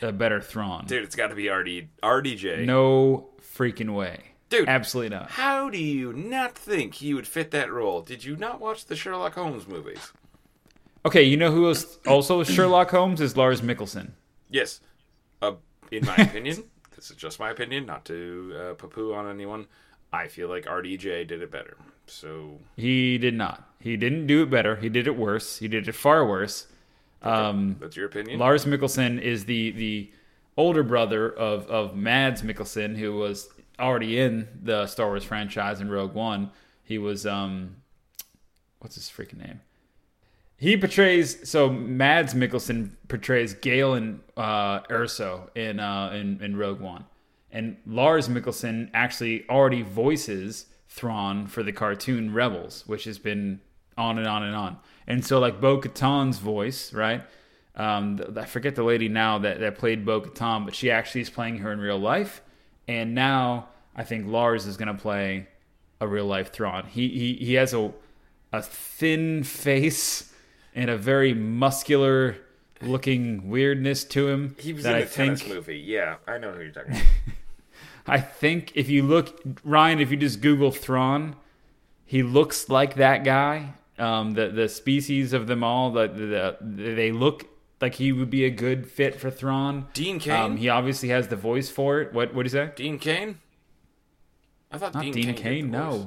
a 0.00 0.12
better 0.12 0.40
Thrawn 0.40 0.86
Dude, 0.86 1.02
it's 1.02 1.16
got 1.16 1.28
to 1.28 1.34
be 1.34 1.48
RD 1.48 1.88
RDJ. 2.02 2.64
no 2.64 3.28
freaking 3.42 3.94
way 3.94 4.20
Dude. 4.48 4.68
absolutely 4.68 5.14
not 5.16 5.30
How 5.30 5.68
do 5.68 5.78
you 5.78 6.12
not 6.12 6.54
think 6.56 6.94
he 6.94 7.12
would 7.12 7.26
fit 7.26 7.50
that 7.50 7.70
role? 7.72 8.00
Did 8.02 8.24
you 8.24 8.36
not 8.36 8.60
watch 8.60 8.86
the 8.86 8.94
Sherlock 8.96 9.34
Holmes 9.34 9.66
movies? 9.66 10.12
okay 11.04 11.22
you 11.24 11.36
know 11.36 11.50
who 11.50 11.66
else 11.66 11.98
also 12.06 12.42
Sherlock 12.44 12.90
Holmes 12.92 13.20
is 13.20 13.36
Lars 13.36 13.60
Mikkelsen 13.60 14.12
Yes. 14.50 14.80
Uh, 15.40 15.54
in 15.90 16.04
my 16.04 16.16
opinion, 16.18 16.64
this 16.96 17.10
is 17.10 17.16
just 17.16 17.38
my 17.40 17.50
opinion, 17.50 17.86
not 17.86 18.04
to 18.06 18.54
uh, 18.58 18.74
poo-poo 18.74 19.14
on 19.14 19.28
anyone. 19.28 19.66
I 20.12 20.28
feel 20.28 20.48
like 20.48 20.64
RDJ 20.64 21.26
did 21.28 21.42
it 21.42 21.50
better. 21.50 21.76
So 22.06 22.58
he 22.76 23.18
did 23.18 23.34
not 23.34 23.68
he 23.80 23.96
didn't 23.96 24.26
do 24.26 24.42
it 24.42 24.50
better 24.50 24.76
he 24.76 24.88
did 24.88 25.06
it 25.06 25.14
worse 25.14 25.58
he 25.58 25.68
did 25.68 25.86
it 25.86 25.92
far 25.94 26.26
worse 26.26 26.66
um 27.22 27.76
that's 27.78 27.96
your 27.96 28.06
opinion. 28.06 28.38
Lars 28.38 28.64
Mikkelsen 28.64 29.20
is 29.20 29.44
the 29.44 29.72
the 29.72 30.10
older 30.56 30.82
brother 30.82 31.30
of 31.30 31.66
of 31.68 31.96
Mads 31.96 32.42
Mikkelsen, 32.42 32.96
who 32.96 33.14
was 33.14 33.48
already 33.78 34.18
in 34.18 34.48
the 34.62 34.86
Star 34.86 35.06
Wars 35.06 35.24
franchise 35.24 35.80
in 35.80 35.90
Rogue 35.90 36.14
One. 36.14 36.50
He 36.84 36.98
was 36.98 37.26
um, 37.26 37.76
what's 38.80 38.94
his 38.96 39.08
freaking 39.08 39.38
name? 39.38 39.60
He 40.58 40.76
portrays 40.76 41.48
so 41.48 41.70
Mads 41.70 42.34
Mikkelsen 42.34 42.90
portrays 43.06 43.54
Galen 43.54 44.20
uh, 44.36 44.80
Erso 44.80 45.56
in 45.56 45.78
uh 45.78 46.10
in 46.12 46.42
in 46.42 46.56
Rogue 46.56 46.80
One, 46.80 47.04
and 47.52 47.76
Lars 47.86 48.28
Mikkelsen 48.28 48.90
actually 48.92 49.48
already 49.48 49.82
voices 49.82 50.66
Thrawn 50.88 51.46
for 51.46 51.62
the 51.62 51.72
cartoon 51.72 52.34
Rebels, 52.34 52.82
which 52.86 53.04
has 53.04 53.18
been 53.20 53.60
on 53.96 54.18
and 54.18 54.26
on 54.26 54.42
and 54.42 54.56
on. 54.56 54.78
And 55.06 55.24
so 55.24 55.38
like 55.38 55.60
Bo 55.60 55.78
Katan's 55.78 56.38
voice, 56.38 56.92
right? 56.92 57.22
Um, 57.76 58.20
I 58.36 58.44
forget 58.44 58.74
the 58.74 58.82
lady 58.82 59.08
now 59.08 59.38
that, 59.38 59.60
that 59.60 59.78
played 59.78 60.04
Bo 60.04 60.20
Katan, 60.20 60.64
but 60.64 60.74
she 60.74 60.90
actually 60.90 61.20
is 61.20 61.30
playing 61.30 61.58
her 61.58 61.72
in 61.72 61.78
real 61.78 61.98
life. 61.98 62.42
And 62.88 63.14
now 63.14 63.68
I 63.94 64.02
think 64.02 64.26
Lars 64.26 64.66
is 64.66 64.76
going 64.76 64.88
to 64.88 65.00
play 65.00 65.46
a 66.00 66.08
real 66.08 66.26
life 66.26 66.52
Thrawn. 66.52 66.86
He, 66.86 67.08
he, 67.08 67.34
he 67.34 67.54
has 67.54 67.74
a, 67.74 67.92
a 68.52 68.62
thin 68.62 69.44
face 69.44 70.27
and 70.78 70.88
a 70.90 70.96
very 70.96 71.34
muscular 71.34 72.36
looking 72.80 73.48
weirdness 73.50 74.04
to 74.04 74.28
him. 74.28 74.54
he 74.58 74.72
was 74.72 74.84
that 74.84 74.94
in 74.96 75.02
I 75.02 75.04
the 75.04 75.10
tennis 75.10 75.42
think, 75.42 75.54
movie. 75.54 75.78
Yeah, 75.78 76.16
I 76.26 76.38
know 76.38 76.52
who 76.52 76.60
you're 76.62 76.70
talking 76.70 76.92
about. 76.92 77.04
I 78.06 78.20
think 78.20 78.72
if 78.74 78.88
you 78.88 79.02
look, 79.02 79.42
Ryan, 79.64 79.98
if 80.00 80.10
you 80.10 80.16
just 80.16 80.40
Google 80.40 80.70
Thrawn, 80.70 81.36
he 82.06 82.22
looks 82.22 82.68
like 82.68 82.94
that 82.94 83.24
guy. 83.24 83.74
Um, 83.98 84.34
the 84.34 84.48
the 84.48 84.68
species 84.68 85.32
of 85.32 85.46
them 85.48 85.64
all, 85.64 85.90
the, 85.90 86.06
the, 86.08 86.56
the 86.60 86.94
they 86.94 87.10
look 87.12 87.46
like 87.80 87.94
he 87.94 88.12
would 88.12 88.30
be 88.30 88.44
a 88.44 88.50
good 88.50 88.86
fit 88.90 89.16
for 89.20 89.30
Thrawn. 89.30 89.88
Dean 89.92 90.18
Cain? 90.20 90.32
Um, 90.40 90.56
he 90.56 90.68
obviously 90.68 91.08
has 91.10 91.28
the 91.28 91.36
voice 91.36 91.68
for 91.68 92.00
it. 92.00 92.12
What 92.14 92.32
what 92.32 92.46
is 92.46 92.52
that? 92.52 92.76
Dean 92.76 92.98
Cain? 92.98 93.40
I 94.70 94.78
thought 94.78 94.94
Not 94.94 95.02
Dean, 95.02 95.12
Dean, 95.12 95.24
Cain. 95.24 95.34
Cain. 95.36 95.64
did 95.70 95.72
the 95.74 95.78
voice. 95.84 96.06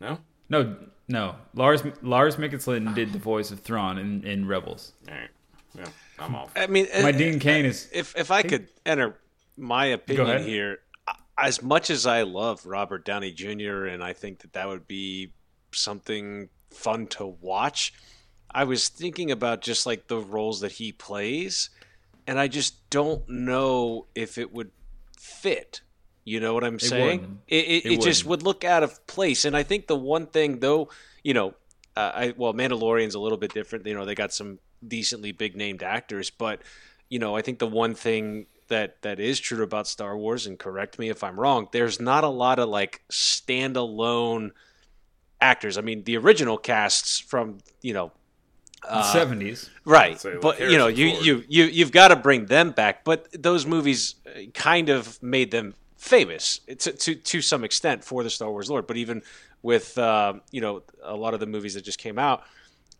No, 0.00 0.08
No? 0.08 0.18
no, 0.48 0.76
no. 1.08 1.36
Lars 1.54 1.82
Lars 2.02 2.36
Mikkelsen 2.36 2.94
did 2.94 3.12
the 3.12 3.18
voice 3.18 3.50
of 3.50 3.60
Thrawn 3.60 3.98
in, 3.98 4.24
in 4.24 4.46
Rebels. 4.46 4.92
All 5.08 5.14
right. 5.14 5.30
Yeah, 5.76 5.86
I'm 6.18 6.34
off. 6.34 6.52
I 6.56 6.66
mean, 6.66 6.86
My 6.92 7.08
uh, 7.08 7.12
Dean 7.12 7.38
Cain 7.38 7.64
is 7.64 7.88
if 7.92 8.16
if 8.16 8.30
I 8.30 8.42
could 8.42 8.68
enter 8.86 9.16
my 9.56 9.86
opinion 9.86 10.44
here, 10.44 10.78
as 11.36 11.62
much 11.62 11.90
as 11.90 12.06
I 12.06 12.22
love 12.22 12.64
Robert 12.64 13.04
Downey 13.04 13.32
Jr. 13.32 13.86
and 13.86 14.02
I 14.02 14.12
think 14.12 14.40
that 14.40 14.52
that 14.52 14.68
would 14.68 14.86
be 14.86 15.32
something 15.72 16.48
fun 16.70 17.06
to 17.08 17.26
watch, 17.26 17.92
I 18.50 18.64
was 18.64 18.88
thinking 18.88 19.30
about 19.30 19.60
just 19.60 19.84
like 19.86 20.06
the 20.06 20.18
roles 20.18 20.60
that 20.60 20.72
he 20.72 20.92
plays, 20.92 21.70
and 22.26 22.38
I 22.38 22.48
just 22.48 22.88
don't 22.90 23.28
know 23.28 24.06
if 24.14 24.38
it 24.38 24.52
would 24.52 24.70
fit. 25.18 25.80
You 26.24 26.40
know 26.40 26.54
what 26.54 26.64
I'm 26.64 26.78
saying? 26.78 27.20
wouldn't. 27.20 27.40
It, 27.48 27.64
it, 27.64 27.86
It 27.86 27.92
it 27.92 28.00
just 28.00 28.24
wouldn't. 28.24 28.46
look 28.46 28.64
out 28.64 28.82
of 28.82 29.06
place. 29.06 29.44
And 29.44 29.56
I 29.56 29.62
think 29.62 29.86
the 29.86 29.96
one 29.96 30.26
thing, 30.26 30.60
though, 30.60 30.88
you 31.22 31.34
know, 31.34 31.54
uh, 31.96 32.12
I 32.14 32.34
well, 32.36 32.54
Mandalorian's 32.54 33.14
a 33.14 33.20
little 33.20 33.38
bit 33.38 33.52
different. 33.52 33.86
You 33.86 33.94
know, 33.94 34.04
they 34.04 34.14
got 34.14 34.32
some 34.32 34.58
decently 34.86 35.32
big 35.32 35.56
named 35.56 35.82
actors, 35.82 36.30
but 36.30 36.62
you 37.08 37.18
know, 37.18 37.36
I 37.36 37.42
think 37.42 37.58
the 37.58 37.66
one 37.66 37.94
thing 37.94 38.46
that 38.68 39.02
that 39.02 39.20
is 39.20 39.38
true 39.38 39.62
about 39.62 39.86
Star 39.86 40.16
Wars, 40.16 40.46
and 40.46 40.58
correct 40.58 40.98
me 40.98 41.10
if 41.10 41.22
I'm 41.22 41.38
wrong, 41.38 41.68
there's 41.72 42.00
not 42.00 42.24
a 42.24 42.28
lot 42.28 42.58
of 42.58 42.68
like 42.68 43.02
standalone 43.12 44.50
actors. 45.40 45.76
I 45.76 45.82
mean, 45.82 46.04
the 46.04 46.16
original 46.16 46.56
casts 46.56 47.20
from 47.20 47.58
you 47.82 47.92
know 47.92 48.12
seventies. 49.12 49.70
right 49.84 50.20
Say, 50.20 50.32
like 50.32 50.40
but 50.40 50.60
you 50.60 50.76
know 50.78 50.88
you, 50.88 51.06
you 51.06 51.44
you 51.48 51.64
you've 51.64 51.92
got 51.92 52.08
to 52.08 52.16
bring 52.16 52.46
them 52.46 52.70
back 52.70 53.02
but 53.02 53.26
those 53.32 53.64
movies 53.64 54.16
uh, 54.26 54.40
kind 54.52 54.90
of 54.90 55.22
made 55.22 55.50
them 55.50 55.74
famous 56.04 56.60
to, 56.78 56.92
to 56.92 57.14
to 57.14 57.40
some 57.40 57.64
extent 57.64 58.04
for 58.04 58.22
the 58.22 58.28
star 58.28 58.50
wars 58.50 58.68
lore 58.70 58.82
but 58.82 58.96
even 58.98 59.22
with 59.62 59.96
uh, 59.96 60.34
you 60.50 60.60
know 60.60 60.82
a 61.02 61.16
lot 61.16 61.32
of 61.32 61.40
the 61.40 61.46
movies 61.46 61.72
that 61.74 61.82
just 61.82 61.98
came 61.98 62.18
out 62.18 62.42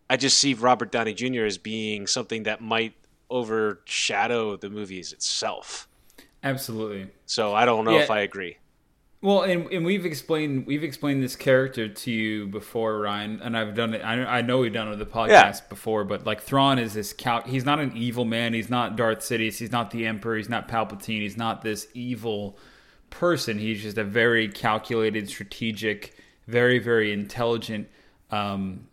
i 0.09 0.17
just 0.17 0.39
see 0.39 0.55
robert 0.55 0.91
downey 0.91 1.13
jr 1.13 1.45
as 1.45 1.59
being 1.59 2.07
something 2.07 2.45
that 2.45 2.63
might 2.63 2.95
overshadow 3.31 4.57
the 4.57 4.71
movies 4.71 5.13
itself 5.13 5.87
Absolutely. 6.43 7.09
so 7.27 7.55
i 7.55 7.65
don't 7.65 7.85
know 7.85 7.93
Yeah. 7.97 8.05
if 8.05 8.11
i 8.11 8.21
agree 8.21 8.57
Well, 9.21 9.43
and, 9.43 9.71
and 9.73 9.85
we've 9.87 10.05
explained 10.07 10.67
we've 10.67 10.85
explained 10.85 11.23
this 11.23 11.35
character 11.37 11.89
to 11.89 12.11
you 12.11 12.47
before, 12.47 13.01
Ryan, 13.01 13.41
and 13.43 13.57
I've 13.57 13.75
done 13.75 13.95
it. 13.95 14.03
I, 14.05 14.39
I 14.39 14.43
know 14.43 14.59
we've 14.59 14.73
done 14.73 14.89
it 14.89 14.93
on 14.93 14.99
the 14.99 15.07
podcast 15.07 15.71
before, 15.71 16.05
but 16.05 16.27
like 16.27 16.43
Thrawn 16.43 16.79
is 16.79 16.93
this 16.93 17.15
cal- 17.15 17.41
He's 17.43 17.65
not 17.65 17.81
an 17.81 17.93
evil 17.97 18.27
man. 18.27 18.53
He's 18.53 18.69
not 18.69 18.97
Darth 18.97 19.21
Sidious. 19.21 19.57
He's 19.57 19.73
not 19.73 19.91
the 19.93 20.05
Emperor. 20.07 20.37
He's 20.37 20.51
not 20.51 20.69
Palpatine. 20.69 21.23
He's 21.23 21.39
not 21.39 21.63
this 21.63 21.87
evil 21.95 22.59
person. 23.15 23.59
He's 23.59 23.83
just 23.83 23.97
a 23.97 24.05
very 24.05 24.49
calculated, 24.49 25.29
strategic, 25.29 26.17
very 26.47 26.79
very 26.79 27.13
intelligent 27.13 27.89
um, 28.31 28.89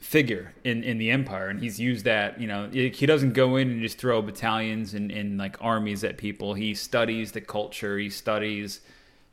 figure 0.00 0.52
in, 0.64 0.82
in 0.82 0.98
the 0.98 1.10
empire. 1.10 1.48
And 1.48 1.60
he's 1.60 1.80
used 1.80 2.04
that 2.04 2.40
you 2.40 2.46
know 2.46 2.68
he 2.68 3.06
doesn't 3.06 3.32
go 3.32 3.56
in 3.56 3.70
and 3.70 3.80
just 3.80 3.98
throw 3.98 4.20
battalions 4.22 4.94
and, 4.94 5.10
and 5.10 5.38
like 5.38 5.56
armies 5.60 6.04
at 6.04 6.18
people. 6.18 6.54
He 6.54 6.74
studies 6.74 7.32
the 7.32 7.40
culture. 7.40 7.98
He 7.98 8.10
studies 8.10 8.80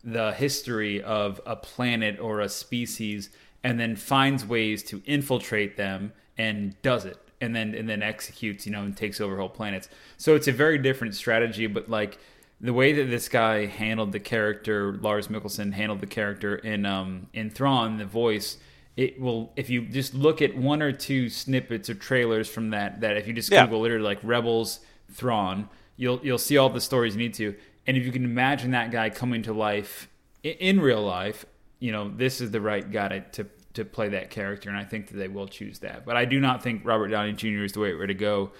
the 0.03 0.33
history 0.33 1.01
of 1.01 1.41
a 1.45 1.55
planet 1.55 2.19
or 2.19 2.39
a 2.41 2.49
species 2.49 3.29
and 3.63 3.79
then 3.79 3.95
finds 3.95 4.45
ways 4.45 4.81
to 4.81 5.01
infiltrate 5.05 5.77
them 5.77 6.13
and 6.37 6.79
does 6.81 7.05
it. 7.05 7.17
And 7.39 7.55
then 7.55 7.73
and 7.73 7.89
then 7.89 8.03
executes 8.03 8.67
you 8.67 8.71
know 8.71 8.83
and 8.83 8.95
takes 8.95 9.19
over 9.19 9.35
whole 9.37 9.49
planets. 9.49 9.89
So 10.17 10.35
it's 10.35 10.47
a 10.47 10.51
very 10.51 10.77
different 10.77 11.15
strategy 11.15 11.65
but 11.65 11.89
like 11.89 12.19
the 12.63 12.73
way 12.73 12.93
that 12.93 13.05
this 13.05 13.27
guy 13.27 13.65
handled 13.65 14.11
the 14.11 14.19
character 14.19 14.93
Lars 15.01 15.27
Mikkelsen 15.29 15.73
handled 15.73 15.99
the 15.99 16.07
character 16.07 16.55
in 16.55 16.85
um 16.85 17.27
in 17.33 17.49
Thrawn 17.49 17.97
the 17.97 18.05
voice 18.05 18.57
it 18.97 19.19
will 19.19 19.51
if 19.55 19.69
you 19.69 19.81
just 19.85 20.13
look 20.13 20.41
at 20.41 20.55
one 20.55 20.81
or 20.81 20.91
two 20.91 21.29
snippets 21.29 21.89
or 21.89 21.95
trailers 21.95 22.49
from 22.49 22.69
that 22.71 23.01
that 23.01 23.17
if 23.17 23.27
you 23.27 23.33
just 23.33 23.51
Yeah. 23.51 23.65
google 23.65 23.81
literally 23.81 24.03
like 24.03 24.19
rebels 24.21 24.79
thrawn 25.11 25.69
you'll 25.97 26.19
you'll 26.23 26.37
see 26.37 26.57
all 26.57 26.69
the 26.69 26.81
stories 26.81 27.15
you 27.15 27.19
need 27.19 27.33
to 27.35 27.55
and 27.87 27.97
if 27.97 28.05
you 28.05 28.11
can 28.11 28.23
imagine 28.23 28.71
that 28.71 28.91
guy 28.91 29.09
coming 29.09 29.41
to 29.43 29.53
life 29.53 30.07
in, 30.43 30.53
in 30.53 30.79
real 30.81 31.01
life 31.01 31.45
you 31.79 31.91
know 31.91 32.09
this 32.15 32.41
is 32.41 32.51
the 32.51 32.61
right 32.61 32.91
guy 32.91 33.07
to, 33.07 33.19
to 33.43 33.49
to 33.73 33.85
play 33.85 34.09
that 34.09 34.29
character 34.29 34.69
and 34.69 34.77
i 34.77 34.83
think 34.83 35.07
that 35.07 35.17
they 35.17 35.29
will 35.29 35.47
choose 35.47 35.79
that 35.79 36.05
but 36.05 36.17
i 36.17 36.25
do 36.25 36.39
not 36.39 36.61
think 36.61 36.85
robert 36.85 37.07
downey 37.07 37.31
jr 37.33 37.63
is 37.63 37.71
the 37.71 37.79
way 37.79 37.93
we're 37.93 38.05
to 38.07 38.13
go 38.13 38.51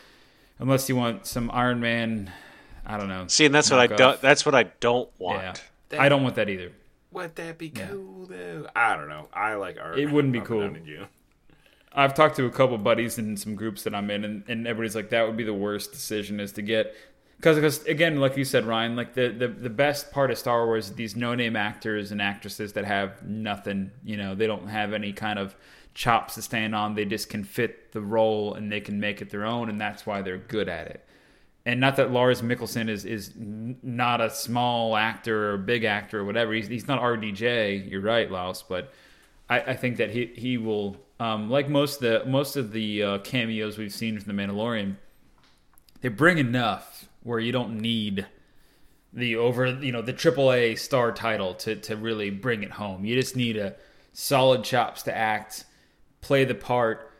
unless 0.60 0.88
you 0.88 0.96
want 0.96 1.26
some 1.26 1.52
iron 1.52 1.80
man 1.82 2.32
i 2.86 2.98
don't 2.98 3.10
know 3.10 3.26
see 3.28 3.46
and 3.46 3.54
that's 3.56 3.70
what 3.70 3.80
i 3.80 3.88
knockoff. 3.88 3.98
don't 3.98 4.22
that's 4.22 4.46
what 4.46 4.56
i 4.56 4.64
don't 4.80 5.10
want 5.20 5.62
yeah 5.92 6.02
i 6.02 6.10
don't 6.10 6.24
want 6.24 6.36
that 6.36 6.50
either 6.50 6.72
Would 7.12 7.36
that 7.36 7.58
be 7.58 7.70
cool 7.70 8.26
though? 8.26 8.68
I 8.74 8.96
don't 8.96 9.10
know. 9.10 9.28
I 9.34 9.56
like 9.56 9.78
art. 9.78 10.00
It 10.00 10.10
wouldn't 10.10 10.32
be 10.32 10.40
Robert 10.40 10.48
cool. 10.48 10.62
Downey 10.62 11.08
I've 11.94 12.14
talked 12.14 12.38
to 12.38 12.46
a 12.46 12.50
couple 12.50 12.78
buddies 12.78 13.18
in 13.18 13.36
some 13.36 13.56
groups 13.56 13.84
that 13.84 13.94
I'm 13.94 14.10
in, 14.10 14.24
and, 14.24 14.44
and 14.48 14.66
everybody's 14.66 14.96
like, 14.96 15.10
that 15.10 15.28
would 15.28 15.36
be 15.36 15.44
the 15.44 15.54
worst 15.54 15.92
decision 15.92 16.40
is 16.40 16.54
to 16.54 16.62
get 16.62 16.96
because 17.36 17.58
because 17.58 17.84
again, 17.86 18.20
like 18.22 18.38
you 18.38 18.46
said, 18.46 18.66
Ryan, 18.66 18.96
like 18.96 19.14
the, 19.14 19.28
the 19.30 19.48
the 19.50 19.70
best 19.70 20.12
part 20.12 20.32
of 20.32 20.38
Star 20.38 20.66
Wars 20.66 20.86
is 20.90 20.96
these 20.96 21.16
no 21.16 21.36
name 21.36 21.58
actors 21.58 22.12
and 22.14 22.22
actresses 22.22 22.74
that 22.74 22.86
have 22.86 23.24
nothing. 23.28 23.92
You 24.06 24.16
know, 24.16 24.34
they 24.36 24.48
don't 24.48 24.68
have 24.68 24.94
any 24.94 25.12
kind 25.12 25.38
of 25.38 25.54
chops 25.94 26.36
to 26.36 26.42
stand 26.42 26.74
on. 26.74 26.96
They 26.96 27.04
just 27.04 27.30
can 27.30 27.44
fit 27.44 27.92
the 27.92 28.00
role 28.02 28.54
and 28.54 28.72
they 28.72 28.80
can 28.80 29.00
make 29.02 29.22
it 29.22 29.30
their 29.32 29.44
own, 29.44 29.68
and 29.70 29.82
that's 29.82 30.06
why 30.06 30.22
they're 30.22 30.38
good 30.38 30.70
at 30.70 30.88
it. 30.88 31.06
And 31.66 31.80
not 31.80 31.96
that 31.98 32.12
Lars 32.12 32.42
Mikkelsen 32.42 32.90
is 32.90 33.06
is 33.06 33.34
not 33.38 34.20
a 34.20 34.30
small 34.30 34.96
actor 34.96 35.52
or 35.54 35.58
big 35.58 35.84
actor 35.84 36.20
or 36.20 36.26
whatever. 36.26 36.54
He's 36.54 36.68
he's 36.68 36.88
not 36.88 37.00
RDJ. 37.02 37.90
You're 37.90 38.02
right, 38.02 38.32
Laos, 38.32 38.64
but 38.64 38.92
I, 39.50 39.60
I 39.62 39.76
think 39.76 39.98
that 39.98 40.10
he 40.10 40.28
he 40.36 40.58
will 40.58 40.98
um, 41.20 41.52
like 41.52 41.70
most 41.70 42.02
of 42.02 42.24
the 42.24 42.30
most 42.30 42.56
of 42.56 42.72
the 42.72 43.04
uh, 43.04 43.18
cameos 43.20 43.78
we've 43.78 43.94
seen 43.94 44.20
from 44.20 44.36
the 44.36 44.42
Mandalorian. 44.42 44.96
They 46.02 46.10
bring 46.10 46.40
enough 46.40 47.08
where 47.22 47.40
you 47.40 47.52
don't 47.52 47.80
need 47.80 48.26
the 49.14 49.36
over 49.36 49.68
you 49.68 49.92
know 49.92 50.02
the 50.02 50.14
AAA 50.14 50.80
star 50.80 51.12
title 51.12 51.54
to 51.56 51.76
to 51.76 51.96
really 51.96 52.32
bring 52.32 52.64
it 52.64 52.72
home. 52.72 53.06
You 53.06 53.16
just 53.16 53.36
need 53.36 53.58
a 53.58 53.76
solid 54.14 54.64
chops 54.64 55.04
to 55.04 55.16
act, 55.16 55.66
play 56.22 56.44
the 56.44 56.56
part, 56.56 57.12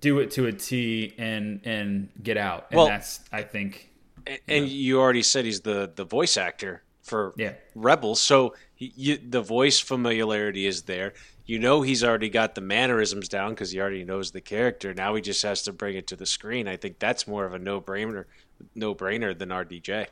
do 0.00 0.20
it 0.20 0.30
to 0.32 0.46
a 0.46 0.52
T, 0.52 1.14
and 1.18 1.60
and 1.64 2.10
get 2.22 2.36
out. 2.36 2.66
And 2.70 2.78
Well- 2.78 2.86
that's 2.86 3.20
I 3.32 3.42
think 3.42 3.87
And, 4.28 4.40
and 4.48 4.68
you 4.68 5.00
already 5.00 5.22
said 5.22 5.44
he's 5.44 5.62
the 5.62 5.90
the 5.94 6.04
voice 6.04 6.36
actor 6.36 6.82
for 7.02 7.32
Yeah. 7.36 7.54
Rebels, 7.74 8.20
so 8.20 8.54
you, 8.76 9.16
the 9.16 9.40
voice 9.40 9.80
familiarity 9.80 10.66
is 10.66 10.82
there. 10.82 11.14
You 11.46 11.58
know 11.58 11.80
he's 11.80 12.04
already 12.04 12.28
got 12.28 12.54
the 12.54 12.60
mannerisms 12.60 13.28
down 13.28 13.50
because 13.50 13.70
he 13.70 13.80
already 13.80 14.04
knows 14.04 14.30
the 14.32 14.42
character. 14.42 14.92
Now 14.92 15.14
he 15.14 15.22
just 15.22 15.42
has 15.42 15.62
to 15.62 15.72
bring 15.72 15.96
it 15.96 16.06
to 16.08 16.16
the 16.16 16.26
screen. 16.26 16.68
I 16.68 16.76
think 16.76 16.98
that's 16.98 17.26
more 17.26 17.46
of 17.46 17.54
a 17.54 17.58
no 17.58 17.80
brainer, 17.80 18.26
no 18.74 18.94
brainer 18.94 19.36
than 19.36 19.48
RDJ. 19.48 20.08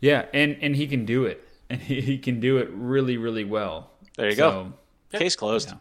yeah, 0.00 0.24
and 0.32 0.56
and 0.62 0.74
he 0.74 0.86
can 0.86 1.04
do 1.04 1.26
it, 1.26 1.46
and 1.68 1.80
he, 1.90 2.00
he 2.00 2.18
can 2.18 2.40
do 2.40 2.56
it 2.58 2.70
really 2.72 3.18
really 3.18 3.44
well. 3.44 3.90
There 4.16 4.30
you 4.30 4.36
go. 4.36 4.72
Case 5.12 5.36
closed. 5.36 5.68
yeah. 5.70 5.76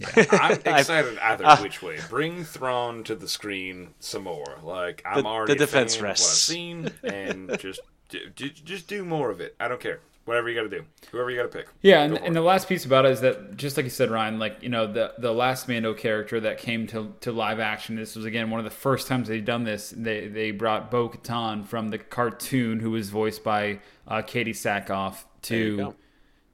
I'm 0.30 0.52
excited 0.64 1.18
either 1.18 1.56
which 1.62 1.82
way. 1.82 1.98
Bring 2.08 2.44
Thrawn 2.44 3.04
to 3.04 3.14
the 3.14 3.28
screen 3.28 3.94
some 4.00 4.24
more. 4.24 4.58
Like 4.62 5.02
I'm 5.04 5.22
The- 5.22 5.28
already 5.28 5.54
the 5.54 5.58
defense 5.60 5.94
a 5.96 5.98
fan 5.98 6.04
of 6.04 6.08
what 6.08 6.10
I've 6.10 6.18
seen, 6.18 6.90
and 7.04 7.58
just 7.58 7.80
ju- 8.08 8.30
ju- 8.34 8.50
just 8.50 8.88
do 8.88 9.04
more 9.04 9.30
of 9.30 9.40
it. 9.40 9.54
I 9.58 9.68
don't 9.68 9.80
care. 9.80 10.00
Whatever 10.24 10.50
you 10.50 10.54
got 10.56 10.68
to 10.68 10.78
do. 10.80 10.84
Whoever 11.10 11.30
you 11.30 11.38
got 11.38 11.50
to 11.50 11.58
pick. 11.58 11.68
Yeah, 11.80 12.02
and, 12.02 12.18
and 12.18 12.36
the 12.36 12.42
last 12.42 12.68
piece 12.68 12.84
about 12.84 13.06
it 13.06 13.12
is 13.12 13.22
that 13.22 13.56
just 13.56 13.78
like 13.78 13.84
you 13.84 13.90
said, 13.90 14.10
Ryan, 14.10 14.38
like 14.38 14.58
you 14.62 14.68
know 14.68 14.86
the 14.86 15.14
the 15.18 15.32
last 15.32 15.68
Mando 15.68 15.94
character 15.94 16.38
that 16.40 16.58
came 16.58 16.86
to 16.88 17.14
to 17.22 17.32
live 17.32 17.58
action. 17.60 17.96
This 17.96 18.14
was 18.14 18.26
again 18.26 18.50
one 18.50 18.60
of 18.60 18.64
the 18.64 18.70
first 18.70 19.08
times 19.08 19.26
they'd 19.28 19.46
done 19.46 19.64
this. 19.64 19.88
They 19.96 20.28
they 20.28 20.50
brought 20.50 20.90
Bo 20.90 21.08
Katan 21.08 21.66
from 21.66 21.88
the 21.88 21.96
cartoon, 21.96 22.78
who 22.80 22.90
was 22.90 23.08
voiced 23.08 23.42
by 23.42 23.80
uh, 24.06 24.16
Katee 24.20 24.50
Sackhoff, 24.50 25.24
to 25.42 25.94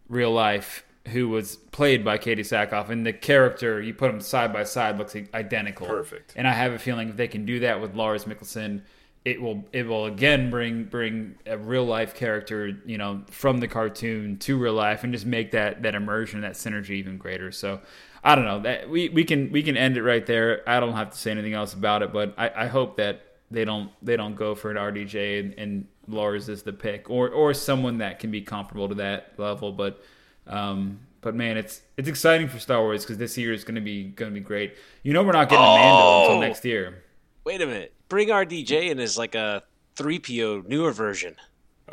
real 0.08 0.30
life, 0.30 0.84
who 1.08 1.28
was 1.28 1.56
played 1.56 2.04
by 2.04 2.18
Katee 2.18 2.40
Sackhoff, 2.40 2.88
and 2.88 3.04
the 3.04 3.12
character 3.12 3.80
you 3.80 3.92
put 3.92 4.10
them 4.10 4.20
side 4.20 4.52
by 4.52 4.64
side 4.64 4.98
looks 4.98 5.16
identical. 5.34 5.86
Perfect. 5.86 6.32
And 6.36 6.48
I 6.48 6.52
have 6.52 6.72
a 6.72 6.78
feeling 6.78 7.10
if 7.10 7.16
they 7.16 7.28
can 7.28 7.44
do 7.44 7.60
that 7.60 7.80
with 7.80 7.94
Lars 7.94 8.24
Mikkelsen, 8.24 8.82
it 9.24 9.40
will 9.40 9.64
it 9.72 9.86
will 9.86 10.06
again 10.06 10.50
bring 10.50 10.84
bring 10.84 11.36
a 11.46 11.58
real 11.58 11.84
life 11.84 12.14
character, 12.14 12.78
you 12.86 12.98
know, 12.98 13.22
from 13.30 13.58
the 13.58 13.68
cartoon 13.68 14.38
to 14.38 14.56
real 14.56 14.74
life, 14.74 15.04
and 15.04 15.12
just 15.12 15.26
make 15.26 15.50
that 15.52 15.82
that 15.82 15.94
immersion, 15.94 16.40
that 16.42 16.54
synergy 16.54 16.90
even 16.90 17.18
greater. 17.18 17.52
So. 17.52 17.80
I 18.26 18.34
don't 18.34 18.46
know 18.46 18.60
that 18.60 18.88
we, 18.88 19.10
we 19.10 19.24
can 19.24 19.52
we 19.52 19.62
can 19.62 19.76
end 19.76 19.98
it 19.98 20.02
right 20.02 20.24
there. 20.24 20.66
I 20.66 20.80
don't 20.80 20.94
have 20.94 21.10
to 21.10 21.18
say 21.18 21.30
anything 21.30 21.52
else 21.52 21.74
about 21.74 22.02
it, 22.02 22.10
but 22.10 22.32
I, 22.38 22.50
I 22.56 22.66
hope 22.68 22.96
that 22.96 23.20
they 23.50 23.66
don't 23.66 23.90
they 24.02 24.16
don't 24.16 24.34
go 24.34 24.54
for 24.54 24.70
an 24.70 24.78
RDJ 24.78 25.40
and, 25.40 25.54
and 25.58 25.86
Lars 26.08 26.48
is 26.48 26.62
the 26.62 26.72
pick 26.72 27.10
or 27.10 27.28
or 27.28 27.52
someone 27.52 27.98
that 27.98 28.18
can 28.20 28.30
be 28.30 28.40
comparable 28.40 28.88
to 28.88 28.94
that 28.94 29.34
level. 29.36 29.72
But 29.72 30.02
um, 30.46 31.00
but 31.20 31.34
man, 31.34 31.56
it's 31.56 31.80
it's 31.96 32.08
exciting 32.08 32.48
for 32.48 32.58
Star 32.58 32.80
Wars 32.80 33.02
because 33.04 33.18
this 33.18 33.36
year 33.38 33.52
is 33.52 33.64
going 33.64 33.76
to 33.76 33.80
be 33.80 34.04
going 34.04 34.30
to 34.32 34.34
be 34.38 34.44
great. 34.44 34.74
You 35.02 35.12
know, 35.12 35.22
we're 35.22 35.32
not 35.32 35.48
getting 35.48 35.64
a 35.64 35.68
Mando 35.68 36.20
until 36.22 36.36
Oh! 36.36 36.40
next 36.40 36.64
year. 36.64 37.02
Wait 37.44 37.60
a 37.62 37.66
minute. 37.66 37.92
Bring 38.08 38.28
RDJ 38.28 38.90
in 38.90 38.98
as 39.00 39.16
like 39.18 39.34
a 39.34 39.62
3PO 39.96 40.66
newer 40.68 40.92
version. 40.92 41.36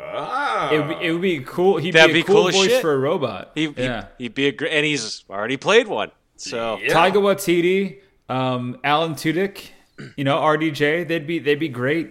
Ah, 0.00 0.70
It 0.70 0.78
would 0.78 0.98
be, 0.98 1.06
it 1.06 1.12
would 1.12 1.22
be 1.22 1.40
cool. 1.40 1.76
He'd 1.78 1.92
That'd 1.92 2.14
be 2.14 2.20
a 2.20 2.22
be 2.22 2.26
cool 2.26 2.42
cool 2.44 2.52
voice 2.52 2.68
shit. 2.70 2.80
for 2.82 2.94
a 2.94 2.98
robot. 2.98 3.52
He, 3.54 3.66
yeah, 3.76 4.06
he, 4.18 4.24
would 4.24 4.34
be 4.34 4.46
a 4.48 4.52
great, 4.52 4.72
and 4.72 4.84
he's 4.86 5.24
already 5.28 5.56
played 5.56 5.86
one. 5.88 6.10
So 6.36 6.78
Yeah. 6.82 6.92
Taika 6.94 7.14
Waititi, 7.14 8.00
um, 8.28 8.78
Alan 8.84 9.14
Tudyk, 9.14 9.68
you 10.16 10.24
know 10.24 10.38
RDJ. 10.38 11.06
They'd 11.06 11.26
be 11.26 11.38
they'd 11.38 11.58
be 11.60 11.68
great 11.68 12.10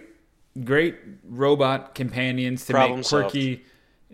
great 0.64 0.96
robot 1.24 1.94
companions 1.94 2.64
to 2.66 2.72
Problem 2.72 3.00
make 3.00 3.06
quirky, 3.08 3.64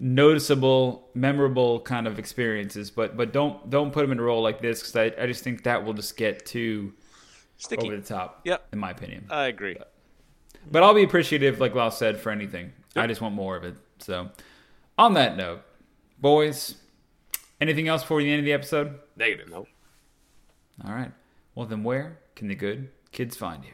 noticeable, 0.00 1.08
memorable 1.14 1.80
kind 1.80 2.06
of 2.06 2.18
experiences. 2.18 2.90
But 2.90 3.16
but 3.16 3.32
don't 3.32 3.68
don't 3.70 3.92
put 3.92 4.02
them 4.02 4.12
in 4.12 4.18
a 4.18 4.22
role 4.22 4.42
like 4.42 4.60
this 4.60 4.80
because 4.80 4.96
I, 4.96 5.22
I 5.22 5.26
just 5.26 5.44
think 5.44 5.64
that 5.64 5.84
will 5.84 5.94
just 5.94 6.16
get 6.16 6.46
too 6.46 6.92
sticky. 7.56 7.86
over 7.86 7.96
the 7.96 8.02
top. 8.02 8.40
Yep. 8.44 8.68
in 8.72 8.78
my 8.78 8.90
opinion. 8.90 9.26
I 9.30 9.46
agree. 9.46 9.76
But 10.70 10.82
I'll 10.82 10.94
be 10.94 11.02
appreciative, 11.04 11.60
like 11.60 11.74
Law 11.74 11.88
said, 11.88 12.18
for 12.18 12.30
anything. 12.30 12.72
I 12.96 13.06
just 13.06 13.20
want 13.20 13.34
more 13.34 13.56
of 13.56 13.64
it. 13.64 13.74
So, 14.00 14.30
on 14.98 15.14
that 15.14 15.36
note, 15.36 15.62
boys, 16.20 16.74
anything 17.60 17.88
else 17.88 18.02
before 18.02 18.22
the 18.22 18.30
end 18.30 18.40
of 18.40 18.44
the 18.44 18.52
episode? 18.52 18.98
negative. 19.16 19.48
Nope. 19.50 19.68
All 20.84 20.92
right. 20.92 21.12
Well, 21.54 21.66
then 21.66 21.82
where 21.82 22.18
can 22.34 22.48
the 22.48 22.54
good 22.54 22.90
kids 23.12 23.36
find 23.36 23.64
you? 23.64 23.72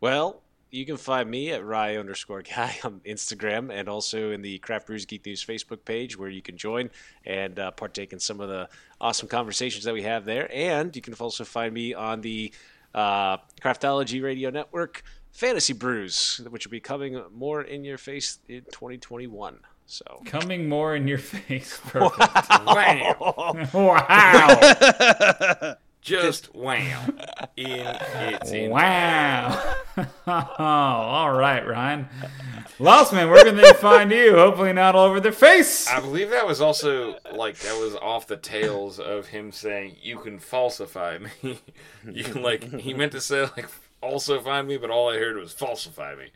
Well, 0.00 0.42
you 0.70 0.84
can 0.84 0.96
find 0.96 1.30
me 1.30 1.50
at 1.50 1.64
Rye 1.64 1.96
underscore 1.96 2.42
guy 2.42 2.76
on 2.84 3.00
Instagram 3.06 3.72
and 3.72 3.88
also 3.88 4.30
in 4.30 4.42
the 4.42 4.58
Craft 4.58 4.86
Brews 4.86 5.06
Geek 5.06 5.24
News 5.24 5.44
Facebook 5.44 5.84
page 5.84 6.18
where 6.18 6.28
you 6.28 6.42
can 6.42 6.56
join 6.56 6.90
and 7.24 7.58
uh, 7.58 7.70
partake 7.70 8.12
in 8.12 8.18
some 8.18 8.40
of 8.40 8.48
the 8.48 8.68
awesome 9.00 9.28
conversations 9.28 9.84
that 9.84 9.94
we 9.94 10.02
have 10.02 10.24
there. 10.24 10.50
And 10.52 10.94
you 10.94 11.02
can 11.02 11.14
also 11.14 11.44
find 11.44 11.72
me 11.72 11.94
on 11.94 12.20
the 12.20 12.52
uh, 12.94 13.38
Craftology 13.60 14.22
Radio 14.22 14.50
Network 14.50 15.02
Fantasy 15.32 15.72
Brews, 15.72 16.40
which 16.50 16.66
will 16.66 16.72
be 16.72 16.80
coming 16.80 17.20
more 17.34 17.62
in 17.62 17.84
your 17.84 17.98
face 17.98 18.38
in 18.48 18.62
2021. 18.70 19.58
So. 19.86 20.04
Coming 20.26 20.68
more 20.68 20.94
in 20.96 21.08
your 21.08 21.18
face. 21.18 21.80
Perfect. 21.86 22.50
Wham! 22.66 23.14
wow. 23.72 24.16
Just 26.08 26.54
wham! 26.54 27.18
In 27.56 27.68
its. 27.76 28.50
Wow. 28.52 29.76
all 30.26 31.32
right, 31.32 31.66
Ryan. 31.66 32.08
Lost 32.78 33.12
man, 33.12 33.28
where 33.28 33.44
can 33.44 33.56
they 33.56 33.72
find 33.74 34.10
you? 34.10 34.36
Hopefully 34.36 34.72
not 34.72 34.94
all 34.94 35.06
over 35.06 35.20
their 35.20 35.32
face. 35.32 35.86
I 35.86 36.00
believe 36.00 36.30
that 36.30 36.46
was 36.46 36.62
also 36.62 37.16
like 37.34 37.58
that 37.58 37.78
was 37.78 37.94
off 37.96 38.26
the 38.26 38.38
tails 38.38 38.98
of 38.98 39.26
him 39.26 39.52
saying 39.52 39.96
you 40.00 40.18
can 40.18 40.38
falsify 40.38 41.18
me. 41.18 41.60
you 42.10 42.24
can 42.24 42.42
like 42.42 42.80
he 42.80 42.94
meant 42.94 43.12
to 43.12 43.20
say 43.20 43.42
like 43.42 43.68
also 44.00 44.40
find 44.40 44.66
me, 44.66 44.78
but 44.78 44.90
all 44.90 45.10
I 45.10 45.18
heard 45.18 45.36
was 45.36 45.52
falsify 45.52 46.14
me. 46.14 46.30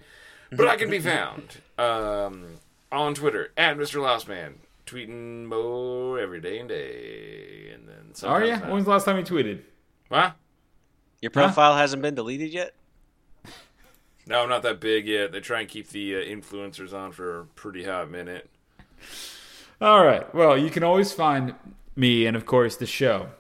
But 0.51 0.69
I 0.69 0.77
can 0.77 0.91
be 0.91 0.99
found 0.99 1.57
um, 1.79 2.59
on 2.91 3.15
Twitter 3.15 3.53
at 3.57 3.79
Mr. 3.79 4.03
Loustman, 4.03 4.57
tweeting 4.93 5.47
more 5.47 6.19
every 6.19 6.41
day 6.41 6.59
and 6.59 6.69
day, 6.69 7.71
and 7.73 7.89
then 7.89 7.95
Are 8.11 8.15
sometimes 8.15 8.47
you? 8.49 8.53
not. 8.57 8.63
When 8.65 8.75
was 8.77 8.85
the 8.85 8.91
last 8.91 9.05
time 9.05 9.17
you 9.17 9.23
tweeted? 9.25 9.61
Huh? 10.11 10.33
Your 11.21 11.31
profile 11.31 11.77
hasn't 11.77 12.03
been 12.03 12.15
deleted 12.15 12.53
yet? 12.53 12.75
No, 14.25 14.41
I'm 14.45 14.49
not 14.49 14.63
that 14.63 14.79
big 14.79 15.09
yet. 15.09 15.33
They 15.33 15.41
try 15.41 15.59
and 15.63 15.69
keep 15.69 15.89
the 15.89 16.15
uh, 16.15 16.19
influencers 16.21 16.93
on 16.93 17.11
for 17.11 17.41
a 17.41 17.45
pretty 17.45 17.83
hot 17.83 18.09
minute. 18.09 18.49
All 19.81 20.05
right. 20.05 20.33
Well, 20.33 20.57
you 20.57 20.71
can 20.71 20.85
always 20.85 21.13
find 21.13 21.57
me 21.97 22.25
and, 22.27 22.37
of 22.37 22.47
course, 22.47 22.77
the 22.77 22.87
show. 22.87 23.31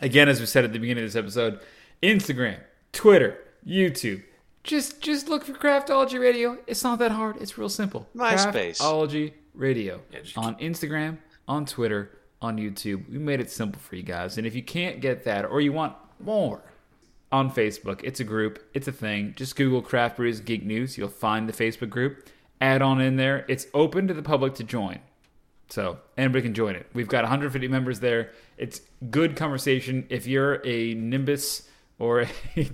Again, 0.00 0.28
as 0.28 0.40
we 0.40 0.46
said 0.46 0.62
at 0.62 0.74
the 0.74 0.78
beginning 0.78 1.04
of 1.04 1.08
this 1.10 1.16
episode, 1.16 1.58
Instagram, 2.02 2.58
Twitter, 2.92 3.38
YouTube. 3.66 4.22
Just 4.62 5.00
just 5.00 5.28
look 5.30 5.42
for 5.44 5.52
Craftology 5.54 6.20
Radio. 6.20 6.58
It's 6.66 6.84
not 6.84 6.98
that 6.98 7.12
hard. 7.12 7.38
It's 7.40 7.56
real 7.56 7.70
simple. 7.70 8.06
MySpace. 8.14 8.80
Craftology 8.82 9.32
Radio 9.54 10.00
Yeah, 10.10 10.20
on 10.36 10.56
Instagram, 10.56 11.18
on 11.46 11.66
Twitter, 11.66 12.10
on 12.42 12.58
YouTube. 12.58 13.08
We 13.08 13.18
made 13.18 13.40
it 13.40 13.50
simple 13.50 13.80
for 13.80 13.96
you 13.96 14.02
guys. 14.02 14.38
And 14.38 14.46
if 14.46 14.54
you 14.54 14.62
can't 14.62 15.00
get 15.00 15.24
that 15.24 15.44
or 15.44 15.60
you 15.60 15.72
want 15.72 15.94
more, 16.20 16.62
on 17.34 17.50
Facebook. 17.50 18.00
It's 18.04 18.20
a 18.20 18.24
group, 18.24 18.62
it's 18.74 18.86
a 18.86 18.92
thing. 18.92 19.34
Just 19.36 19.56
Google 19.56 19.82
Craft 19.82 20.18
Brews 20.18 20.38
Geek 20.38 20.64
News. 20.64 20.96
You'll 20.96 21.08
find 21.08 21.48
the 21.48 21.52
Facebook 21.52 21.90
group. 21.90 22.28
Add 22.60 22.80
on 22.80 23.00
in 23.00 23.16
there. 23.16 23.44
It's 23.48 23.66
open 23.74 24.06
to 24.06 24.14
the 24.14 24.22
public 24.22 24.54
to 24.54 24.64
join. 24.64 25.00
So 25.68 25.98
anybody 26.16 26.42
can 26.42 26.54
join 26.54 26.76
it. 26.76 26.86
We've 26.94 27.08
got 27.08 27.24
150 27.24 27.66
members 27.66 27.98
there. 27.98 28.30
It's 28.56 28.80
good 29.10 29.34
conversation. 29.34 30.06
If 30.10 30.28
you're 30.28 30.64
a 30.64 30.94
Nimbus 30.94 31.68
or 31.98 32.20
a, 32.56 32.70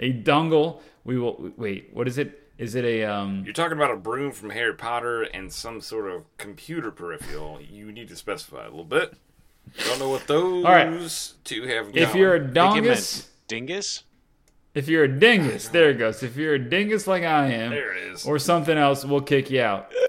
a 0.00 0.12
dongle, 0.12 0.80
we 1.04 1.16
will 1.16 1.52
wait. 1.56 1.90
What 1.92 2.08
is 2.08 2.18
it? 2.18 2.41
Is 2.62 2.76
it 2.76 2.84
a 2.84 3.02
um? 3.02 3.42
You're 3.44 3.52
talking 3.54 3.76
about 3.76 3.90
a 3.90 3.96
broom 3.96 4.30
from 4.30 4.50
Harry 4.50 4.74
Potter 4.74 5.22
and 5.22 5.52
some 5.52 5.80
sort 5.80 6.08
of 6.08 6.24
computer 6.38 6.92
peripheral. 6.92 7.60
You 7.60 7.90
need 7.90 8.08
to 8.08 8.16
specify 8.16 8.62
a 8.62 8.68
little 8.70 8.84
bit. 8.84 9.14
I 9.80 9.84
don't 9.84 9.98
know 9.98 10.08
what 10.08 10.28
those 10.28 10.64
right. 10.64 11.34
two 11.42 11.66
have. 11.66 11.88
If 11.88 12.10
going. 12.10 12.16
you're 12.18 12.36
a 12.36 12.40
think 12.40 12.54
dongus, 12.54 13.26
dingus. 13.48 14.04
if 14.74 14.88
you're 14.88 15.02
a 15.02 15.08
dingus, 15.08 15.68
there 15.68 15.90
it 15.90 15.98
goes. 15.98 16.22
If 16.22 16.36
you're 16.36 16.54
a 16.54 16.58
dingus 16.58 17.08
like 17.08 17.24
I 17.24 17.48
am, 17.48 17.70
there 17.70 17.96
it 17.96 18.12
is. 18.12 18.26
or 18.26 18.38
something 18.38 18.78
else, 18.78 19.04
we'll 19.04 19.22
kick 19.22 19.50
you 19.50 19.62
out. 19.62 19.92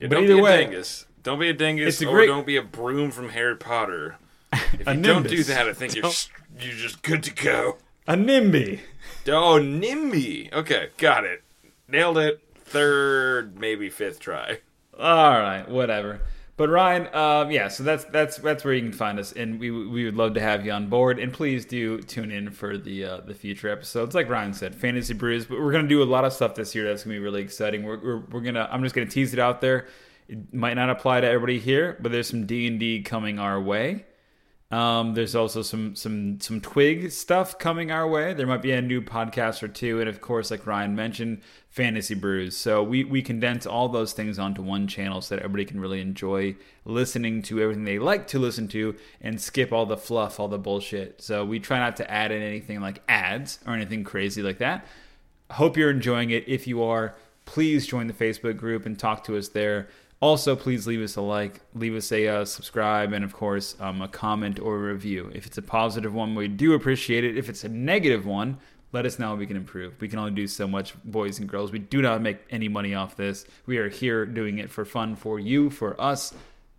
Yeah, 0.00 0.08
but 0.08 0.16
don't 0.16 0.24
either 0.24 0.34
be 0.34 0.40
a 0.40 0.42
way, 0.42 0.64
dingus. 0.64 1.06
Don't 1.22 1.38
be 1.38 1.48
a 1.48 1.52
dingus, 1.52 1.94
it's 1.94 2.02
a 2.02 2.08
or 2.08 2.14
great- 2.14 2.26
don't 2.26 2.44
be 2.44 2.56
a 2.56 2.62
broom 2.62 3.12
from 3.12 3.28
Harry 3.28 3.56
Potter. 3.56 4.16
If 4.72 4.88
A 4.88 4.96
you 4.96 5.00
don't 5.02 5.28
do 5.28 5.44
that, 5.44 5.68
I 5.68 5.72
think 5.74 5.94
you're 5.94 6.10
you're 6.58 6.74
just 6.74 7.02
good 7.02 7.22
to 7.22 7.32
go. 7.32 7.78
A 8.08 8.14
NIMBY. 8.14 8.80
Oh, 9.28 9.60
NIMBY. 9.60 10.52
Okay, 10.52 10.88
got 10.98 11.24
it. 11.24 11.42
Nailed 11.86 12.18
it. 12.18 12.40
Third, 12.56 13.58
maybe 13.58 13.88
fifth 13.88 14.18
try. 14.18 14.58
All 14.98 15.38
right, 15.38 15.68
whatever. 15.68 16.20
But 16.56 16.68
Ryan, 16.68 17.14
um, 17.14 17.50
yeah, 17.50 17.68
so 17.68 17.82
that's 17.82 18.04
that's 18.04 18.36
that's 18.38 18.64
where 18.64 18.74
you 18.74 18.82
can 18.82 18.92
find 18.92 19.18
us, 19.18 19.32
and 19.32 19.58
we 19.58 19.70
we 19.70 20.04
would 20.04 20.16
love 20.16 20.34
to 20.34 20.40
have 20.40 20.66
you 20.66 20.72
on 20.72 20.88
board. 20.88 21.18
And 21.18 21.32
please 21.32 21.64
do 21.64 22.00
tune 22.02 22.30
in 22.30 22.50
for 22.50 22.76
the 22.76 23.04
uh, 23.04 23.20
the 23.20 23.34
future 23.34 23.68
episodes. 23.68 24.14
Like 24.14 24.28
Ryan 24.28 24.52
said, 24.52 24.74
Fantasy 24.74 25.14
Brews. 25.14 25.46
But 25.46 25.60
we're 25.60 25.72
gonna 25.72 25.88
do 25.88 26.02
a 26.02 26.04
lot 26.04 26.24
of 26.24 26.32
stuff 26.32 26.54
this 26.54 26.74
year 26.74 26.84
that's 26.84 27.04
gonna 27.04 27.14
be 27.14 27.20
really 27.20 27.42
exciting. 27.42 27.84
We're 27.84 27.98
we're, 27.98 28.18
we're 28.30 28.40
gonna 28.40 28.68
I'm 28.70 28.82
just 28.82 28.94
gonna 28.94 29.06
tease 29.06 29.32
it 29.32 29.38
out 29.38 29.60
there. 29.60 29.86
It 30.28 30.52
might 30.52 30.74
not 30.74 30.90
apply 30.90 31.20
to 31.22 31.26
everybody 31.26 31.58
here, 31.58 31.96
but 32.00 32.12
there's 32.12 32.28
some 32.28 32.46
D 32.46 32.66
and 32.66 32.78
D 32.78 33.02
coming 33.02 33.38
our 33.38 33.60
way. 33.60 34.04
Um, 34.72 35.12
there's 35.12 35.34
also 35.34 35.60
some 35.60 35.94
some 35.94 36.40
some 36.40 36.58
twig 36.62 37.12
stuff 37.12 37.58
coming 37.58 37.90
our 37.90 38.08
way. 38.08 38.32
There 38.32 38.46
might 38.46 38.62
be 38.62 38.72
a 38.72 38.80
new 38.80 39.02
podcast 39.02 39.62
or 39.62 39.68
two, 39.68 40.00
and 40.00 40.08
of 40.08 40.22
course, 40.22 40.50
like 40.50 40.66
Ryan 40.66 40.96
mentioned, 40.96 41.42
fantasy 41.68 42.14
brews. 42.14 42.56
So 42.56 42.82
we 42.82 43.04
we 43.04 43.20
condense 43.20 43.66
all 43.66 43.90
those 43.90 44.14
things 44.14 44.38
onto 44.38 44.62
one 44.62 44.88
channel 44.88 45.20
so 45.20 45.36
that 45.36 45.42
everybody 45.44 45.66
can 45.66 45.78
really 45.78 46.00
enjoy 46.00 46.56
listening 46.86 47.42
to 47.42 47.60
everything 47.60 47.84
they 47.84 47.98
like 47.98 48.26
to 48.28 48.38
listen 48.38 48.66
to 48.68 48.96
and 49.20 49.38
skip 49.38 49.72
all 49.72 49.84
the 49.84 49.98
fluff, 49.98 50.40
all 50.40 50.48
the 50.48 50.56
bullshit. 50.56 51.20
So 51.20 51.44
we 51.44 51.60
try 51.60 51.78
not 51.78 51.96
to 51.96 52.10
add 52.10 52.32
in 52.32 52.40
anything 52.40 52.80
like 52.80 53.02
ads 53.06 53.58
or 53.66 53.74
anything 53.74 54.04
crazy 54.04 54.42
like 54.42 54.56
that. 54.58 54.86
Hope 55.50 55.76
you're 55.76 55.90
enjoying 55.90 56.30
it. 56.30 56.48
If 56.48 56.66
you 56.66 56.82
are, 56.82 57.14
please 57.44 57.86
join 57.86 58.06
the 58.06 58.14
Facebook 58.14 58.56
group 58.56 58.86
and 58.86 58.98
talk 58.98 59.22
to 59.24 59.36
us 59.36 59.48
there. 59.48 59.88
Also, 60.22 60.54
please 60.54 60.86
leave 60.86 61.02
us 61.02 61.16
a 61.16 61.20
like, 61.20 61.60
leave 61.74 61.96
us 61.96 62.12
a 62.12 62.28
uh, 62.28 62.44
subscribe, 62.44 63.12
and 63.12 63.24
of 63.24 63.32
course, 63.32 63.74
um, 63.80 64.00
a 64.00 64.06
comment 64.06 64.60
or 64.60 64.76
a 64.76 64.92
review. 64.92 65.28
If 65.34 65.46
it's 65.46 65.58
a 65.58 65.62
positive 65.62 66.14
one, 66.14 66.36
we 66.36 66.46
do 66.46 66.74
appreciate 66.74 67.24
it. 67.24 67.36
If 67.36 67.48
it's 67.48 67.64
a 67.64 67.68
negative 67.68 68.24
one, 68.24 68.58
let 68.92 69.04
us 69.04 69.18
know 69.18 69.34
we 69.34 69.48
can 69.48 69.56
improve. 69.56 70.00
We 70.00 70.06
can 70.06 70.20
only 70.20 70.30
do 70.30 70.46
so 70.46 70.68
much, 70.68 70.94
boys 71.02 71.40
and 71.40 71.48
girls. 71.48 71.72
We 71.72 71.80
do 71.80 72.00
not 72.00 72.22
make 72.22 72.38
any 72.50 72.68
money 72.68 72.94
off 72.94 73.16
this. 73.16 73.44
We 73.66 73.78
are 73.78 73.88
here 73.88 74.24
doing 74.24 74.58
it 74.58 74.70
for 74.70 74.84
fun 74.84 75.16
for 75.16 75.40
you, 75.40 75.70
for 75.70 76.00
us. 76.00 76.32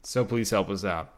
So 0.04 0.24
please 0.24 0.50
help 0.50 0.70
us 0.70 0.86
out. 0.86 1.14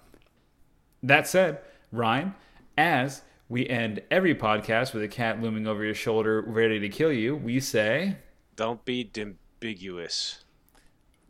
That 1.04 1.28
said, 1.28 1.60
Ryan, 1.92 2.34
as 2.76 3.22
we 3.50 3.70
end 3.70 4.02
every 4.10 4.34
podcast 4.34 4.96
with 4.96 5.04
a 5.04 5.08
cat 5.08 5.44
looming 5.44 5.68
over 5.68 5.84
your 5.84 5.94
shoulder, 5.94 6.42
ready 6.42 6.80
to 6.80 6.90
kill 6.90 7.12
you, 7.12 7.36
we 7.36 7.60
say 7.60 8.18
Don't 8.56 8.84
be 8.84 9.12
ambiguous. 9.16 10.45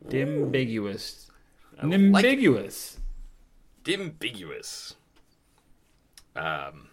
Dimbiguous. 0.08 1.28
like 1.76 1.84
it. 1.84 1.86
Nimbiguous. 1.88 2.98
Ambiguous. 3.88 4.94
Um, 6.34 6.88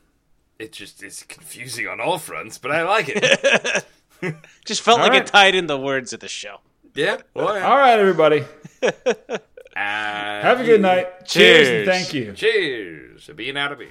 it 0.59 0.71
just 0.71 1.03
is 1.03 1.23
confusing 1.23 1.87
on 1.87 1.99
all 1.99 2.17
fronts, 2.17 2.57
but 2.57 2.71
I 2.71 2.83
like 2.83 3.09
it. 3.09 3.85
Just 4.65 4.81
felt 4.83 4.99
All 4.99 5.03
like 5.03 5.11
right. 5.11 5.21
it 5.23 5.27
tied 5.27 5.53
in 5.53 5.67
the 5.67 5.77
words 5.77 6.13
of 6.13 6.21
the 6.21 6.29
show. 6.29 6.57
yeah. 6.95 7.17
Well, 7.33 7.53
yeah. 7.57 7.67
All 7.67 7.77
right, 7.77 7.99
everybody. 7.99 8.45
Uh, 8.81 9.37
Have 9.75 10.61
a 10.61 10.63
good 10.63 10.79
night. 10.81 11.25
Cheers, 11.25 11.67
and 11.67 11.85
Cheers. 11.85 11.87
thank 11.87 12.13
you. 12.13 12.31
Cheers 12.33 13.25
to 13.25 13.33
being 13.33 13.57
out 13.57 13.73
of 13.73 13.79
beer. 13.79 13.89